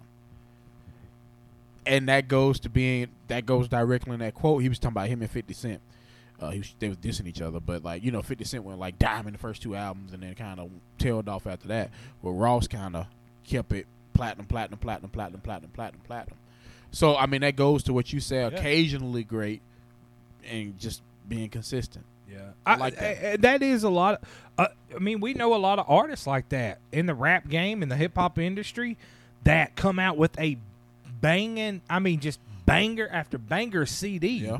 And 1.85 2.09
that 2.09 2.27
goes 2.27 2.59
to 2.61 2.69
being 2.69 3.09
that 3.27 3.45
goes 3.45 3.67
directly 3.67 4.13
in 4.13 4.19
that 4.19 4.33
quote. 4.33 4.61
He 4.61 4.69
was 4.69 4.79
talking 4.79 4.93
about 4.93 5.07
him 5.07 5.21
and 5.21 5.29
Fifty 5.29 5.53
Cent. 5.53 5.81
Uh, 6.41 6.49
he 6.49 6.59
was, 6.59 6.75
they 6.79 6.89
was 6.89 6.97
dissing 6.97 7.27
each 7.27 7.41
other, 7.41 7.59
but 7.59 7.83
like 7.83 8.03
you 8.03 8.11
know, 8.11 8.21
Fifty 8.21 8.43
Cent 8.43 8.63
went 8.63 8.79
like 8.79 8.97
dime 8.99 9.27
in 9.27 9.33
the 9.33 9.39
first 9.39 9.61
two 9.61 9.75
albums, 9.75 10.11
and 10.13 10.21
then 10.23 10.33
kind 10.35 10.59
of 10.59 10.69
tailed 10.97 11.29
off 11.29 11.47
after 11.47 11.67
that. 11.69 11.91
But 12.23 12.31
Ross 12.31 12.67
kind 12.67 12.95
of 12.95 13.05
kept 13.45 13.71
it 13.71 13.85
platinum, 14.13 14.45
platinum, 14.45 14.79
platinum, 14.79 15.09
platinum, 15.11 15.41
platinum, 15.41 15.69
platinum, 15.71 16.01
platinum. 16.05 16.37
So 16.91 17.15
I 17.15 17.25
mean, 17.27 17.41
that 17.41 17.55
goes 17.55 17.83
to 17.83 17.93
what 17.93 18.11
you 18.11 18.19
say. 18.19 18.37
Yeah. 18.41 18.47
Occasionally 18.47 19.23
great, 19.23 19.61
and 20.49 20.77
just 20.79 21.01
being 21.29 21.49
consistent. 21.49 22.05
Yeah, 22.31 22.39
I 22.65 22.75
like 22.77 22.95
that. 22.95 23.25
I- 23.25 23.31
I- 23.33 23.37
that 23.37 23.61
is 23.61 23.83
a 23.83 23.89
lot. 23.89 24.15
Of, 24.21 24.27
uh, 24.57 24.67
I 24.95 24.99
mean, 24.99 25.19
we 25.21 25.35
know 25.35 25.53
a 25.53 25.57
lot 25.57 25.77
of 25.79 25.85
artists 25.87 26.25
like 26.25 26.49
that 26.49 26.79
in 26.91 27.05
the 27.05 27.13
rap 27.13 27.47
game 27.47 27.83
in 27.83 27.89
the 27.89 27.95
hip 27.95 28.15
hop 28.15 28.39
industry 28.39 28.97
that 29.43 29.75
come 29.75 29.99
out 29.99 30.17
with 30.17 30.37
a 30.39 30.57
banging. 31.25 31.81
I 31.89 31.99
mean, 31.99 32.19
just 32.19 32.39
banger 32.65 33.07
after 33.11 33.37
banger 33.37 33.85
CD 33.85 34.27
Yeah, 34.29 34.59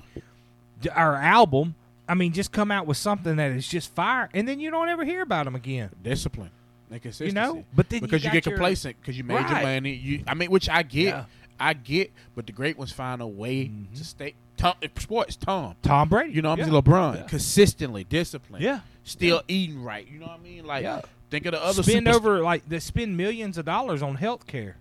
or 0.96 1.16
album. 1.16 1.76
I 2.08 2.14
mean, 2.14 2.34
just 2.34 2.52
come 2.52 2.72
out 2.72 2.86
with 2.86 2.98
something 2.98 3.36
that 3.38 3.52
is 3.52 3.68
just 3.68 3.92
fire, 3.94 4.30
and 4.34 4.48
then 4.48 4.60
you 4.60 4.70
don't 4.72 4.90
ever 4.90 5.04
hear 5.06 5.22
about 5.22 5.46
them 5.46 5.56
again. 5.56 5.90
discipline 6.04 6.52
and 6.92 7.02
consistency. 7.02 7.30
You 7.30 7.34
know, 7.34 7.64
but 7.76 7.90
then 7.90 8.02
because 8.02 8.24
you, 8.24 8.30
got 8.30 8.34
get 8.34 8.46
your- 8.46 8.56
complacent 8.56 8.96
because 9.02 9.18
you 9.18 9.24
made 9.24 9.48
your 9.50 9.62
money. 9.62 9.94
You, 9.94 10.24
I 10.28 10.34
mean, 10.36 10.52
which 10.52 10.70
I 10.70 10.84
get, 10.84 11.06
Yeah. 11.06 11.26
I 11.60 11.74
get, 11.74 12.12
but 12.36 12.46
the 12.46 12.52
great 12.52 12.78
ones 12.78 12.92
find 12.92 13.22
a 13.22 13.28
way 13.28 13.66
Mhm. 13.66 13.96
to 13.98 14.04
stay. 14.04 14.34
Tom, 14.58 14.76
sports, 15.00 15.36
Tom. 15.36 15.76
Tom 15.82 16.08
Brady. 16.10 16.34
You 16.34 16.42
know, 16.42 16.50
what 16.52 16.60
I 16.60 16.64
yeah. 16.66 16.72
mean, 16.72 16.82
LeBron, 16.84 17.16
Yeah. 17.16 17.22
consistently, 17.24 18.04
disciplined. 18.04 18.64
Yeah. 18.64 18.82
still 19.08 19.42
eating 19.48 19.84
right. 19.84 20.08
You 20.12 20.20
know 20.20 20.26
what 20.28 20.40
I 20.40 20.44
mean? 20.44 20.66
Like, 20.66 21.06
think 21.30 21.46
of 21.46 21.52
the 21.52 21.64
other 21.64 21.84
spend 21.84 22.08
superst- 22.08 22.14
over 22.16 22.40
like 22.42 22.68
they 22.68 22.80
spend 22.80 23.16
millions 23.18 23.58
of 23.58 23.66
dollars 23.66 24.02
on 24.02 24.16
health 24.16 24.48
care. 24.48 24.78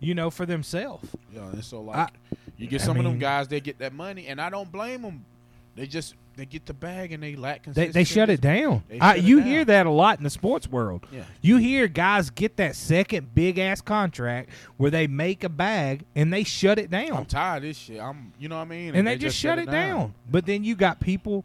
You 0.00 0.14
know, 0.14 0.30
for 0.30 0.46
themselves. 0.46 1.08
Yeah, 1.32 1.50
and 1.50 1.64
so 1.64 1.82
like, 1.82 1.96
I- 1.96 2.36
you 2.56 2.66
get 2.66 2.82
I 2.82 2.84
some 2.84 2.96
of 2.98 3.04
them 3.04 3.18
guys, 3.18 3.48
they 3.48 3.60
get 3.60 3.78
that 3.78 3.92
money, 3.94 4.26
and 4.26 4.40
I 4.40 4.50
don't 4.50 4.70
blame 4.70 5.02
them. 5.02 5.24
They 5.76 5.86
just 5.86 6.14
they 6.36 6.46
get 6.46 6.64
the 6.66 6.74
bag 6.74 7.12
and 7.12 7.22
they 7.22 7.36
lack 7.36 7.60
They, 7.60 7.64
consistency. 7.64 7.92
they 7.98 8.04
shut 8.04 8.30
it 8.30 8.40
down. 8.40 8.82
They 8.88 8.98
I, 8.98 9.10
shut 9.16 9.18
it 9.18 9.24
you 9.24 9.38
down. 9.40 9.46
hear 9.46 9.64
that 9.66 9.86
a 9.86 9.90
lot 9.90 10.18
in 10.18 10.24
the 10.24 10.30
sports 10.30 10.68
world. 10.68 11.06
Yeah. 11.12 11.24
You 11.42 11.56
hear 11.58 11.86
guys 11.86 12.30
get 12.30 12.56
that 12.56 12.76
second 12.76 13.34
big 13.34 13.58
ass 13.58 13.80
contract 13.80 14.50
where 14.78 14.90
they 14.90 15.06
make 15.06 15.44
a 15.44 15.48
bag 15.48 16.04
and 16.14 16.32
they 16.32 16.44
shut 16.44 16.78
it 16.78 16.90
down. 16.90 17.12
I'm 17.12 17.24
tired 17.26 17.58
of 17.58 17.62
this 17.64 17.76
shit. 17.76 18.00
I'm, 18.00 18.32
you 18.38 18.48
know 18.48 18.56
what 18.56 18.62
I 18.62 18.66
mean? 18.66 18.94
and 18.94 19.06
they, 19.06 19.16
just 19.16 19.36
shut 19.36 19.58
it 19.58 19.70
down. 19.70 20.14
But 20.30 20.46
then 20.46 20.64
you 20.64 20.76
got 20.76 20.98
people 21.00 21.44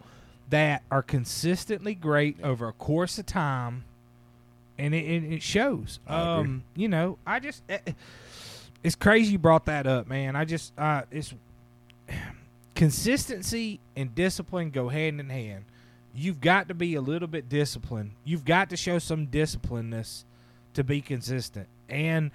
that 0.49 0.83
are 0.91 1.01
consistently 1.03 1.93
great 1.95 2.37
over 2.43 2.67
a 2.67 2.73
course 2.73 3.17
of 3.17 3.25
time, 3.25 3.83
and 4.77 4.93
it, 4.93 5.05
it, 5.05 5.23
it 5.33 5.41
shows. 5.43 5.99
Um, 6.07 6.63
you 6.75 6.87
know, 6.87 7.17
I 7.25 7.39
just 7.39 7.63
eh, 7.69 7.79
it's 8.85 8.95
crazy 8.95 9.31
you 9.31 9.39
brought 9.39 9.65
that 9.65 9.87
up, 9.87 10.07
man. 10.07 10.35
I 10.35 10.45
just 10.45 10.71
uh, 10.77 11.01
it's 11.09 11.33
consistency 12.75 13.79
and 13.95 14.13
discipline 14.13 14.69
go 14.69 14.89
hand 14.89 15.19
in 15.19 15.29
hand. 15.29 15.65
You've 16.13 16.39
got 16.39 16.67
to 16.67 16.75
be 16.75 16.93
a 16.93 17.01
little 17.01 17.27
bit 17.27 17.49
disciplined. 17.49 18.11
You've 18.23 18.45
got 18.45 18.69
to 18.69 18.77
show 18.77 18.99
some 18.99 19.25
disciplinedness 19.27 20.23
to 20.75 20.83
be 20.83 21.01
consistent, 21.01 21.67
and 21.89 22.29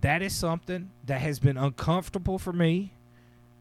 that 0.00 0.22
is 0.22 0.32
something 0.32 0.90
that 1.06 1.20
has 1.20 1.40
been 1.40 1.56
uncomfortable 1.56 2.38
for 2.38 2.52
me 2.52 2.92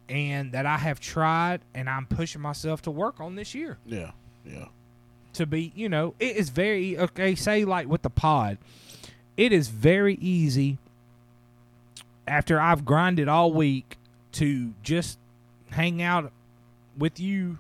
and 0.08 0.52
that 0.52 0.68
I 0.68 0.78
have 0.78 1.00
tried 1.00 1.62
and 1.74 1.90
I'm 1.90 2.06
pushing 2.06 2.42
myself 2.42 2.84
to 2.84 2.92
work 2.92 3.20
on 3.20 3.36
this 3.36 3.54
year 3.54 3.78
Yeah, 3.86 4.12
yeah, 4.46 4.68
to 5.34 5.46
be, 5.46 5.72
you 5.76 5.90
know, 5.90 6.14
it 6.20 6.36
is 6.36 6.50
very 6.50 6.98
okay, 6.98 7.34
say 7.34 7.66
like 7.66 7.88
with 7.88 8.04
the 8.04 8.12
pod. 8.12 8.60
It 9.36 9.52
is 9.52 9.68
very 9.68 10.16
easy 10.16 10.78
after 12.28 12.60
I've 12.60 12.86
grinded 12.86 13.28
all 13.28 13.52
week 13.54 13.98
to 14.34 14.74
just 14.84 15.18
hang 15.72 16.02
out 16.02 16.32
with 16.98 17.20
you 17.20 17.58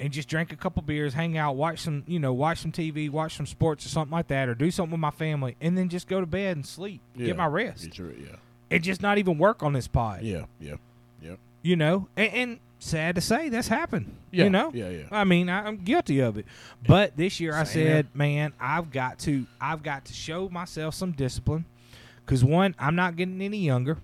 and 0.00 0.12
just 0.12 0.28
drink 0.28 0.52
a 0.52 0.56
couple 0.56 0.82
beers, 0.82 1.14
hang 1.14 1.38
out, 1.38 1.54
watch 1.54 1.78
some, 1.80 2.02
you 2.06 2.18
know, 2.18 2.32
watch 2.32 2.58
some 2.58 2.72
TV, 2.72 3.08
watch 3.08 3.36
some 3.36 3.46
sports 3.46 3.86
or 3.86 3.88
something 3.88 4.12
like 4.12 4.28
that, 4.28 4.48
or 4.48 4.54
do 4.54 4.70
something 4.70 4.90
with 4.92 5.00
my 5.00 5.10
family, 5.12 5.56
and 5.60 5.78
then 5.78 5.88
just 5.88 6.08
go 6.08 6.20
to 6.20 6.26
bed 6.26 6.56
and 6.56 6.66
sleep, 6.66 7.00
Yeah. 7.16 7.26
get 7.26 7.36
my 7.36 7.46
rest, 7.46 7.96
your- 7.96 8.10
yeah. 8.12 8.36
and 8.70 8.82
just 8.82 9.00
not 9.00 9.18
even 9.18 9.38
work 9.38 9.62
on 9.62 9.72
this 9.72 9.86
pod. 9.86 10.22
Yeah. 10.22 10.46
Yeah. 10.60 10.74
yeah. 11.22 11.36
You 11.62 11.76
know, 11.76 12.08
and, 12.16 12.32
and 12.34 12.58
sad 12.80 13.14
to 13.14 13.20
say, 13.20 13.48
that's 13.48 13.68
happened. 13.68 14.16
Yeah. 14.32 14.44
You 14.44 14.50
know, 14.50 14.72
Yeah. 14.74 14.88
Yeah. 14.88 15.02
I 15.12 15.22
mean, 15.22 15.48
I, 15.48 15.66
I'm 15.68 15.76
guilty 15.76 16.18
of 16.18 16.36
it. 16.36 16.46
But 16.84 17.16
this 17.16 17.38
year, 17.38 17.54
I 17.54 17.62
Same 17.62 17.86
said, 17.86 18.06
man, 18.12 18.52
I've 18.58 18.90
got 18.90 19.20
to, 19.20 19.46
I've 19.60 19.84
got 19.84 20.06
to 20.06 20.12
show 20.12 20.48
myself 20.48 20.96
some 20.96 21.12
discipline, 21.12 21.64
because 22.24 22.44
one, 22.44 22.74
I'm 22.78 22.94
not 22.96 23.16
getting 23.16 23.40
any 23.42 23.58
younger. 23.58 23.98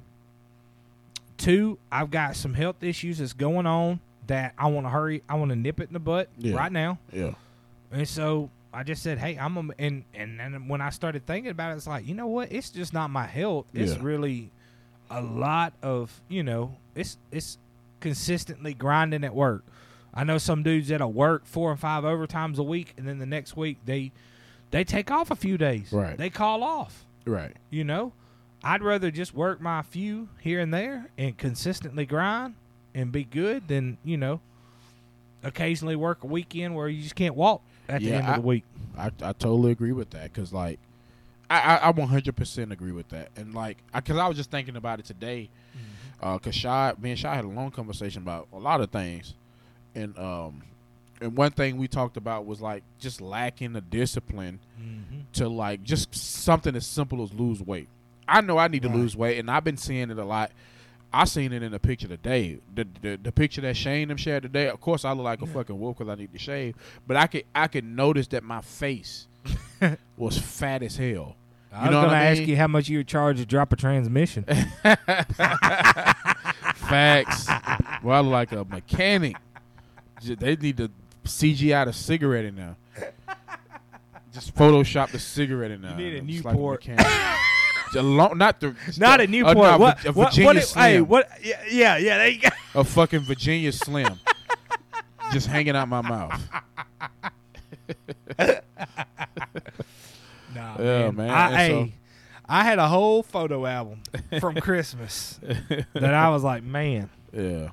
Two, 1.36 1.78
I've 1.92 2.10
got 2.10 2.34
some 2.36 2.54
health 2.54 2.82
issues 2.82 3.18
that's 3.18 3.32
going 3.32 3.66
on 3.66 4.00
that 4.26 4.54
I 4.58 4.66
want 4.66 4.86
to 4.86 4.90
hurry. 4.90 5.22
I 5.28 5.34
want 5.36 5.50
to 5.50 5.56
nip 5.56 5.78
it 5.80 5.88
in 5.88 5.92
the 5.92 6.00
butt 6.00 6.28
Yeah. 6.36 6.56
right 6.56 6.72
now. 6.72 6.98
Yeah. 7.12 7.34
And 7.92 8.06
so 8.08 8.50
I 8.74 8.82
just 8.82 9.02
said, 9.02 9.18
"Hey, 9.18 9.36
I'm 9.38 9.56
a," 9.56 9.72
and 9.78 10.04
and 10.14 10.38
then 10.40 10.66
when 10.68 10.80
I 10.80 10.90
started 10.90 11.26
thinking 11.26 11.50
about 11.52 11.72
it, 11.72 11.76
it's 11.76 11.86
like, 11.86 12.06
you 12.06 12.14
know 12.14 12.26
what? 12.26 12.50
It's 12.52 12.70
just 12.70 12.92
not 12.92 13.08
my 13.10 13.24
health. 13.26 13.66
It's 13.72 13.94
Yeah. 13.94 14.02
really 14.02 14.50
a 15.10 15.22
lot 15.22 15.72
of 15.82 16.20
you 16.28 16.42
know. 16.42 16.74
It's 16.96 17.16
it's 17.30 17.56
consistently 18.00 18.74
grinding 18.74 19.22
at 19.24 19.34
work. 19.34 19.64
I 20.12 20.24
know 20.24 20.38
some 20.38 20.62
dudes 20.64 20.88
that'll 20.88 21.12
work 21.12 21.46
four 21.46 21.70
and 21.70 21.78
five 21.78 22.02
overtimes 22.02 22.58
a 22.58 22.62
week, 22.64 22.94
and 22.98 23.06
then 23.06 23.18
the 23.18 23.26
next 23.26 23.56
week 23.56 23.78
they 23.84 24.10
they 24.72 24.82
take 24.84 25.10
off 25.10 25.30
a 25.30 25.36
few 25.36 25.56
days. 25.56 25.92
Right. 25.92 26.18
They 26.18 26.30
call 26.30 26.62
off. 26.64 27.04
Right. 27.28 27.56
You 27.70 27.84
know, 27.84 28.12
I'd 28.62 28.82
rather 28.82 29.10
just 29.10 29.34
work 29.34 29.60
my 29.60 29.82
few 29.82 30.28
here 30.40 30.60
and 30.60 30.72
there 30.72 31.10
and 31.16 31.36
consistently 31.36 32.06
grind 32.06 32.54
and 32.94 33.12
be 33.12 33.24
good 33.24 33.68
than 33.68 33.98
you 34.04 34.16
know 34.16 34.40
occasionally 35.42 35.94
work 35.96 36.24
a 36.24 36.26
weekend 36.26 36.74
where 36.74 36.88
you 36.88 37.02
just 37.02 37.14
can't 37.14 37.34
walk 37.34 37.62
at 37.88 38.00
the 38.00 38.12
end 38.12 38.26
I- 38.26 38.30
of 38.36 38.42
the 38.42 38.46
week. 38.48 38.64
I, 38.96 39.06
I 39.22 39.32
totally 39.32 39.70
agree 39.70 39.92
with 39.92 40.10
that 40.10 40.32
because 40.32 40.52
like 40.52 40.80
I, 41.48 41.76
I 41.76 41.88
I 41.88 41.92
100% 41.92 42.72
agree 42.72 42.90
with 42.92 43.08
that 43.10 43.28
and 43.36 43.54
like 43.54 43.78
because 43.94 44.16
I, 44.16 44.26
was 44.26 44.36
just 44.36 44.50
thinking 44.50 44.74
about 44.74 44.98
it 44.98 45.04
today 45.04 45.50
because 46.20 46.54
Shy 46.54 46.92
me 47.00 47.10
and 47.10 47.18
Shy 47.18 47.32
had 47.34 47.44
a 47.44 47.48
long 47.48 47.70
conversation 47.70 48.22
about 48.22 48.48
a 48.52 48.58
lot 48.58 48.80
of 48.80 48.90
things 48.90 49.34
and 49.94 50.18
um 50.18 50.62
and 51.20 51.36
one 51.36 51.50
thing 51.50 51.76
we 51.78 51.88
talked 51.88 52.16
about 52.16 52.46
was 52.46 52.60
like 52.60 52.82
just 52.98 53.20
lacking 53.20 53.72
the 53.72 53.80
discipline 53.80 54.60
Mm-hmm. 54.80 55.20
to 55.32 55.48
like 55.48 55.82
just 55.82 56.14
something 56.14 56.76
as 56.76 56.86
simple 56.86 57.22
as 57.22 57.32
lose 57.32 57.60
weight. 57.60 57.88
I 58.28 58.40
know 58.42 58.58
I 58.58 58.68
need 58.68 58.82
to 58.82 58.88
lose 58.88 59.16
weight 59.16 59.38
and 59.38 59.50
I've 59.50 59.64
been 59.64 59.76
seeing 59.76 60.10
it 60.10 60.18
a 60.18 60.24
lot. 60.24 60.52
I 61.12 61.24
seen 61.24 61.52
it 61.52 61.62
in 61.62 61.72
the 61.72 61.78
picture 61.80 62.06
today. 62.06 62.58
The, 62.74 62.86
the 63.02 63.16
the 63.20 63.32
picture 63.32 63.60
that 63.62 63.76
Shane 63.76 64.08
them 64.08 64.16
shared 64.18 64.42
today. 64.44 64.68
Of 64.68 64.80
course, 64.80 65.04
I 65.04 65.12
look 65.12 65.24
like 65.24 65.42
a 65.42 65.46
Yeah. 65.46 65.52
fucking 65.52 65.78
wolf 65.80 65.98
because 65.98 66.10
I 66.12 66.14
need 66.14 66.32
to 66.32 66.38
shave. 66.38 66.76
But 67.06 67.16
I 67.16 67.26
could 67.26 67.44
I 67.54 67.66
could 67.66 67.84
notice 67.84 68.26
that 68.28 68.44
my 68.44 68.60
face 68.60 69.26
was 70.16 70.38
fat 70.38 70.82
as 70.82 70.96
hell. 70.96 71.34
I 71.72 71.86
You 71.86 71.90
know 71.90 72.02
was 72.02 72.10
to 72.12 72.16
I 72.16 72.24
ask 72.26 72.42
you 72.42 72.56
how 72.56 72.66
much 72.68 72.88
you 72.88 72.98
would 72.98 73.08
charge 73.08 73.38
to 73.38 73.46
drop 73.46 73.72
a 73.72 73.76
transmission. 73.76 74.44
Facts. 76.74 77.48
well, 78.02 78.16
I 78.16 78.20
look 78.20 78.32
like 78.32 78.52
a 78.52 78.64
mechanic. 78.64 79.36
They 80.24 80.56
need 80.56 80.76
to 80.78 80.90
CGI 81.28 81.84
the 81.86 81.92
cigarette 81.92 82.44
in 82.44 82.56
there. 82.56 82.76
Just 84.32 84.54
Photoshop 84.54 85.10
the 85.10 85.18
cigarette 85.18 85.70
in 85.70 85.82
there. 85.82 85.92
You 85.92 85.96
need 85.96 86.14
a 86.14 86.20
Just 86.22 86.44
like 86.44 86.56
a 87.94 88.02
long, 88.02 88.36
not 88.38 88.60
the 88.60 88.74
Not 88.98 89.20
uh, 89.20 89.22
a 89.22 89.26
Newport. 89.26 89.56
no, 89.56 89.78
what, 89.78 90.04
a 90.04 90.12
what, 90.12 90.30
Virginia 90.30 90.46
what, 90.46 90.64
Slim. 90.64 90.84
Hey, 90.84 91.00
what? 91.00 91.28
Yeah, 91.42 91.62
yeah, 91.70 91.96
yeah. 91.96 92.18
There 92.18 92.28
you 92.28 92.40
go. 92.40 92.48
a 92.80 92.84
fucking 92.84 93.20
Virginia 93.20 93.72
Slim, 93.72 94.18
just 95.32 95.46
hanging 95.46 95.74
out 95.76 95.88
my 95.88 96.02
mouth. 96.02 96.40
Nah, 100.54 100.76
Yeah, 100.78 101.10
man, 101.10 101.30
I, 101.30 101.56
hey, 101.56 101.68
so- 101.68 101.88
I 102.48 102.64
had 102.64 102.78
a 102.78 102.88
whole 102.88 103.22
photo 103.22 103.66
album 103.66 104.02
from 104.40 104.56
Christmas 104.56 105.38
that 105.92 106.14
I 106.14 106.30
was 106.30 106.42
like, 106.42 106.62
man, 106.62 107.10
Yeah, 107.32 107.70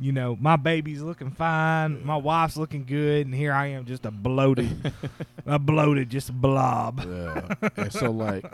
you 0.00 0.12
know, 0.12 0.36
my 0.40 0.56
baby's 0.56 1.02
looking 1.02 1.30
fine, 1.30 2.04
my 2.04 2.16
wife's 2.16 2.56
looking 2.56 2.84
good, 2.84 3.26
and 3.26 3.34
here 3.34 3.52
I 3.52 3.66
am, 3.68 3.84
just 3.84 4.06
a 4.06 4.10
bloated, 4.10 4.92
a 5.46 5.58
bloated, 5.58 6.08
just 6.08 6.30
a 6.30 6.32
blob. 6.32 7.04
yeah. 7.06 7.70
and 7.76 7.92
so 7.92 8.10
like, 8.10 8.44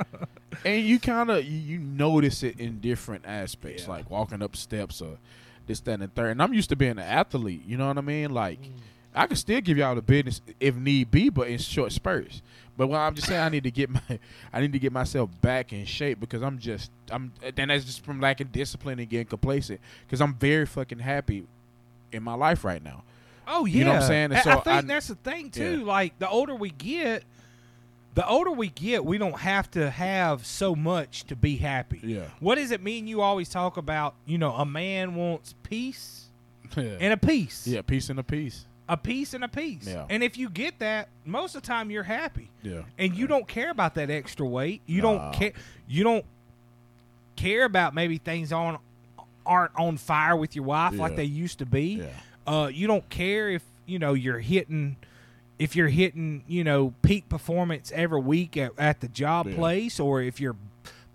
and 0.65 0.85
you 0.85 0.99
kind 0.99 1.31
of 1.31 1.45
you, 1.45 1.59
you 1.59 1.79
notice 1.79 2.43
it 2.43 2.59
in 2.59 2.81
different 2.81 3.25
aspects, 3.27 3.85
Yeah. 3.85 3.91
like 3.91 4.11
walking 4.11 4.43
up 4.43 4.57
steps 4.57 5.01
or 5.01 5.19
this, 5.67 5.81
that, 5.81 5.93
and 5.93 6.03
the 6.03 6.09
third. 6.09 6.31
And 6.33 6.43
I'm 6.43 6.53
used 6.53 6.69
to 6.71 6.77
being 6.77 6.93
an 6.93 6.99
athlete. 6.99 7.63
You 7.67 7.77
know 7.77 7.89
what 7.89 7.99
I 7.99 8.03
mean? 8.03 8.33
Like, 8.33 8.61
mm. 8.63 8.71
I 9.15 9.27
can 9.27 9.37
still 9.37 9.61
give 9.61 9.79
y'all 9.79 9.95
the 9.95 10.03
business 10.03 10.41
if 10.61 10.75
need 10.77 11.11
be, 11.11 11.29
but 11.29 11.49
in 11.49 11.59
short 11.59 11.93
spurts. 11.93 12.43
But 12.77 12.89
what 12.89 12.99
I'm 12.99 13.15
just 13.15 13.27
saying, 13.29 13.41
I 13.41 13.49
need 13.49 13.65
to 13.65 13.71
get 13.71 13.89
my, 13.89 14.01
I 14.53 14.61
need 14.61 14.73
to 14.73 14.79
get 14.79 14.93
myself 14.93 15.31
back 15.41 15.73
in 15.73 15.85
shape 15.87 16.21
because 16.21 16.43
I'm 16.43 16.59
just, 16.59 16.91
I'm, 17.11 17.33
and 17.57 17.71
that's 17.71 17.85
just 17.85 18.05
from 18.05 18.21
lacking 18.21 18.49
discipline 18.49 18.99
and 18.99 19.09
getting 19.09 19.27
complacent. 19.27 19.81
Because 20.07 20.21
I'm 20.21 20.35
very 20.35 20.67
fucking 20.67 20.99
happy 20.99 21.47
in 22.13 22.23
my 22.23 22.35
life 22.35 22.65
right 22.65 22.83
now. 22.83 23.03
Oh 23.49 23.65
yeah, 23.65 23.79
You 23.79 23.85
know 23.85 23.93
what 23.93 24.03
I'm 24.03 24.09
saying? 24.09 24.25
And 24.25 24.35
I- 24.35 24.41
so 24.43 24.51
I 24.51 24.55
think 24.57 24.67
I- 24.67 24.81
that's 24.83 25.09
the 25.09 25.15
thing 25.15 25.51
too. 25.51 25.79
Yeah. 25.81 25.85
Like 25.87 26.19
the 26.19 26.29
older 26.29 26.55
we 26.55 26.71
get, 26.71 27.25
the 28.15 28.27
older 28.27 28.51
we 28.51 28.69
get, 28.69 29.05
we 29.05 29.19
don't 29.19 29.39
have 29.39 29.71
to 29.73 29.89
have 29.91 30.45
so 30.47 30.75
much 30.75 31.25
to 31.25 31.37
be 31.37 31.57
happy. 31.57 32.01
Yeah. 32.03 32.25
What 32.41 32.55
does 32.57 32.71
it 32.71 32.83
mean? 32.83 33.07
You 33.07 33.21
always 33.21 33.49
talk 33.49 33.77
about, 33.77 34.15
you 34.27 34.39
know, 34.39 34.53
a 34.55 34.65
man 34.67 35.15
wants 35.15 35.55
peace 35.63 36.25
yeah. 36.77 36.97
and 37.01 37.13
a 37.13 37.17
peace. 37.17 37.67
Yeah, 37.67 37.83
peace 37.83 38.11
and 38.11 38.19
a 38.19 38.23
peace. 38.23 38.65
A 38.89 38.97
piece 38.97 39.35
and 39.35 39.43
a 39.43 39.49
piece. 39.49 39.87
Yeah. 39.89 40.07
And 40.09 40.23
if 40.23 40.37
you 40.39 40.49
get 40.49 40.79
that, 40.79 41.09
most 41.25 41.55
of 41.57 41.63
the 41.63 41.67
time 41.67 41.91
you're 41.91 42.05
happy. 42.05 42.51
Yeah. 42.63 42.83
And 42.99 43.15
you 43.17 43.27
don't 43.27 43.49
care 43.49 43.71
about 43.71 43.95
that 43.97 44.11
extra 44.11 44.47
weight. 44.47 44.81
You 44.87 45.03
Nah. 45.03 45.13
don't 45.19 45.33
care 45.35 45.53
you 45.89 46.05
don't 46.05 46.25
care 47.37 47.65
about 47.65 47.95
maybe 47.95 48.19
things 48.19 48.53
on 48.53 48.79
aren't 49.45 49.73
on 49.77 49.97
fire 49.97 50.37
with 50.37 50.57
your 50.57 50.65
wife 50.65 50.95
like 50.95 51.17
they 51.17 51.25
used 51.25 51.59
to 51.59 51.67
be. 51.67 52.03
Yeah. 52.03 52.07
Uh, 52.47 52.67
you 52.69 52.87
don't 52.87 53.09
care 53.11 53.51
if 53.51 53.63
you 53.87 53.99
know 53.99 54.15
you're 54.15 54.39
hitting 54.41 54.97
if 55.59 55.75
you're 55.75 55.89
hitting 55.89 56.43
you 56.47 56.63
know 56.65 56.93
peak 57.03 57.29
performance 57.29 57.91
every 57.95 58.21
week 58.21 58.57
at, 58.57 58.73
at 58.79 59.01
the 59.01 59.09
job 59.09 59.47
Yeah. 59.49 59.55
place 59.57 59.99
or 60.01 60.23
if 60.23 60.41
you're 60.41 60.57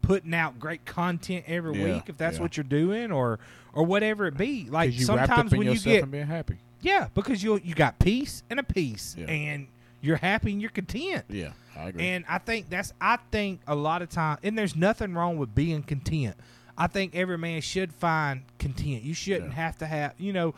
putting 0.01 0.33
out 0.33 0.59
great 0.59 0.83
content 0.85 1.45
every 1.47 1.77
Yeah, 1.77 1.95
week 1.95 2.03
if 2.07 2.17
that's 2.17 2.37
yeah. 2.37 2.41
what 2.43 2.57
you're 2.57 2.63
doing 2.65 3.11
or 3.11 3.39
or 3.73 3.83
whatever 3.85 4.27
it 4.27 4.35
be 4.37 4.67
like 4.69 4.93
sometimes 4.93 5.51
when 5.53 5.67
you 5.71 5.79
get 5.79 6.09
being 6.11 6.27
happy. 6.27 6.57
Yeah 6.81 7.07
because 7.13 7.41
you 7.43 7.59
you 7.63 7.73
got 7.75 7.99
peace 7.99 8.43
and 8.49 8.59
a 8.59 8.63
peace 8.63 9.15
Yeah. 9.17 9.25
and 9.27 9.67
you're 10.01 10.17
happy 10.17 10.51
and 10.51 10.61
you're 10.61 10.71
content 10.71 11.25
Yeah, 11.29 11.51
I 11.77 11.89
agree. 11.89 12.07
and 12.07 12.25
I 12.27 12.37
think 12.39 12.69
that's 12.69 12.93
I 12.99 13.17
think 13.31 13.61
a 13.67 13.75
lot 13.75 14.01
of 14.01 14.09
time 14.09 14.37
and 14.43 14.57
there's 14.57 14.75
nothing 14.75 15.13
wrong 15.13 15.37
with 15.37 15.53
being 15.55 15.83
content. 15.83 16.35
I 16.77 16.87
think 16.87 17.15
every 17.15 17.37
man 17.37 17.61
should 17.61 17.93
find 17.93 18.41
content. 18.57 19.03
You 19.03 19.13
shouldn't 19.13 19.49
Yeah. 19.51 19.55
have 19.55 19.77
to 19.79 19.85
have 19.87 20.13
you 20.17 20.33
know 20.33 20.55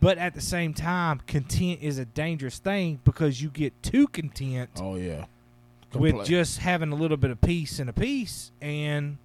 but 0.00 0.18
at 0.18 0.34
the 0.34 0.40
same 0.42 0.74
time, 0.74 1.20
content 1.26 1.80
is 1.82 1.98
a 1.98 2.04
dangerous 2.04 2.58
thing 2.58 3.00
because 3.04 3.40
you 3.40 3.48
get 3.48 3.82
too 3.82 4.06
content 4.08 4.68
oh 4.76 4.96
yeah, 4.96 5.24
with 5.94 6.26
just 6.26 6.58
having 6.58 6.92
a 6.92 6.94
little 6.94 7.16
bit 7.16 7.30
of 7.30 7.40
peace 7.40 7.78
and 7.78 7.88
a 7.88 7.92
peace 7.94 8.50
and, 8.60 9.16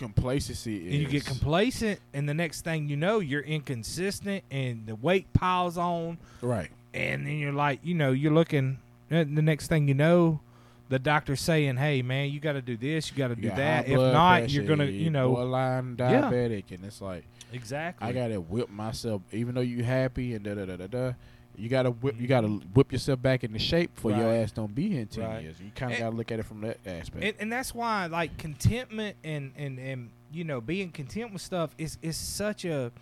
complacency 0.00 0.86
is 0.86 0.92
and 0.92 1.02
you 1.02 1.06
get 1.06 1.24
complacent 1.24 2.00
and 2.14 2.28
the 2.28 2.34
next 2.34 2.62
thing 2.62 2.88
you 2.88 2.96
know 2.96 3.20
you're 3.20 3.42
inconsistent 3.42 4.42
and 4.50 4.86
the 4.86 4.94
weight 4.96 5.32
piles 5.32 5.76
on 5.78 6.18
right. 6.42 6.70
and 6.94 7.26
then 7.26 7.38
you're 7.38 7.52
like, 7.52 7.78
you 7.84 7.94
know, 7.94 8.10
you're 8.10 8.32
looking. 8.32 8.78
And 9.10 9.36
the 9.36 9.42
next 9.42 9.66
thing 9.68 9.86
you 9.88 9.94
know, 9.94 10.40
the 10.88 10.98
doctor's 10.98 11.40
saying, 11.40 11.76
"Hey, 11.76 12.00
man, 12.02 12.30
you 12.30 12.40
got 12.40 12.52
to 12.54 12.62
do 12.62 12.76
this, 12.76 13.10
you 13.10 13.16
got 13.16 13.28
to 13.28 13.36
do 13.36 13.50
that. 13.50 13.86
If 13.88 13.98
not, 13.98 14.40
pressure, 14.40 14.54
you're 14.54 14.64
gonna, 14.64 14.84
you 14.86 15.10
know, 15.10 15.30
borderline 15.34 15.96
Yeah. 15.98 16.22
diabetic, 16.22 16.70
and 16.70 16.84
it's 16.84 17.00
like 17.00 17.24
exactly. 17.52 18.08
I 18.08 18.12
gotta 18.12 18.40
whip 18.40 18.70
myself, 18.70 19.22
even 19.32 19.54
though 19.54 19.60
you 19.60 19.82
happy 19.84 20.34
and 20.34 20.44
da 20.44 20.54
da 20.54 20.64
da 20.64 20.76
da 20.76 20.86
da. 20.86 21.12
You 21.60 21.68
gotta 21.68 21.90
whip. 21.90 22.16
You 22.18 22.26
gotta 22.26 22.48
mm-hmm. 22.48 22.68
whip 22.74 22.92
yourself 22.92 23.20
back 23.22 23.44
into 23.44 23.58
shape 23.58 23.90
for 23.98 24.10
your 24.10 24.32
ass 24.32 24.52
don't 24.52 24.74
be 24.74 24.88
here 24.88 25.00
in 25.02 25.06
ten 25.06 25.24
Right. 25.24 25.42
years. 25.42 25.60
You 25.60 25.70
kind 25.74 25.92
of 25.92 25.98
gotta 25.98 26.16
look 26.16 26.32
at 26.32 26.38
it 26.38 26.44
from 26.46 26.60
that 26.62 26.78
aspect. 26.86 27.24
and, 27.24 27.34
and 27.38 27.52
that's 27.52 27.74
why, 27.74 28.06
like, 28.06 28.36
contentment 28.38 29.16
and 29.24 29.52
and 29.56 29.78
and 29.78 30.10
you 30.32 30.44
know, 30.44 30.60
being 30.60 30.90
content 30.90 31.32
with 31.32 31.42
stuff 31.42 31.74
is 31.78 31.98
is 32.02 32.16
such 32.16 32.64
a, 32.64 32.92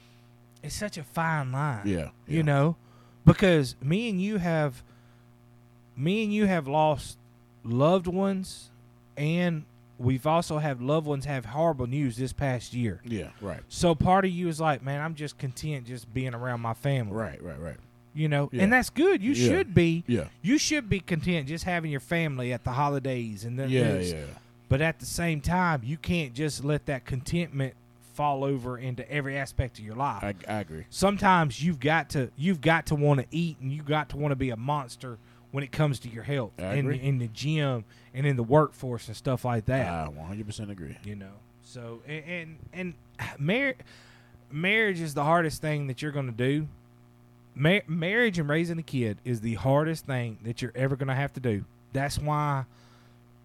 it's 0.63 0.75
such 0.75 0.97
a 0.99 1.03
fine 1.05 1.53
line. 1.53 1.83
yeah, 1.87 2.11
you 2.27 2.39
yeah. 2.39 2.43
know 2.43 2.77
because 3.25 3.77
me 3.83 4.09
and 4.09 4.21
you 4.21 4.39
have 4.39 4.83
me 5.97 6.25
and 6.25 6.33
you 6.33 6.47
have 6.47 6.67
lost 6.67 7.19
loved 7.65 8.07
ones 8.07 8.71
and 9.17 9.65
we've 9.99 10.27
also 10.27 10.59
had 10.59 10.81
loved 10.81 11.07
ones 11.07 11.25
have 11.25 11.45
horrible 11.45 11.87
news 11.87 12.17
this 12.17 12.33
past 12.33 12.73
year 12.73 13.01
Yeah, 13.05 13.29
right, 13.41 13.61
so 13.69 13.95
part 13.95 14.25
of 14.25 14.31
you 14.31 14.49
is 14.49 14.61
like 14.61 14.83
man 14.83 15.01
i'm 15.01 15.15
just 15.15 15.37
content 15.39 15.87
just 15.87 16.13
being 16.15 16.35
around 16.35 16.61
my 16.61 16.73
family 16.73 17.13
right, 17.15 17.43
right, 17.43 17.61
right. 17.61 17.77
You 18.19 18.29
know 18.29 18.49
Yeah. 18.53 18.62
and 18.64 18.73
that's 18.73 18.91
good 18.91 19.23
you 19.23 19.33
Yeah. 19.33 19.49
should 19.49 19.75
be 19.75 20.05
Yeah, 20.07 20.25
you 20.43 20.59
should 20.59 20.89
be 20.91 21.01
content 21.01 21.49
just 21.49 21.64
having 21.64 21.91
your 21.91 22.01
family 22.01 22.53
at 22.53 22.64
the 22.64 22.73
holidays 22.73 23.45
and 23.45 23.59
then 23.59 23.71
yeah, 23.71 23.93
this. 23.93 24.12
yeah. 24.12 24.25
but 24.69 24.81
at 24.81 24.99
the 24.99 25.07
same 25.07 25.41
time 25.41 25.83
you 25.85 25.97
can't 25.97 26.35
just 26.35 26.64
let 26.64 26.87
that 26.87 27.05
contentment 27.05 27.75
fall 28.14 28.43
over 28.43 28.77
into 28.77 29.09
every 29.11 29.39
aspect 29.39 29.79
of 29.79 29.85
your 29.85 29.95
life. 29.95 30.25
I, 30.25 30.35
I 30.49 30.59
agree. 30.61 30.85
Sometimes 30.91 31.62
you've 31.62 31.79
got 31.79 32.11
to 32.11 32.31
you've 32.37 32.61
got 32.61 32.87
to 32.87 32.97
want 32.97 33.21
to 33.21 33.27
eat 33.31 33.59
and 33.61 33.71
you 33.71 33.83
got 33.83 34.09
to 34.09 34.16
want 34.16 34.33
to 34.33 34.37
be 34.37 34.51
a 34.51 34.57
monster 34.57 35.19
when 35.53 35.62
it 35.62 35.71
comes 35.71 36.01
to 36.01 36.09
your 36.09 36.25
health 36.25 36.51
I 36.59 36.73
in, 36.75 36.79
agree. 36.81 37.01
in 37.01 37.19
the 37.19 37.29
gym 37.29 37.85
and 38.12 38.27
in 38.27 38.35
the 38.37 38.43
workforce 38.43 39.07
and 39.07 39.16
stuff 39.16 39.45
like 39.45 39.66
that. 39.66 39.87
I 39.89 40.09
100 40.09 40.45
percent 40.47 40.71
agree. 40.71 40.97
you 41.05 41.14
know. 41.14 41.31
So 41.62 42.01
and 42.09 42.25
and, 42.27 42.57
and 42.73 42.95
mar- 43.39 43.75
marriage 44.51 45.01
is 45.01 45.14
the 45.14 45.25
hardest 45.25 45.61
thing 45.62 45.87
that 45.87 46.03
you're 46.03 46.11
going 46.12 46.27
to 46.27 46.33
do. 46.33 46.66
Mar- 47.59 47.83
marriage 47.89 48.39
and 48.39 48.49
raising 48.49 48.79
a 48.79 48.83
kid 48.83 49.19
is 49.25 49.41
the 49.41 49.55
hardest 49.55 50.07
thing 50.07 50.39
that 50.45 50.63
you're 50.63 50.73
ever 50.75 50.97
going 50.97 51.09
to 51.09 51.15
have 51.15 51.33
to 51.35 51.41
do. 51.41 51.65
That's 51.93 52.19
why 52.19 52.65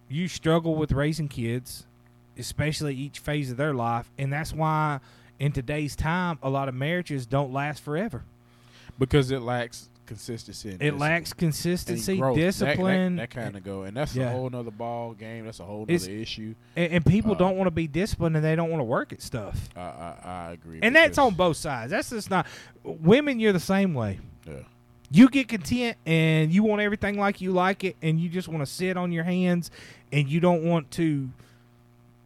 you 0.08 0.28
struggle 0.28 0.76
with 0.76 0.92
raising 0.92 1.28
kids, 1.28 1.86
especially 2.38 2.96
each 2.96 3.20
phase 3.20 3.50
of 3.50 3.58
their 3.58 3.74
life, 3.74 4.12
and 4.18 4.32
that's 4.32 4.54
why 4.54 5.00
in 5.40 5.52
today's 5.52 5.96
time 5.96 6.38
a 6.44 6.50
lot 6.50 6.70
of 6.70 6.76
marriages 6.76 7.26
don't 7.26 7.52
last 7.52 7.84
forever. 7.84 8.24
Because 9.00 9.32
it 9.32 9.42
lacks 9.42 9.90
consistency. 10.06 10.70
And 10.70 10.76
It 10.76 10.86
discipline. 10.86 11.00
lacks 11.00 11.34
consistency, 11.34 12.18
growth. 12.18 12.36
That- 12.36 12.42
that- 12.42 12.46
discipline, 12.48 13.16
That, 13.18 13.30
kind 13.30 13.56
of 13.56 13.64
go, 13.64 13.84
and 13.84 13.96
that's 13.98 14.16
Yeah. 14.16 14.30
a 14.30 14.32
whole 14.32 14.50
nother 14.50 14.72
ball 14.72 15.14
game. 15.14 15.46
That's 15.46 15.60
a 15.60 15.66
whole 15.66 15.84
It's- 15.84 16.04
other 16.04 16.14
issue. 16.14 16.56
and, 16.76 16.92
and 16.94 17.06
people 17.06 17.32
uh, 17.32 17.36
don't 17.36 17.58
want 17.58 17.68
to 17.68 17.72
be 17.72 17.88
disciplined 17.88 18.36
and 18.36 18.44
they 18.44 18.56
don't 18.56 18.70
want 18.70 18.80
to 18.82 18.86
work 18.86 19.14
at 19.14 19.22
stuff. 19.22 19.70
I 19.76 19.82
I, 19.82 20.16
I 20.24 20.52
agree. 20.52 20.80
And 20.82 20.96
that's 20.96 21.18
on 21.18 21.34
both 21.36 21.58
sides. 21.58 21.92
That's 21.92 22.10
just 22.10 22.30
not 22.30 22.46
women. 22.84 23.40
You're 23.40 23.54
the 23.54 23.60
same 23.60 23.94
way. 23.94 24.20
Yeah. 24.48 24.54
You 25.12 25.30
get 25.30 25.48
content 25.48 25.98
and 26.06 26.52
you 26.52 26.64
want 26.64 26.82
everything 26.82 27.20
like 27.20 27.40
you 27.42 27.52
like 27.52 27.84
it, 27.84 27.96
and 28.02 28.20
you 28.20 28.30
just 28.30 28.48
want 28.48 28.62
to 28.62 28.66
sit 28.66 28.98
on 28.98 29.12
your 29.12 29.24
hands, 29.24 29.70
and 30.12 30.28
you 30.28 30.40
don't 30.40 30.64
want 30.64 30.90
to 30.92 31.30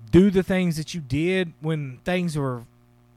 do 0.09 0.29
the 0.31 0.41
things 0.43 0.77
that 0.77 0.93
you 0.93 1.01
did 1.01 1.51
when 1.59 1.97
things 2.05 2.37
were, 2.37 2.63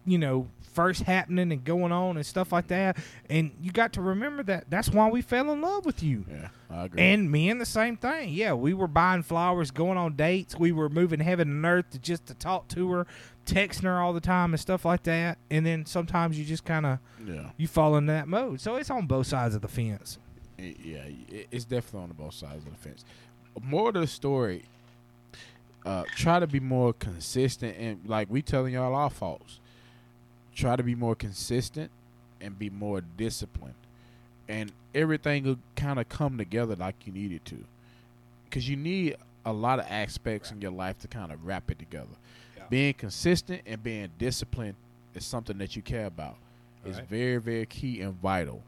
you 0.04 0.18
know, 0.18 0.48
first 0.72 1.02
happening 1.02 1.52
and 1.52 1.64
going 1.64 1.92
on 1.92 2.16
and 2.16 2.24
stuff 2.24 2.52
like 2.52 2.68
that. 2.68 2.96
And 3.28 3.50
you 3.60 3.72
got 3.72 3.92
to 3.94 4.00
remember 4.02 4.42
that 4.44 4.64
that's 4.70 4.88
why 4.90 5.08
we 5.08 5.22
fell 5.22 5.50
in 5.52 5.60
love 5.60 5.84
with 5.84 6.02
you. 6.02 6.24
Yeah, 6.30 6.48
I 6.70 6.84
agree. 6.84 7.02
And 7.02 7.30
me 7.30 7.50
and 7.50 7.60
the 7.60 7.66
same 7.66 7.96
thing. 7.96 8.30
Yeah, 8.32 8.52
we 8.54 8.72
were 8.74 8.86
buying 8.88 9.22
flowers, 9.22 9.70
going 9.70 9.98
on 9.98 10.14
dates. 10.16 10.56
We 10.58 10.72
were 10.72 10.88
moving 10.88 11.20
heaven 11.20 11.48
and 11.50 11.64
earth 11.66 11.90
to 11.90 11.98
just 11.98 12.26
to 12.26 12.34
talk 12.34 12.68
to 12.68 12.90
her, 12.92 13.06
texting 13.46 13.82
her 13.84 14.00
all 14.00 14.12
the 14.12 14.20
time 14.20 14.52
and 14.52 14.60
stuff 14.60 14.84
like 14.84 15.02
that. 15.04 15.38
And 15.50 15.64
then 15.66 15.86
sometimes 15.86 16.38
you 16.38 16.44
just 16.44 16.64
kind 16.64 16.86
of 16.86 16.98
yeah, 17.26 17.50
you 17.56 17.66
fall 17.68 17.96
into 17.96 18.12
that 18.12 18.28
mode. 18.28 18.60
So 18.60 18.76
it's 18.76 18.90
on 18.90 19.06
both 19.06 19.26
sides 19.26 19.54
of 19.54 19.62
the 19.62 19.68
fence. 19.68 20.18
it- 20.58 20.76
yeah, 20.84 21.04
it- 21.28 21.48
it's 21.50 21.64
definitely 21.64 22.00
on 22.10 22.12
both 22.12 22.34
sides 22.34 22.64
of 22.66 22.70
the 22.70 22.76
fence. 22.78 23.04
More 23.62 23.92
to 23.92 24.00
the 24.00 24.06
story. 24.06 24.64
Uh, 25.86 26.04
try 26.14 26.38
to 26.38 26.46
be 26.46 26.60
more 26.60 26.92
consistent 26.92 27.74
and 27.78 28.00
like 28.06 28.28
we 28.30 28.42
telling 28.42 28.74
y'all 28.74 28.94
our 28.94 29.08
faults. 29.08 29.59
Try 30.54 30.76
to 30.76 30.82
be 30.82 30.94
more 30.94 31.14
consistent 31.14 31.90
and 32.40 32.58
be 32.58 32.70
more 32.70 33.00
disciplined, 33.16 33.74
and 34.48 34.72
everything 34.94 35.44
will 35.44 35.58
kind 35.76 35.98
of 35.98 36.08
come 36.08 36.36
together 36.38 36.74
like 36.76 36.96
you 37.06 37.12
need 37.12 37.32
it 37.32 37.44
to. 37.46 37.64
Because 38.44 38.68
you 38.68 38.76
need 38.76 39.16
a 39.46 39.52
lot 39.52 39.78
of 39.78 39.86
aspects 39.88 40.50
in 40.50 40.60
your 40.60 40.72
life 40.72 40.98
to 41.00 41.08
kind 41.08 41.32
of 41.32 41.44
wrap 41.46 41.70
it 41.70 41.78
together. 41.78 42.08
Yeah. 42.56 42.64
Being 42.68 42.94
consistent 42.94 43.62
and 43.66 43.82
being 43.82 44.08
disciplined 44.18 44.74
is 45.14 45.24
something 45.24 45.56
that 45.58 45.76
you 45.76 45.82
care 45.82 46.06
about. 46.06 46.36
It's 46.84 46.98
Right. 46.98 47.08
very, 47.08 47.36
very 47.36 47.66
key 47.66 48.00
and 48.00 48.14
vital 48.20 48.62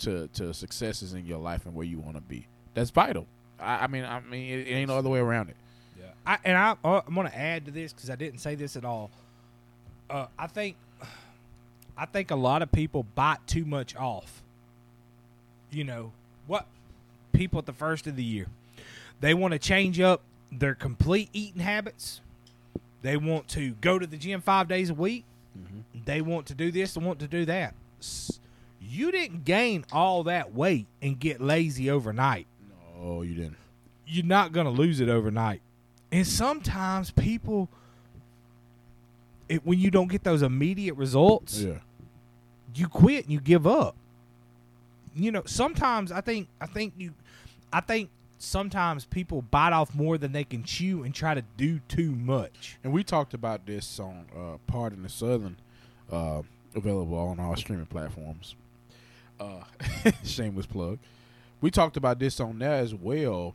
to 0.00 0.28
to 0.34 0.52
successes 0.54 1.14
in 1.14 1.24
your 1.26 1.38
life 1.38 1.66
and 1.66 1.74
where 1.74 1.86
you 1.86 1.98
want 1.98 2.16
to 2.16 2.22
be. 2.22 2.46
That's 2.74 2.90
vital. 2.90 3.26
I, 3.58 3.84
I 3.84 3.86
mean, 3.86 4.04
I 4.04 4.20
mean, 4.20 4.50
it, 4.60 4.66
it 4.68 4.70
ain't 4.72 4.88
no 4.88 4.98
other 4.98 5.08
way 5.10 5.18
around 5.20 5.50
it. 5.50 5.56
Yeah. 5.98 6.06
I, 6.26 6.38
and 6.44 6.56
I, 6.58 6.76
uh, 6.84 7.02
I'm 7.06 7.14
going 7.14 7.28
to 7.28 7.38
add 7.38 7.64
to 7.66 7.70
this 7.70 7.92
because 7.92 8.10
I 8.10 8.16
didn't 8.16 8.40
say 8.40 8.54
this 8.54 8.76
at 8.76 8.84
all. 8.84 9.10
Uh, 10.10 10.26
I 10.38 10.46
think, 10.48 10.76
I 11.96 12.06
think 12.06 12.30
a 12.30 12.36
lot 12.36 12.62
of 12.62 12.72
people 12.72 13.04
bite 13.14 13.46
too 13.46 13.64
much 13.64 13.94
off. 13.96 14.42
You 15.70 15.84
know 15.84 16.12
what? 16.46 16.66
People 17.32 17.58
at 17.58 17.66
the 17.66 17.72
first 17.72 18.06
of 18.06 18.16
the 18.16 18.22
year, 18.24 18.46
they 19.20 19.34
want 19.34 19.52
to 19.52 19.58
change 19.58 20.00
up 20.00 20.22
their 20.52 20.74
complete 20.74 21.28
eating 21.32 21.60
habits. 21.62 22.20
They 23.02 23.16
want 23.16 23.48
to 23.48 23.72
go 23.80 23.98
to 23.98 24.06
the 24.06 24.16
gym 24.16 24.40
five 24.40 24.68
days 24.68 24.90
a 24.90 24.94
week. 24.94 25.24
Mm-hmm. 25.58 25.80
They 26.04 26.20
want 26.20 26.46
to 26.46 26.54
do 26.54 26.70
this. 26.70 26.94
They 26.94 27.04
want 27.04 27.18
to 27.20 27.28
do 27.28 27.44
that. 27.44 27.74
You 28.80 29.10
didn't 29.10 29.44
gain 29.44 29.84
all 29.92 30.24
that 30.24 30.52
weight 30.54 30.86
and 31.02 31.18
get 31.18 31.40
lazy 31.40 31.90
overnight 31.90 32.46
No, 33.00 33.22
you 33.22 33.34
didn't. 33.34 33.56
you're 34.06 34.24
not 34.24 34.52
going 34.52 34.66
to 34.66 34.72
lose 34.72 35.00
it 35.00 35.08
overnight. 35.08 35.60
And 36.12 36.26
sometimes 36.26 37.10
people, 37.10 37.68
it, 39.48 39.64
when 39.66 39.78
you 39.78 39.90
don't 39.90 40.08
get 40.08 40.24
those 40.24 40.42
immediate 40.42 40.94
results, 40.94 41.58
Yeah, 41.60 41.78
you 42.74 42.88
quit 42.88 43.24
and 43.24 43.32
you 43.32 43.40
give 43.40 43.66
up. 43.66 43.94
You 45.14 45.30
know, 45.32 45.42
sometimes 45.46 46.10
I 46.10 46.20
think 46.20 46.48
I 46.60 46.66
think 46.66 46.94
you, 46.96 47.12
I 47.72 47.80
think 47.80 48.10
sometimes 48.38 49.04
people 49.04 49.42
bite 49.42 49.72
off 49.72 49.94
more 49.94 50.18
than 50.18 50.32
they 50.32 50.44
can 50.44 50.64
chew 50.64 51.02
and 51.04 51.14
try 51.14 51.34
to 51.34 51.42
do 51.56 51.80
too 51.88 52.10
much. 52.12 52.76
and 52.84 52.92
we 52.92 53.02
talked 53.04 53.32
about 53.34 53.64
this 53.66 53.98
on 54.00 54.26
uh, 54.36 54.56
Part 54.66 54.92
in 54.92 55.02
the 55.02 55.08
Southern, 55.08 55.56
uh, 56.10 56.42
available 56.74 57.16
on 57.16 57.38
all 57.40 57.56
streaming 57.56 57.86
platforms. 57.86 58.54
Uh, 59.40 59.62
shameless 60.24 60.66
plug. 60.66 60.98
We 61.60 61.70
talked 61.70 61.96
about 61.96 62.18
this 62.18 62.38
on 62.40 62.58
there 62.58 62.74
as 62.74 62.94
well 62.94 63.54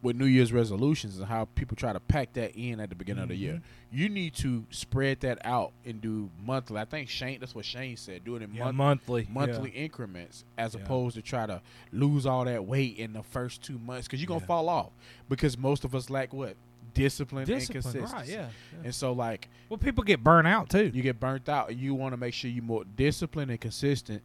with 0.00 0.14
New 0.16 0.26
Year's 0.26 0.52
resolutions 0.52 1.18
and 1.18 1.26
how 1.26 1.46
people 1.56 1.76
try 1.76 1.92
to 1.92 1.98
pack 1.98 2.32
that 2.34 2.54
in 2.54 2.78
at 2.78 2.88
the 2.88 2.94
beginning 2.94 3.24
of 3.24 3.28
the 3.28 3.34
year. 3.36 3.54
Mm-hmm. 3.54 3.96
You 3.98 4.08
need 4.08 4.34
to 4.36 4.64
spread 4.70 5.20
that 5.20 5.38
out 5.44 5.72
and 5.84 6.00
do 6.00 6.30
monthly. 6.44 6.78
I 6.80 6.84
think 6.84 7.08
Shane, 7.08 7.40
that's 7.40 7.54
what 7.54 7.64
Shane 7.64 7.96
said. 7.96 8.24
Do 8.24 8.36
it 8.36 8.42
in 8.42 8.54
Yeah, 8.54 8.64
month, 8.70 8.76
monthly, 8.76 9.26
monthly 9.30 9.70
increments 9.70 10.44
as 10.56 10.74
Yeah. 10.74 10.82
opposed 10.82 11.16
to 11.16 11.22
try 11.22 11.46
to 11.46 11.60
lose 11.92 12.26
all 12.26 12.44
that 12.44 12.64
weight 12.64 12.96
in 12.96 13.12
the 13.12 13.22
first 13.24 13.62
two 13.62 13.78
months 13.78 14.06
because 14.06 14.20
you're 14.20 14.28
gonna 14.28 14.40
Yeah. 14.40 14.46
fall 14.46 14.68
off 14.68 14.90
because 15.28 15.58
most 15.58 15.84
of 15.84 15.94
us 15.94 16.10
lack 16.10 16.32
what 16.32 16.56
discipline, 16.94 17.44
Discipline, 17.46 17.84
and 17.84 17.92
consistency. 17.92 18.14
right? 18.14 18.28
Yeah. 18.28 18.34
yeah. 18.74 18.84
And 18.84 18.94
so 18.94 19.12
like 19.12 19.48
Well, 19.68 19.78
people 19.78 20.04
get 20.04 20.22
burnt 20.22 20.46
out 20.48 20.68
too. 20.70 20.90
you 20.94 21.02
get 21.02 21.18
burnt 21.20 21.48
out, 21.48 21.76
you 21.76 21.94
want 21.94 22.12
to 22.12 22.16
make 22.16 22.34
sure 22.34 22.50
you're 22.50 22.62
more 22.64 22.84
disciplined 22.84 23.50
and 23.50 23.60
consistent, 23.60 24.22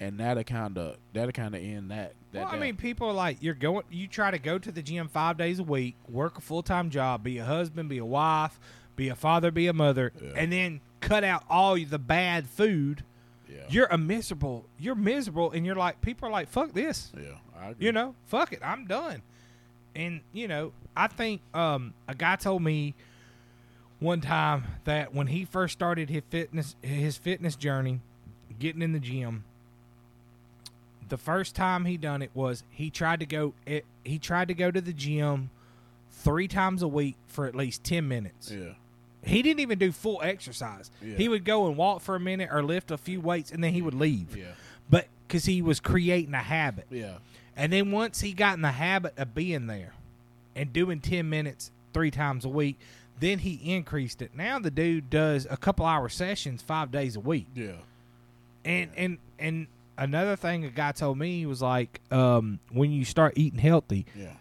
and 0.00 0.18
that'll 0.20 0.44
kind 0.44 0.76
of 0.78 0.96
that'll 1.12 1.32
kind 1.32 1.54
of 1.54 1.62
end 1.62 1.90
that. 1.90 2.14
that 2.32 2.44
Well, 2.46 2.54
I 2.54 2.58
mean, 2.58 2.76
people 2.76 3.08
are 3.08 3.12
like 3.14 3.38
you're 3.40 3.54
going. 3.54 3.84
You 3.90 4.06
try 4.08 4.30
to 4.30 4.38
go 4.38 4.58
to 4.58 4.70
the 4.72 4.82
gym 4.82 5.08
five 5.08 5.36
days 5.36 5.58
a 5.58 5.62
week, 5.64 5.94
work 6.08 6.38
a 6.38 6.40
full 6.40 6.62
time 6.62 6.90
job, 6.90 7.22
be 7.24 7.38
a 7.38 7.44
husband, 7.44 7.88
be 7.88 7.98
a 7.98 8.04
wife, 8.04 8.58
be 8.96 9.08
a 9.08 9.14
father, 9.14 9.50
be 9.50 9.66
a 9.66 9.72
mother, 9.72 10.12
Yeah. 10.22 10.32
and 10.36 10.52
then 10.52 10.80
cut 11.00 11.24
out 11.24 11.44
all 11.48 11.76
the 11.78 11.98
bad 11.98 12.46
food. 12.48 13.04
yeah, 13.48 13.62
You're 13.68 13.86
a 13.86 13.98
miserable. 13.98 14.64
You're 14.78 14.94
miserable, 14.96 15.52
and 15.52 15.64
you're 15.64 15.76
like 15.76 16.00
people 16.00 16.28
are 16.28 16.32
like, 16.32 16.48
"Fuck 16.48 16.72
this," 16.72 17.12
yeah, 17.16 17.72
you 17.78 17.92
know, 17.92 18.14
"Fuck 18.26 18.52
it, 18.52 18.60
I'm 18.62 18.86
done." 18.86 19.22
And 19.94 20.20
you 20.32 20.46
know, 20.48 20.72
I 20.96 21.06
think 21.06 21.40
um, 21.54 21.94
a 22.08 22.14
guy 22.14 22.36
told 22.36 22.62
me 22.62 22.94
one 23.98 24.20
time 24.20 24.64
that 24.84 25.14
when 25.14 25.28
he 25.28 25.44
first 25.46 25.72
started 25.72 26.10
his 26.10 26.22
fitness 26.28 26.76
his 26.82 27.16
fitness 27.16 27.56
journey, 27.56 28.00
getting 28.58 28.82
in 28.82 28.92
the 28.92 28.98
gym, 29.00 29.44
the 31.08 31.16
first 31.18 31.54
time 31.54 31.84
he 31.84 31.96
done 31.96 32.22
it 32.22 32.30
was 32.34 32.62
he 32.70 32.90
tried 32.90 33.20
to 33.20 33.26
go 33.26 33.54
it, 33.66 33.84
he 34.04 34.18
tried 34.18 34.48
to 34.48 34.54
go 34.54 34.70
to 34.70 34.80
the 34.80 34.92
gym 34.92 35.50
three 36.10 36.48
times 36.48 36.82
a 36.82 36.88
week 36.88 37.16
for 37.26 37.46
at 37.46 37.54
least 37.54 37.84
10 37.84 38.06
minutes. 38.08 38.50
yeah, 38.50 38.70
He 39.24 39.42
didn't 39.42 39.60
even 39.60 39.78
do 39.78 39.92
full 39.92 40.20
exercise. 40.22 40.90
Yeah. 41.02 41.16
He 41.16 41.28
would 41.28 41.44
go 41.44 41.66
and 41.68 41.76
walk 41.76 42.00
for 42.00 42.16
a 42.16 42.20
minute 42.20 42.48
or 42.50 42.62
lift 42.62 42.90
a 42.90 42.96
few 42.98 43.20
weights 43.20 43.50
and 43.52 43.62
then 43.62 43.72
he 43.74 43.82
would 43.82 43.94
leave. 43.94 44.36
yeah, 44.36 44.52
But 44.90 45.06
cuz 45.28 45.44
he 45.44 45.62
was 45.62 45.78
creating 45.80 46.34
a 46.34 46.38
habit. 46.42 46.86
yeah, 46.90 47.18
And 47.56 47.72
then 47.72 47.90
once 47.92 48.20
he 48.20 48.32
got 48.32 48.54
in 48.54 48.62
the 48.62 48.72
habit 48.72 49.14
of 49.18 49.34
being 49.34 49.66
there 49.66 49.92
and 50.56 50.72
doing 50.72 51.00
10 51.00 51.28
minutes 51.28 51.70
3 51.92 52.10
times 52.10 52.44
a 52.44 52.48
week, 52.48 52.76
then 53.20 53.38
he 53.40 53.60
increased 53.74 54.20
it. 54.22 54.30
Now 54.34 54.58
the 54.58 54.70
dude 54.70 55.08
does 55.10 55.46
a 55.48 55.56
couple 55.56 55.86
hour 55.86 56.08
sessions 56.08 56.62
5 56.62 56.90
days 56.90 57.14
a 57.16 57.20
week. 57.20 57.46
yeah, 57.54 57.72
And 58.64 58.90
and 58.96 59.18
and 59.38 59.66
another 59.98 60.36
thing 60.36 60.64
a 60.64 60.70
guy 60.70 60.92
told 60.92 61.18
me 61.18 61.44
was 61.46 61.62
like, 61.62 62.00
um, 62.10 62.58
when 62.70 62.90
you 62.92 63.04
start 63.04 63.34
eating 63.36 63.58
healthy, 63.58 64.06
yeah, 64.14 64.34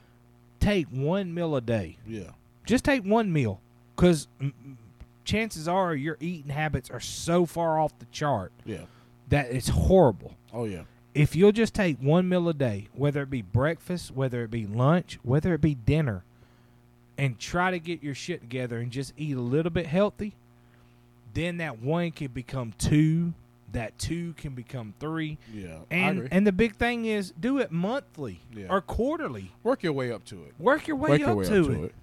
take 0.60 0.88
one 0.88 1.34
meal 1.34 1.56
a 1.56 1.62
day. 1.62 1.97
yeah, 2.08 2.32
Just 2.66 2.84
take 2.86 3.03
one 3.03 3.32
meal, 3.32 3.60
because 3.95 4.28
chances 5.24 5.68
are 5.68 5.95
your 5.95 6.18
eating 6.20 6.51
habits 6.51 6.89
are 6.89 6.99
so 6.99 7.45
far 7.45 7.80
off 7.80 7.97
the 7.99 8.06
chart 8.12 8.51
yeah. 8.66 8.86
that 9.30 9.51
it's 9.51 9.70
horrible. 9.70 10.36
Oh 10.53 10.66
yeah, 10.66 10.84
If 11.14 11.36
you'll 11.36 11.51
just 11.51 11.74
take 11.74 11.97
one 11.99 12.30
meal 12.30 12.47
a 12.49 12.53
day, 12.53 12.88
whether 12.93 13.22
it 13.24 13.30
be 13.30 13.41
breakfast, 13.41 14.12
whether 14.12 14.43
it 14.43 14.51
be 14.51 14.66
lunch, 14.68 15.20
whether 15.24 15.53
it 15.53 15.62
be 15.62 15.76
dinner, 15.76 16.24
and 17.18 17.39
try 17.39 17.72
to 17.72 17.80
get 17.80 18.03
your 18.03 18.14
shit 18.14 18.41
together 18.41 18.78
and 18.78 18.91
just 18.91 19.14
eat 19.18 19.36
a 19.36 19.41
little 19.41 19.72
bit 19.72 19.88
healthy, 19.88 20.36
then 21.34 21.58
that 21.58 21.80
one 21.80 22.12
can 22.12 22.28
become 22.28 22.74
two. 22.78 23.34
That 23.76 23.97
two 23.99 24.34
can 24.34 24.53
become 24.55 24.93
three. 24.99 25.38
yeah. 25.53 25.80
And 25.91 26.28
and 26.32 26.47
the 26.47 26.51
big 26.51 26.76
thing 26.76 27.05
is 27.05 27.32
do 27.32 27.59
it 27.59 27.71
monthly 27.71 28.39
Yeah. 28.53 28.67
or 28.69 28.82
quarterly. 28.82 29.51
Work 29.63 29.84
your 29.84 29.93
way 29.93 30.11
up 30.11 30.23
to 30.26 30.43
it. 30.45 30.53
Work 30.57 30.88
your 30.88 30.97
way 30.97 31.09
Work 31.11 31.21
up 31.21 31.28
your 31.28 31.36
way 31.36 31.45
to 31.45 31.61
up 31.63 31.69
it. 31.69 31.73
to 31.76 31.84
it. 31.86 31.95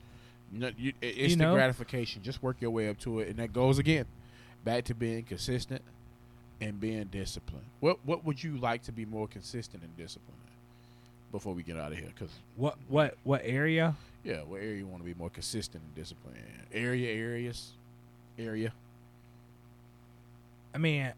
No, 0.53 0.70
you, 0.77 0.93
i- 1.03 1.07
instant 1.07 1.41
know? 1.41 1.55
gratification. 1.55 2.23
Just 2.23 2.43
work 2.43 2.59
your 2.61 2.70
way 2.70 2.89
up 2.89 2.99
to 3.01 3.20
it, 3.20 3.29
and 3.29 3.37
that 3.39 3.53
goes 3.55 3.79
again 3.79 4.05
back 4.64 4.85
to 4.85 4.95
being 4.95 5.23
consistent 5.25 5.81
and 6.61 6.79
being 6.79 7.05
disciplined. 7.05 7.64
What 7.81 7.99
What 8.05 8.25
would 8.25 8.43
you 8.45 8.59
like 8.59 8.83
to 8.85 8.93
be 8.93 9.05
more 9.07 9.27
consistent 9.27 9.83
and 9.83 9.97
disciplined? 9.97 10.39
in 10.47 11.33
Before 11.33 11.55
we 11.55 11.62
get 11.62 11.77
out 11.79 11.93
of 11.93 11.99
here, 11.99 12.09
because 12.14 12.31
What 12.57 12.77
what 12.89 13.16
what 13.25 13.41
area? 13.45 13.97
yeah, 14.25 14.43
what 14.43 14.59
area 14.61 14.77
you 14.77 14.87
want 14.87 15.03
to 15.03 15.07
be 15.07 15.14
more 15.14 15.31
consistent 15.31 15.83
and 15.83 15.95
disciplined? 15.95 16.37
in? 16.37 16.79
Area, 16.83 17.11
areas, 17.12 17.73
area. 18.39 18.73
I 20.75 20.79
mean, 20.79 21.12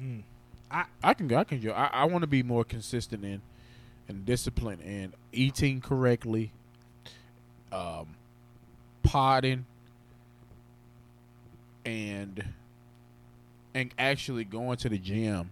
mm, 0.00 0.22
I 0.70 1.14
can. 1.14 1.32
I 1.34 1.44
can. 1.44 1.70
I, 1.70 1.86
I 1.92 2.04
want 2.06 2.22
to 2.22 2.26
be 2.26 2.42
more 2.42 2.64
consistent 2.64 3.24
in 3.24 3.40
and 4.08 4.26
disciplined 4.26 4.82
in 4.82 5.12
eating 5.32 5.80
correctly, 5.80 6.50
um, 7.72 8.08
potting, 9.02 9.64
and 11.84 12.44
and 13.74 13.90
actually 13.98 14.44
going 14.44 14.76
to 14.78 14.88
the 14.88 14.98
gym 14.98 15.50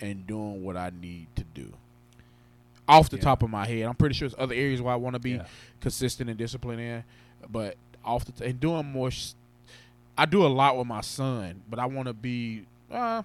and 0.00 0.26
doing 0.26 0.62
what 0.62 0.76
I 0.76 0.90
need 1.00 1.26
to 1.36 1.44
do. 1.54 1.72
Off 2.86 3.08
the 3.08 3.16
Yeah. 3.16 3.22
top 3.22 3.42
of 3.42 3.48
my 3.50 3.66
head, 3.66 3.82
I'm 3.86 3.94
pretty 3.94 4.14
sure 4.14 4.28
there's 4.28 4.38
other 4.38 4.54
areas 4.54 4.82
where 4.82 4.92
I 4.92 4.96
want 4.96 5.14
to 5.14 5.20
be 5.20 5.32
Yeah. 5.32 5.46
consistent 5.80 6.28
and 6.28 6.38
disciplined 6.38 6.80
in, 6.80 7.04
but 7.50 7.76
off 8.04 8.26
the 8.26 8.32
t- 8.32 8.44
and 8.44 8.60
doing 8.60 8.84
more. 8.92 9.10
Sh- 9.10 9.32
I 10.16 10.26
do 10.26 10.44
a 10.44 10.48
lot 10.48 10.76
with 10.76 10.86
my 10.86 11.00
son, 11.00 11.62
but 11.68 11.78
I 11.78 11.86
want 11.86 12.06
to 12.08 12.12
be 12.12 12.66
uh, 12.90 13.22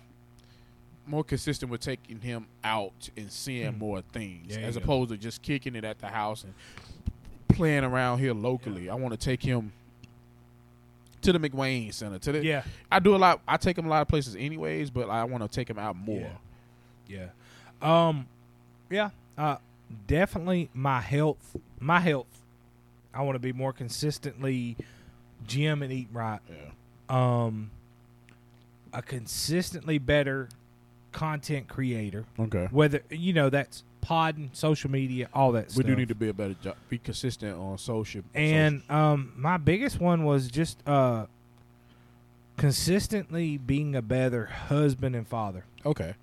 more 1.09 1.23
consistent 1.23 1.71
with 1.71 1.81
taking 1.81 2.21
him 2.21 2.45
out 2.63 3.09
and 3.17 3.31
seeing 3.31 3.73
Mm. 3.73 3.77
more 3.79 4.01
things, 4.01 4.55
you 4.55 4.61
as 4.63 4.75
go. 4.77 4.83
opposed 4.83 5.09
to 5.11 5.17
just 5.17 5.41
kicking 5.41 5.75
it 5.75 5.83
at 5.83 5.99
the 5.99 6.07
house 6.07 6.43
and 6.43 6.53
playing 7.47 7.83
around 7.83 8.19
here 8.19 8.33
locally. 8.33 8.89
I 8.89 8.95
want 8.95 9.13
to 9.13 9.17
take 9.19 9.41
him 9.43 9.71
to 11.21 11.33
the 11.33 11.39
McWane 11.39 11.93
Center. 11.93 12.19
To 12.19 12.31
the, 12.31 12.43
yeah, 12.45 12.63
I 12.91 12.99
do 12.99 13.15
a 13.15 13.17
lot. 13.17 13.41
I 13.47 13.57
take 13.57 13.77
him 13.77 13.85
a 13.85 13.89
lot 13.89 14.01
of 14.01 14.07
places, 14.07 14.35
anyways, 14.35 14.89
but 14.89 15.09
I 15.09 15.23
want 15.25 15.43
to 15.43 15.49
take 15.49 15.69
him 15.69 15.77
out 15.79 15.95
more. 15.95 16.31
Yeah. 17.07 17.27
yeah, 17.81 18.07
um, 18.07 18.27
yeah. 18.89 19.09
Uh, 19.37 19.57
definitely 20.07 20.69
my 20.73 21.01
health. 21.01 21.57
My 21.79 21.99
health. 21.99 22.27
I 23.13 23.23
want 23.23 23.35
to 23.35 23.39
be 23.39 23.51
more 23.53 23.73
consistently 23.73 24.77
gym 25.47 25.81
and 25.81 25.91
eat 25.91 26.07
right. 26.13 26.39
Yeah. 26.49 26.65
Um, 27.09 27.71
a 28.93 29.01
consistently 29.01 29.97
better 29.97 30.47
content 31.11 31.67
creator. 31.67 32.25
Okay. 32.39 32.67
Whether 32.71 33.01
you 33.09 33.33
know 33.33 33.49
that's 33.49 33.83
podding, 34.01 34.49
social 34.53 34.89
media, 34.89 35.29
all 35.33 35.51
that. 35.53 35.67
We 35.67 35.71
stuff. 35.73 35.85
do 35.85 35.95
need 35.95 36.07
to 36.09 36.15
be 36.15 36.29
a 36.29 36.33
better 36.33 36.55
job. 36.61 36.75
Be 36.89 36.97
consistent 36.97 37.57
on 37.57 37.77
social. 37.77 38.21
And 38.33 38.81
um, 38.89 39.33
my 39.35 39.57
biggest 39.57 39.99
one 39.99 40.23
was 40.23 40.47
just 40.49 40.77
uh, 40.87 41.25
consistently 42.57 43.57
being 43.57 43.95
a 43.95 44.01
better 44.01 44.45
husband 44.45 45.15
and 45.15 45.27
father. 45.27 45.65
okay. 45.85 46.13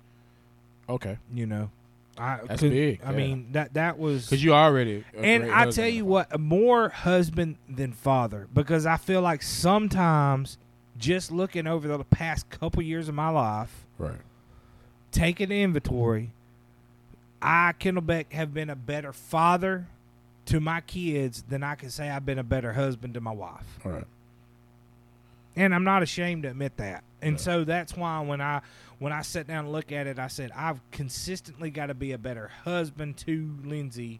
Okay. 0.89 1.17
You 1.33 1.45
know, 1.45 1.69
I 2.17 2.39
That's 2.47 2.61
big, 2.61 3.01
I 3.05 3.11
yeah. 3.11 3.17
mean 3.17 3.47
that 3.51 3.73
that 3.73 3.99
was 3.99 4.25
Because 4.29 4.41
you 4.41 4.53
already. 4.53 5.03
and 5.17 5.51
I 5.51 5.69
tell 5.69 5.89
you 5.89 6.05
what, 6.05 6.39
more 6.39 6.87
husband 6.87 7.57
than 7.67 7.91
father 7.91 8.47
because 8.53 8.85
I 8.85 8.95
feel 8.95 9.21
like 9.21 9.43
sometimes 9.43 10.57
just 10.97 11.29
looking 11.29 11.67
over 11.67 11.89
the 11.89 12.05
past 12.05 12.49
couple 12.49 12.81
years 12.83 13.09
of 13.09 13.15
my 13.15 13.27
life, 13.27 13.85
Right. 13.97 14.15
Taking 15.17 15.51
inventory, 15.51 16.31
I 17.41 17.73
Kendall 17.73 18.01
Beck 18.03 18.31
have 18.33 18.53
been 18.53 18.69
a 18.69 18.75
better 18.75 19.11
father 19.13 19.87
to 20.45 20.59
my 20.59 20.81
kids 20.81 21.43
than 21.49 21.63
I 21.63 21.75
can 21.75 21.89
say 21.89 22.09
I've 22.09 22.25
been 22.25 22.39
a 22.39 22.43
better 22.43 22.73
husband 22.73 23.13
to 23.15 23.21
my 23.21 23.31
wife. 23.33 23.65
All 23.85 23.91
right. 23.91 24.07
and 25.55 25.73
I'm 25.73 25.83
not 25.83 26.03
ashamed 26.03 26.43
to 26.43 26.49
admit 26.49 26.77
that. 26.77 27.03
And 27.21 27.33
Yeah. 27.33 27.37
so 27.39 27.63
that's 27.63 27.95
why 27.97 28.19
when 28.21 28.41
I 28.41 28.61
when 28.99 29.11
I 29.13 29.21
sat 29.21 29.47
down 29.47 29.65
and 29.65 29.71
look 29.73 29.91
at 29.91 30.07
it, 30.07 30.17
I 30.19 30.27
said 30.27 30.51
I've 30.55 30.79
consistently 30.91 31.69
got 31.69 31.87
to 31.87 31.93
be 31.93 32.11
a 32.13 32.17
better 32.17 32.49
husband 32.63 33.17
to 33.17 33.55
Lindsay. 33.63 34.19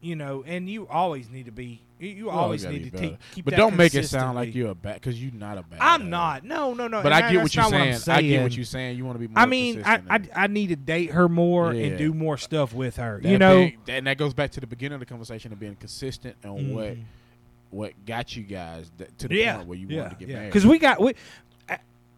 You 0.00 0.16
know, 0.16 0.42
and 0.46 0.68
you 0.68 0.86
always 0.88 1.28
need 1.30 1.46
to 1.46 1.52
be. 1.52 1.80
You, 1.98 2.08
you 2.08 2.30
always 2.30 2.64
need 2.66 2.84
to 2.84 2.90
better. 2.90 3.08
te- 3.10 3.18
keep. 3.32 3.44
But 3.44 3.54
don't 3.54 3.76
make 3.76 3.94
it 3.94 4.06
sound 4.08 4.34
like 4.34 4.54
you're 4.54 4.70
a 4.70 4.74
bad. 4.74 4.94
Because 4.94 5.22
you're 5.22 5.32
not 5.32 5.58
a 5.58 5.62
bad. 5.62 5.78
I'm 5.80 5.90
husband. 5.90 6.10
not. 6.10 6.44
No, 6.44 6.74
no, 6.74 6.88
no. 6.88 7.02
But 7.02 7.12
and 7.12 7.24
I 7.24 7.32
get 7.32 7.42
what 7.42 7.54
you're 7.54 7.64
saying. 7.64 7.94
I'm 8.06 8.14
I 8.14 8.22
get 8.22 8.42
what 8.42 8.56
you're 8.56 8.64
saying. 8.64 8.96
You 8.98 9.04
want 9.04 9.14
to 9.14 9.20
be 9.20 9.28
more 9.28 9.38
I 9.38 9.46
mean, 9.46 9.82
I, 9.84 10.00
I 10.10 10.20
I 10.34 10.46
need 10.48 10.68
to 10.68 10.76
date 10.76 11.12
her 11.12 11.28
more 11.28 11.72
Yeah. 11.72 11.86
and 11.86 11.98
do 11.98 12.12
more 12.12 12.36
stuff 12.36 12.72
with 12.74 12.96
her. 12.96 13.20
that 13.22 13.28
you 13.28 13.38
know, 13.38 13.70
and 13.88 14.06
that 14.06 14.18
goes 14.18 14.34
back 14.34 14.50
to 14.52 14.60
the 14.60 14.66
beginning 14.66 14.94
of 14.94 15.00
the 15.00 15.06
conversation 15.06 15.52
of 15.52 15.60
being 15.60 15.76
consistent 15.76 16.36
on 16.44 16.74
what 16.74 16.94
Mhm. 16.96 17.02
what 17.70 17.92
got 18.06 18.34
you 18.34 18.42
guys 18.42 18.90
to 19.18 19.28
the 19.28 19.36
yeah, 19.36 19.56
point 19.56 19.68
where 19.68 19.78
you 19.78 19.86
yeah, 19.88 20.02
wanted 20.02 20.18
to 20.18 20.26
get 20.26 20.34
married. 20.34 20.48
Because 20.48 20.66
we 20.66 20.78
got 20.78 21.00
we. 21.00 21.14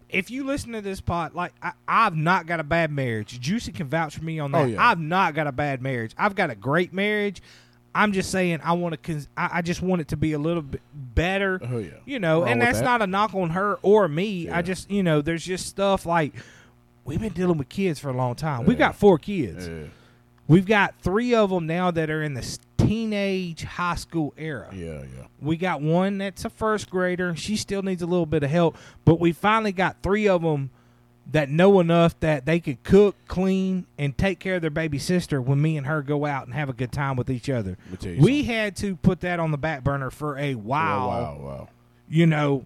If 0.08 0.30
you 0.30 0.44
listen 0.44 0.70
to 0.72 0.80
this 0.80 1.00
pod, 1.00 1.34
like 1.34 1.52
I, 1.60 1.72
I've 1.88 2.14
not 2.14 2.46
got 2.46 2.60
a 2.60 2.64
bad 2.64 2.92
marriage. 2.92 3.40
Juicy 3.40 3.72
can 3.72 3.88
vouch 3.88 4.16
for 4.16 4.22
me 4.24 4.38
on 4.38 4.52
that. 4.52 4.70
Oh. 4.70 4.76
I've 4.78 5.00
not 5.00 5.34
got 5.34 5.48
a 5.48 5.52
bad 5.52 5.82
marriage. 5.82 6.12
I've 6.16 6.36
got 6.36 6.48
a 6.48 6.54
great 6.54 6.92
marriage. 6.92 7.42
I'm 8.02 8.12
just 8.12 8.30
saying 8.30 8.60
I 8.62 8.72
want 8.74 8.92
to. 8.92 8.96
Cons- 8.98 9.28
I, 9.36 9.50
I 9.54 9.62
just 9.62 9.82
want 9.82 10.00
it 10.00 10.08
to 10.08 10.16
be 10.16 10.32
a 10.32 10.38
little 10.38 10.62
bit 10.62 10.82
better. 10.94 11.60
oh 11.62 11.78
yeah, 11.78 11.90
You 12.04 12.18
know, 12.18 12.40
Wrong 12.42 12.50
and 12.52 12.60
that's 12.62 12.78
that. 12.78 12.84
not 12.84 13.02
a 13.02 13.06
knock 13.06 13.34
on 13.34 13.50
her 13.50 13.78
or 13.82 14.06
me. 14.08 14.46
Yeah. 14.46 14.58
I 14.58 14.62
just, 14.62 14.90
you 14.90 15.02
know, 15.02 15.22
there's 15.22 15.44
just 15.44 15.66
stuff 15.66 16.06
like 16.06 16.34
we've 17.04 17.20
been 17.20 17.32
dealing 17.32 17.58
with 17.58 17.68
kids 17.68 17.98
for 17.98 18.10
a 18.10 18.16
long 18.16 18.34
time. 18.34 18.64
We've 18.66 18.78
got 18.78 18.94
four 18.96 19.18
kids. 19.18 19.66
yeah, 19.68 19.84
We've 20.48 20.66
got 20.66 20.94
three 21.00 21.34
of 21.34 21.50
them 21.50 21.66
now 21.66 21.90
that 21.90 22.08
are 22.10 22.22
in 22.22 22.34
the 22.34 22.58
teenage 22.76 23.64
high 23.64 23.94
school 23.96 24.32
era. 24.36 24.68
yeah, 24.72 25.00
yeah. 25.02 25.26
We 25.40 25.56
got 25.56 25.80
one 25.80 26.18
that's 26.18 26.44
a 26.44 26.50
first 26.50 26.88
grader. 26.90 27.34
She 27.36 27.56
still 27.56 27.82
needs 27.82 28.02
a 28.02 28.06
little 28.06 28.26
bit 28.26 28.42
of 28.42 28.50
help, 28.50 28.76
but 29.04 29.18
we 29.20 29.32
finally 29.32 29.72
got 29.72 29.96
three 30.02 30.28
of 30.28 30.42
them 30.42 30.70
that 31.32 31.50
know 31.50 31.80
enough 31.80 32.18
that 32.20 32.46
they 32.46 32.60
could 32.60 32.82
cook, 32.84 33.16
clean, 33.26 33.86
and 33.98 34.16
take 34.16 34.38
care 34.38 34.56
of 34.56 34.62
their 34.62 34.70
baby 34.70 34.98
sister 34.98 35.40
when 35.40 35.60
me 35.60 35.76
and 35.76 35.86
her 35.86 36.02
go 36.02 36.24
out 36.24 36.46
and 36.46 36.54
have 36.54 36.68
a 36.68 36.72
good 36.72 36.92
time 36.92 37.16
with 37.16 37.30
each 37.30 37.50
other. 37.50 37.76
Let 37.86 37.90
me 37.90 37.96
tell 37.96 38.12
you 38.12 38.22
We 38.22 38.44
had 38.44 38.76
to 38.76 38.96
put 38.96 39.20
that 39.20 39.40
on 39.40 39.50
the 39.50 39.58
back 39.58 39.82
burner 39.82 40.10
for 40.10 40.38
a 40.38 40.54
while, 40.54 41.08
wow, 41.08 41.38
wow. 41.40 41.68
you 42.08 42.26
know, 42.26 42.64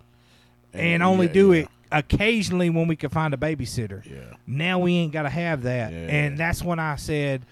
and, 0.72 1.02
only 1.02 1.26
yeah, 1.26 1.32
do 1.32 1.52
yeah, 1.52 1.62
it 1.62 1.68
occasionally 1.90 2.70
when 2.70 2.86
we 2.86 2.96
could 2.96 3.12
find 3.12 3.34
a 3.34 3.36
babysitter. 3.36 4.04
Yeah, 4.08 4.36
Now 4.46 4.78
we 4.78 4.94
ain't 4.94 5.12
got 5.12 5.22
to 5.22 5.30
have 5.30 5.62
that. 5.62 5.92
Yeah. 5.92 5.98
And 5.98 6.38
that's 6.38 6.62
when 6.62 6.78
I 6.78 6.96
said, 6.96 7.42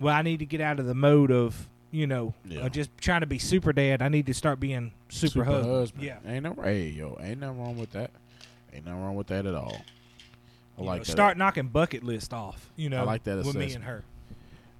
well, 0.00 0.14
I 0.14 0.22
need 0.22 0.38
to 0.38 0.46
get 0.46 0.60
out 0.60 0.80
of 0.80 0.86
the 0.86 0.94
mode 0.94 1.30
of, 1.30 1.68
you 1.90 2.06
know, 2.06 2.34
uh, 2.60 2.68
just 2.68 2.90
trying 2.98 3.20
to 3.20 3.26
be 3.26 3.38
super 3.38 3.72
dad. 3.72 4.02
I 4.02 4.08
need 4.08 4.26
to 4.26 4.34
start 4.34 4.60
being 4.60 4.92
super, 5.08 5.44
husband. 5.44 6.04
Yeah. 6.04 6.18
ain't 6.26 6.44
no 6.44 6.56
hey 6.62 6.88
yo, 6.88 7.18
ain't 7.20 7.40
nothing 7.40 7.60
wrong 7.60 7.78
with 7.78 7.92
that. 7.92 8.10
Ain't 8.72 8.84
nothing 8.84 9.02
wrong 9.02 9.16
with 9.16 9.28
that 9.28 9.46
at 9.46 9.54
all. 9.54 9.80
I 10.78 10.82
like 10.82 11.00
know, 11.00 11.04
that. 11.04 11.12
start 11.12 11.36
knocking 11.36 11.68
bucket 11.68 12.04
list 12.04 12.32
off, 12.32 12.70
you 12.76 12.88
know, 12.88 12.98
I 13.00 13.02
like 13.02 13.24
that 13.24 13.44
with 13.44 13.54
me 13.56 13.72
and 13.74 13.84
her. 13.84 14.04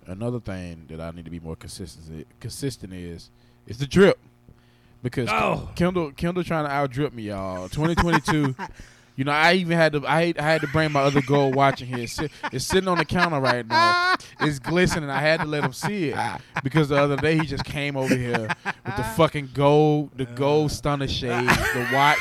Another 0.06 0.40
thing 0.40 0.86
that 0.88 1.00
I 1.00 1.10
need 1.10 1.26
to 1.26 1.30
be 1.30 1.40
more 1.40 1.56
consistent 1.56 2.26
consistent 2.40 2.94
is 2.94 3.30
is 3.66 3.78
the 3.78 3.86
drip. 3.86 4.18
Because 5.02 5.28
Oh. 5.30 5.68
Kendall 5.76 6.12
Kendall 6.12 6.44
trying 6.44 6.64
to 6.64 6.70
out 6.70 6.90
drip 6.90 7.12
me, 7.12 7.24
y'all. 7.24 7.68
2022. 7.68 8.54
you 9.16 9.24
know, 9.24 9.32
I 9.32 9.54
even 9.54 9.76
had 9.76 9.92
to 9.92 10.06
I, 10.06 10.32
I 10.38 10.42
had 10.42 10.60
to 10.62 10.66
bring 10.68 10.92
my 10.92 11.00
other 11.00 11.20
gold 11.20 11.54
watch 11.54 11.82
in 11.82 11.88
here. 11.88 11.98
It's, 11.98 12.18
it's 12.52 12.64
sitting 12.64 12.88
on 12.88 12.98
the 12.98 13.04
counter 13.04 13.38
right 13.40 13.66
now. 13.66 14.14
It's 14.40 14.58
glistening. 14.58 15.10
I 15.10 15.20
had 15.20 15.40
to 15.40 15.46
let 15.46 15.62
him 15.62 15.72
see 15.72 16.08
it 16.10 16.40
because 16.64 16.88
the 16.88 16.96
other 16.96 17.16
day 17.16 17.36
he 17.38 17.44
just 17.46 17.64
came 17.64 17.96
over 17.96 18.16
here 18.16 18.48
with 18.64 18.96
the 18.96 19.04
fucking 19.16 19.50
gold, 19.54 20.10
the 20.16 20.24
gold 20.24 20.72
stunner 20.72 21.08
shades, 21.08 21.56
the 21.56 21.88
watch, 21.92 22.18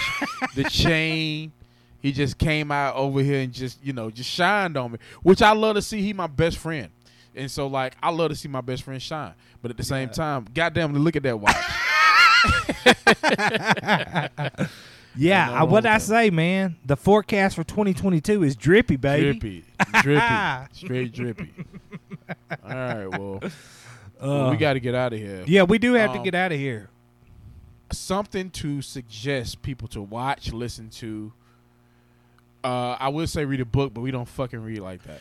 the 0.56 0.64
chain. 0.66 1.52
He 2.08 2.14
just 2.14 2.38
came 2.38 2.72
out 2.72 2.95
over 2.95 3.22
here 3.22 3.41
and 3.41 3.51
just 3.51 3.84
you 3.84 3.91
know 3.91 4.10
just 4.10 4.30
shined 4.30 4.78
on 4.78 4.93
me, 4.93 4.97
which 5.24 5.41
I 5.41 5.51
love 5.51 5.76
to 5.76 5.82
see. 5.82 6.01
He 6.01 6.14
my 6.14 6.28
best 6.28 6.58
friend, 6.58 6.88
and 7.36 7.51
so 7.51 7.68
like 7.68 7.95
I 8.01 8.12
love 8.12 8.30
to 8.30 8.36
see 8.36 8.47
my 8.47 8.62
best 8.62 8.84
friend 8.84 9.01
shine. 9.01 9.34
But 9.62 9.72
at 9.72 9.78
the 9.78 9.84
same 9.84 10.08
Yeah. 10.08 10.14
time, 10.14 10.47
goddamn, 10.53 10.93
look 10.95 11.18
at 11.18 11.24
that 11.24 11.38
watch. 11.38 11.55
Yeah, 15.20 15.51
I, 15.51 15.64
what 15.64 15.88
I 15.88 15.97
say, 15.97 16.30
man, 16.30 16.76
the 16.86 16.95
forecast 16.95 17.55
for 17.55 17.64
2022 17.64 18.43
is 18.43 18.55
drippy, 18.55 18.97
baby. 18.97 19.39
Drippy, 19.39 19.66
drippy, 20.03 20.68
straight 20.74 21.12
drippy. 21.12 21.51
All 22.64 22.70
right, 22.70 23.08
well, 23.08 23.39
well, 23.41 23.43
Uh, 24.47 24.51
we 24.51 24.58
got 24.58 24.74
to 24.74 24.80
get 24.80 24.93
out 24.95 25.14
of 25.14 25.18
here. 25.20 25.43
yeah, 25.47 25.62
we 25.64 25.78
do 25.80 25.93
have 25.93 26.12
to 26.12 26.18
Um, 26.20 26.24
get 26.24 26.34
out 26.36 26.51
of 26.51 26.58
here. 26.60 26.89
Something 27.91 28.49
to 28.51 28.82
suggest 28.84 29.62
people 29.64 29.88
to 29.89 30.01
watch, 30.03 30.53
listen 30.53 30.89
to. 30.91 31.34
Uh, 32.68 32.97
I 32.99 33.09
would 33.09 33.30
say 33.30 33.45
read 33.45 33.61
a 33.61 33.65
book, 33.65 33.93
but 33.93 34.01
we 34.01 34.11
don't 34.11 34.28
fucking 34.28 34.61
read 34.61 34.80
like 34.80 35.03
that. 35.03 35.20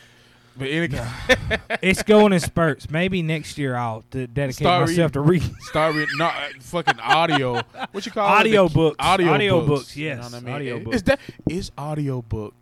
But 0.57 0.69
any 0.69 0.97
it's 1.83 2.01
going 2.03 2.33
in 2.33 2.39
spurts. 2.39 2.89
Maybe 2.89 3.21
next 3.21 3.57
year 3.59 3.75
I'll 3.75 4.03
d- 4.09 4.25
dedicate 4.25 4.55
Start 4.55 4.87
myself 4.89 5.11
to 5.11 5.21
reading. 5.21 5.55
start 5.61 5.93
reading, 5.95 6.17
not 6.17 6.33
uh, 6.33 6.47
fucking 6.61 6.99
audio. 6.99 7.61
What 7.91 8.05
you 8.07 8.11
call 8.11 8.27
Audio 8.27 8.65
it? 8.65 8.73
Books. 8.73 8.95
Audio, 8.97 9.31
Audio 9.33 9.59
books. 9.59 9.69
books, 9.83 9.97
You 9.97 10.09
know 10.09 10.15
yes. 10.23 10.31
what 10.31 10.37
I 10.41 10.45
mean? 10.45 10.55
Audio 10.55 10.77
Is 10.77 10.83
books. 10.83 11.01
that 11.03 11.19
is 11.47 11.71
audio 11.77 12.21
book 12.23 12.53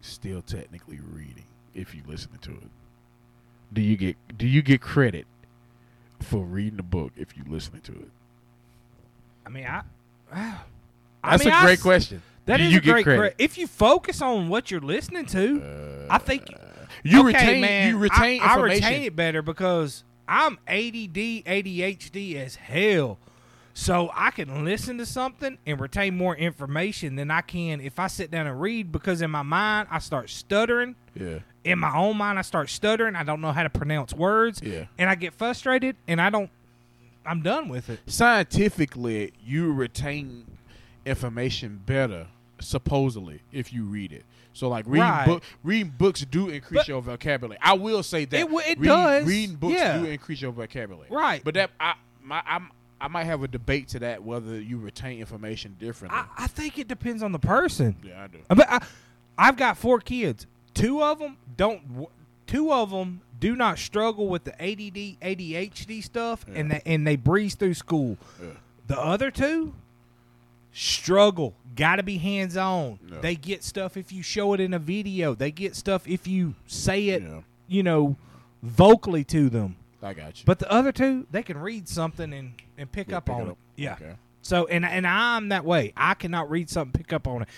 still 0.00 0.42
technically 0.42 1.00
reading 1.12 1.44
if 1.74 1.92
you 1.92 2.02
listen 2.06 2.30
to 2.42 2.52
it? 2.52 2.70
Do 3.72 3.80
you 3.82 3.96
get 3.96 4.16
do 4.38 4.46
you 4.46 4.62
get 4.62 4.80
credit 4.80 5.26
for 6.20 6.44
reading 6.44 6.76
the 6.76 6.82
book 6.84 7.10
if 7.16 7.36
you 7.36 7.42
listening 7.48 7.82
to 7.82 7.92
it? 7.92 8.10
I 9.44 9.48
mean, 9.48 9.66
I. 9.66 9.82
I 11.22 11.32
That's 11.32 11.44
mean, 11.44 11.52
a 11.52 11.56
I 11.56 11.62
great 11.64 11.78
s- 11.78 11.82
question. 11.82 12.22
That 12.46 12.60
is 12.60 12.72
you 12.72 12.78
a 12.78 12.82
great 12.82 13.04
credit? 13.04 13.36
cre- 13.36 13.42
If 13.42 13.58
you 13.58 13.66
focus 13.66 14.20
on 14.22 14.48
what 14.48 14.70
you're 14.70 14.80
listening 14.80 15.26
to, 15.26 15.62
I 16.10 16.16
uh, 16.16 16.18
think 16.18 16.46
You 17.02 17.20
okay, 17.20 17.26
retain 17.38 17.60
man, 17.60 17.88
you 17.90 17.98
retain 17.98 18.40
I, 18.40 18.44
I 18.44 18.52
information. 18.54 18.84
retain 18.84 19.02
it 19.04 19.16
better 19.16 19.42
because 19.42 20.04
I'm 20.26 20.58
ADD, 20.66 21.14
ADHD 21.46 22.36
as 22.36 22.56
hell. 22.56 23.18
So 23.72 24.10
I 24.14 24.30
can 24.32 24.64
listen 24.64 24.98
to 24.98 25.06
something 25.06 25.56
and 25.64 25.80
retain 25.80 26.16
more 26.16 26.36
information 26.36 27.14
than 27.16 27.30
I 27.30 27.40
can 27.40 27.80
if 27.80 27.98
I 27.98 28.08
sit 28.08 28.30
down 28.30 28.46
and 28.46 28.60
read 28.60 28.90
because 28.92 29.22
in 29.22 29.30
my 29.30 29.42
mind 29.42 29.88
I 29.90 30.00
start 30.00 30.28
stuttering. 30.28 30.96
Yeah. 31.14 31.38
In 31.62 31.78
my 31.78 31.94
own 31.96 32.16
mind 32.16 32.38
I 32.38 32.42
start 32.42 32.68
stuttering. 32.68 33.14
I 33.14 33.22
don't 33.22 33.40
know 33.40 33.52
how 33.52 33.62
to 33.62 33.70
pronounce 33.70 34.12
words. 34.12 34.60
Yeah. 34.62 34.86
And 34.98 35.08
I 35.08 35.14
get 35.14 35.34
frustrated 35.34 35.96
and 36.08 36.20
I 36.20 36.30
don't 36.30 36.50
I'm 37.24 37.42
done 37.42 37.68
with 37.68 37.88
it. 37.90 38.00
Scientifically, 38.06 39.32
you 39.44 39.72
retain 39.72 40.46
information 41.04 41.80
better, 41.86 42.26
supposedly, 42.60 43.40
if 43.52 43.72
you 43.72 43.84
read 43.84 44.12
it. 44.12 44.24
So, 44.52 44.68
like 44.68 44.84
reading 44.86 45.08
Right. 45.08 45.26
book, 45.26 45.42
reading 45.62 45.92
books 45.96 46.24
do 46.24 46.48
increase 46.48 46.80
But- 46.80 46.88
your 46.88 47.00
vocabulary. 47.02 47.58
I 47.62 47.74
will 47.74 48.02
say 48.02 48.24
that 48.26 48.36
It 48.36 48.44
it 48.44 48.50
reading, 48.50 48.82
does. 48.84 49.26
Reading 49.26 49.56
books 49.56 49.74
Yeah. 49.74 49.98
do 49.98 50.04
increase 50.06 50.40
your 50.42 50.52
vocabulary, 50.52 51.08
Right. 51.10 51.42
But 51.44 51.54
that 51.54 51.70
I 51.78 51.94
my 52.22 52.42
I'm, 52.46 52.70
I 53.00 53.08
might 53.08 53.24
have 53.24 53.42
a 53.42 53.48
debate 53.48 53.88
to 53.88 54.00
that 54.00 54.22
whether 54.22 54.60
you 54.60 54.76
retain 54.78 55.20
information 55.20 55.76
differently. 55.80 56.18
I, 56.18 56.44
I 56.44 56.46
think 56.48 56.78
it 56.78 56.86
depends 56.88 57.22
on 57.22 57.32
the 57.32 57.38
person. 57.38 57.96
yeah, 58.02 58.24
I 58.24 58.26
do. 58.26 58.38
But 58.48 58.68
I, 58.70 58.80
I've 59.38 59.56
got 59.56 59.78
four 59.78 60.00
kids. 60.00 60.46
Two 60.74 61.02
of 61.02 61.18
them 61.20 61.36
don't. 61.56 62.08
Two 62.46 62.72
of 62.72 62.90
them 62.90 63.20
do 63.38 63.54
not 63.56 63.78
struggle 63.78 64.28
with 64.28 64.42
the 64.44 64.52
ADD, 64.60 65.16
ADHD 65.22 66.02
stuff, 66.02 66.44
Yeah. 66.48 66.58
and 66.58 66.70
they, 66.72 66.82
and 66.84 67.06
they 67.06 67.14
breeze 67.16 67.54
through 67.54 67.74
school. 67.74 68.18
Yeah. 68.42 68.48
The 68.88 68.98
other 69.00 69.30
two 69.30 69.72
struggle. 70.72 71.54
Got 71.76 71.96
to 71.96 72.02
be 72.02 72.18
hands 72.18 72.56
on. 72.56 72.98
Yeah. 73.10 73.18
They 73.20 73.34
get 73.36 73.62
stuff 73.64 73.96
if 73.96 74.12
you 74.12 74.22
show 74.22 74.52
it 74.54 74.60
in 74.60 74.74
a 74.74 74.78
video. 74.78 75.34
They 75.34 75.50
get 75.50 75.76
stuff 75.76 76.06
if 76.06 76.26
you 76.26 76.54
say 76.66 77.08
it, 77.10 77.22
Yeah. 77.22 77.40
you 77.68 77.82
know, 77.82 78.16
vocally 78.62 79.24
to 79.24 79.48
them. 79.48 79.76
I 80.02 80.14
got 80.14 80.38
you. 80.38 80.44
But 80.46 80.58
the 80.58 80.70
other 80.70 80.92
two, 80.92 81.26
they 81.30 81.42
can 81.42 81.58
read 81.58 81.88
something 81.88 82.32
and, 82.32 82.54
and 82.78 82.90
pick 82.90 83.10
Yeah, 83.10 83.18
up 83.18 83.26
pick 83.26 83.34
on 83.36 83.50
it. 83.50 83.56
Yeah. 83.76 83.94
Okay. 83.94 84.14
So 84.42 84.66
and 84.66 84.86
and 84.86 85.06
I'm 85.06 85.50
that 85.50 85.64
way. 85.66 85.92
I 85.96 86.14
cannot 86.14 86.48
read 86.50 86.70
something, 86.70 86.98
pick 86.98 87.12
up 87.12 87.28
on 87.28 87.42
it. 87.42 87.48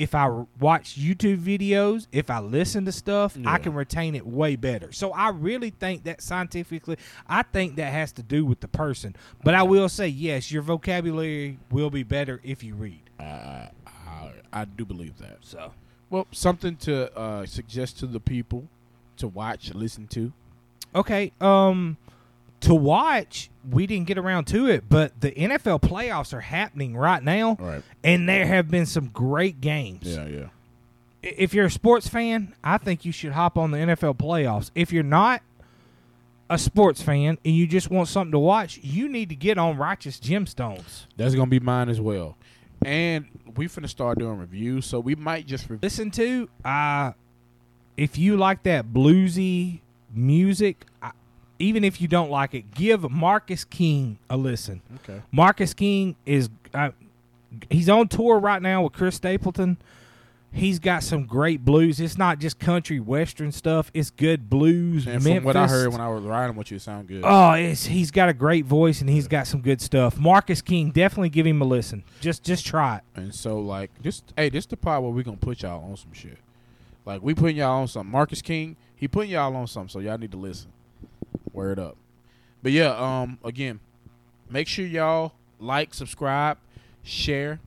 If 0.00 0.14
I 0.14 0.28
watch 0.58 0.98
YouTube 0.98 1.38
videos, 1.38 2.06
if 2.10 2.30
I 2.30 2.38
listen 2.40 2.86
to 2.86 2.92
stuff, 2.92 3.36
Yeah. 3.36 3.52
I 3.52 3.58
can 3.58 3.74
retain 3.74 4.14
it 4.14 4.26
way 4.26 4.56
better. 4.56 4.92
So 4.92 5.12
I 5.12 5.28
really 5.28 5.68
think 5.70 6.04
that 6.04 6.22
scientifically, 6.22 6.96
I 7.28 7.42
think 7.42 7.76
that 7.76 7.92
has 7.92 8.10
to 8.12 8.22
do 8.22 8.46
with 8.46 8.60
the 8.60 8.68
person. 8.68 9.14
But 9.44 9.54
I 9.54 9.62
will 9.62 9.90
say, 9.90 10.08
yes, 10.08 10.50
your 10.50 10.62
vocabulary 10.62 11.58
will 11.70 11.90
be 11.90 12.02
better 12.02 12.40
if 12.42 12.62
you 12.64 12.74
read. 12.74 13.02
I, 13.18 13.24
I, 13.24 13.70
I, 14.06 14.32
I 14.52 14.64
do 14.64 14.86
believe 14.86 15.18
that. 15.18 15.38
So 15.42 15.72
Well, 16.08 16.26
something 16.32 16.76
to 16.78 17.14
uh, 17.16 17.44
suggest 17.44 17.98
to 17.98 18.06
the 18.06 18.20
people 18.20 18.68
to 19.18 19.28
watch, 19.28 19.74
listen 19.74 20.06
to. 20.08 20.32
okay, 20.94 21.30
um, 21.42 21.98
to 22.60 22.74
watch, 22.74 23.50
we 23.70 23.86
didn't 23.86 24.06
get 24.06 24.18
around 24.18 24.44
to 24.46 24.66
it, 24.68 24.84
but 24.88 25.20
the 25.20 25.30
NFL 25.32 25.80
playoffs 25.80 26.32
are 26.34 26.40
happening 26.42 26.96
right 26.96 27.22
now, 27.22 27.56
Right. 27.58 27.82
and 28.04 28.28
there 28.28 28.46
have 28.46 28.70
been 28.70 28.86
some 28.86 29.08
great 29.08 29.60
games. 29.60 30.02
Yeah, 30.06 30.26
yeah. 30.26 30.44
if 31.22 31.52
you're 31.52 31.66
a 31.66 31.70
sports 31.70 32.08
fan, 32.08 32.54
I 32.64 32.78
think 32.78 33.04
you 33.04 33.12
should 33.12 33.32
hop 33.32 33.58
on 33.58 33.70
the 33.72 33.78
NFL 33.78 34.14
playoffs. 34.14 34.70
If 34.74 34.90
you're 34.92 35.02
not 35.02 35.42
a 36.48 36.56
sports 36.58 37.02
fan 37.02 37.38
and 37.44 37.54
you 37.54 37.66
just 37.66 37.90
want 37.90 38.08
something 38.08 38.32
to 38.32 38.38
watch, 38.38 38.78
you 38.82 39.08
need 39.08 39.28
to 39.28 39.34
get 39.36 39.58
on 39.58 39.76
Righteous 39.76 40.18
Gemstones. 40.18 41.06
That's 41.16 41.34
gonna 41.34 41.50
be 41.50 41.60
mine 41.60 41.88
as 41.90 42.00
well. 42.00 42.36
And 42.84 43.26
we 43.56 43.66
finna 43.68 43.88
start 43.90 44.18
doing 44.18 44.38
reviews, 44.38 44.86
so 44.86 44.98
we 45.00 45.14
might 45.14 45.46
just 45.46 45.64
review. 45.64 45.80
Listen 45.82 46.10
to, 46.12 46.48
uh, 46.64 47.12
if 47.98 48.16
you 48.16 48.38
like 48.38 48.62
that 48.62 48.86
bluesy 48.92 49.80
music, 50.14 50.86
I, 51.02 51.10
even 51.60 51.84
if 51.84 52.00
you 52.00 52.08
don't 52.08 52.30
like 52.30 52.54
it, 52.54 52.74
give 52.74 53.08
Marcus 53.10 53.64
King 53.64 54.18
a 54.28 54.36
listen. 54.36 54.80
Okay. 55.04 55.20
Marcus 55.30 55.74
King 55.74 56.16
is 56.26 56.48
uh, 56.74 56.90
he's 57.68 57.88
on 57.88 58.08
tour 58.08 58.38
right 58.38 58.60
now 58.60 58.82
with 58.82 58.94
Chris 58.94 59.14
Stapleton. 59.16 59.76
He's 60.52 60.80
got 60.80 61.04
some 61.04 61.26
great 61.26 61.64
blues. 61.64 62.00
It's 62.00 62.18
not 62.18 62.40
just 62.40 62.58
country 62.58 62.98
western 62.98 63.52
stuff. 63.52 63.88
It's 63.94 64.10
good 64.10 64.50
blues. 64.50 65.06
And 65.06 65.22
from 65.22 65.44
what 65.44 65.54
I 65.54 65.68
heard 65.68 65.92
when 65.92 66.00
I 66.00 66.08
was 66.08 66.24
riding 66.24 66.56
with 66.56 66.72
you, 66.72 66.78
it 66.78 66.80
sound 66.80 67.06
good. 67.06 67.22
Oh, 67.24 67.52
it's, 67.52 67.86
he's 67.86 68.10
got 68.10 68.28
a 68.28 68.32
great 68.32 68.64
voice 68.64 69.00
and 69.00 69.08
he's 69.08 69.28
got 69.28 69.46
some 69.46 69.60
good 69.60 69.80
stuff. 69.80 70.18
Marcus 70.18 70.60
King, 70.60 70.90
definitely 70.90 71.28
give 71.28 71.46
him 71.46 71.62
a 71.62 71.64
listen. 71.64 72.02
Just 72.20 72.42
just 72.42 72.66
try 72.66 72.96
it. 72.96 73.02
and 73.14 73.32
so 73.32 73.60
like 73.60 73.90
this, 74.02 74.22
hey, 74.36 74.48
this 74.48 74.66
the 74.66 74.76
part 74.76 75.02
where 75.02 75.12
we're 75.12 75.22
gonna 75.22 75.36
put 75.36 75.62
y'all 75.62 75.88
on 75.88 75.96
some 75.96 76.12
shit. 76.12 76.38
Like 77.04 77.22
we 77.22 77.32
putting 77.32 77.56
y'all 77.56 77.80
on 77.82 77.86
something. 77.86 78.10
Marcus 78.10 78.42
King, 78.42 78.74
he 78.96 79.06
putting 79.06 79.30
y'all 79.30 79.54
on 79.54 79.68
something, 79.68 79.88
so 79.88 80.00
y'all 80.00 80.18
need 80.18 80.32
to 80.32 80.36
listen. 80.36 80.72
Word 81.52 81.78
up. 81.78 81.96
But 82.62 82.72
yeah, 82.72 82.94
um, 82.96 83.38
again, 83.44 83.80
make 84.48 84.68
sure 84.68 84.84
y'all 84.84 85.32
like, 85.58 85.94
subscribe, 85.94 86.58
share. 87.02 87.60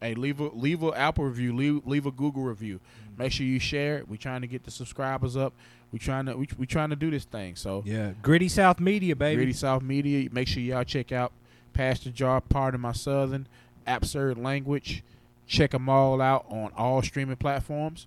Hey, 0.00 0.14
leave 0.14 0.40
a 0.40 0.44
leave 0.48 0.82
a 0.82 0.88
Apple 0.88 1.24
review, 1.24 1.54
leave 1.54 1.86
leave 1.86 2.06
a 2.06 2.10
Google 2.10 2.42
review. 2.42 2.80
Make 3.16 3.32
sure 3.32 3.46
you 3.46 3.58
share 3.58 3.98
it. 3.98 4.08
We 4.08 4.18
trying 4.18 4.40
to 4.40 4.46
get 4.46 4.64
the 4.64 4.70
subscribers 4.70 5.36
up. 5.36 5.52
We 5.92 5.98
trying 5.98 6.26
to 6.26 6.36
we, 6.36 6.48
we 6.58 6.66
trying 6.66 6.90
to 6.90 6.96
do 6.96 7.10
this 7.10 7.24
thing. 7.24 7.56
So 7.56 7.82
Yeah, 7.86 8.12
Gritty 8.22 8.48
South 8.48 8.80
Media, 8.80 9.14
baby. 9.14 9.36
Gritty 9.36 9.52
South 9.52 9.82
Media. 9.82 10.28
Make 10.32 10.48
sure 10.48 10.62
y'all 10.62 10.84
check 10.84 11.12
out 11.12 11.32
Pastor 11.72 12.10
Jar, 12.10 12.40
Part 12.40 12.74
of 12.74 12.80
My 12.80 12.92
Southern, 12.92 13.46
Absurd 13.86 14.38
Language. 14.38 15.02
Check 15.46 15.72
them 15.72 15.88
all 15.88 16.20
out 16.20 16.46
on 16.48 16.72
all 16.76 17.02
streaming 17.02 17.36
platforms. 17.36 18.06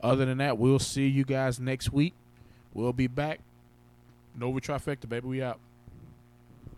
Other 0.00 0.26
than 0.26 0.38
that, 0.38 0.58
we'll 0.58 0.78
see 0.78 1.08
you 1.08 1.24
guys 1.24 1.58
next 1.58 1.92
week. 1.92 2.12
We'll 2.74 2.92
be 2.92 3.06
back. 3.06 3.40
Nova 4.34 4.60
Trifecta, 4.60 5.06
baby. 5.06 5.26
We 5.26 5.42
out. 5.42 5.58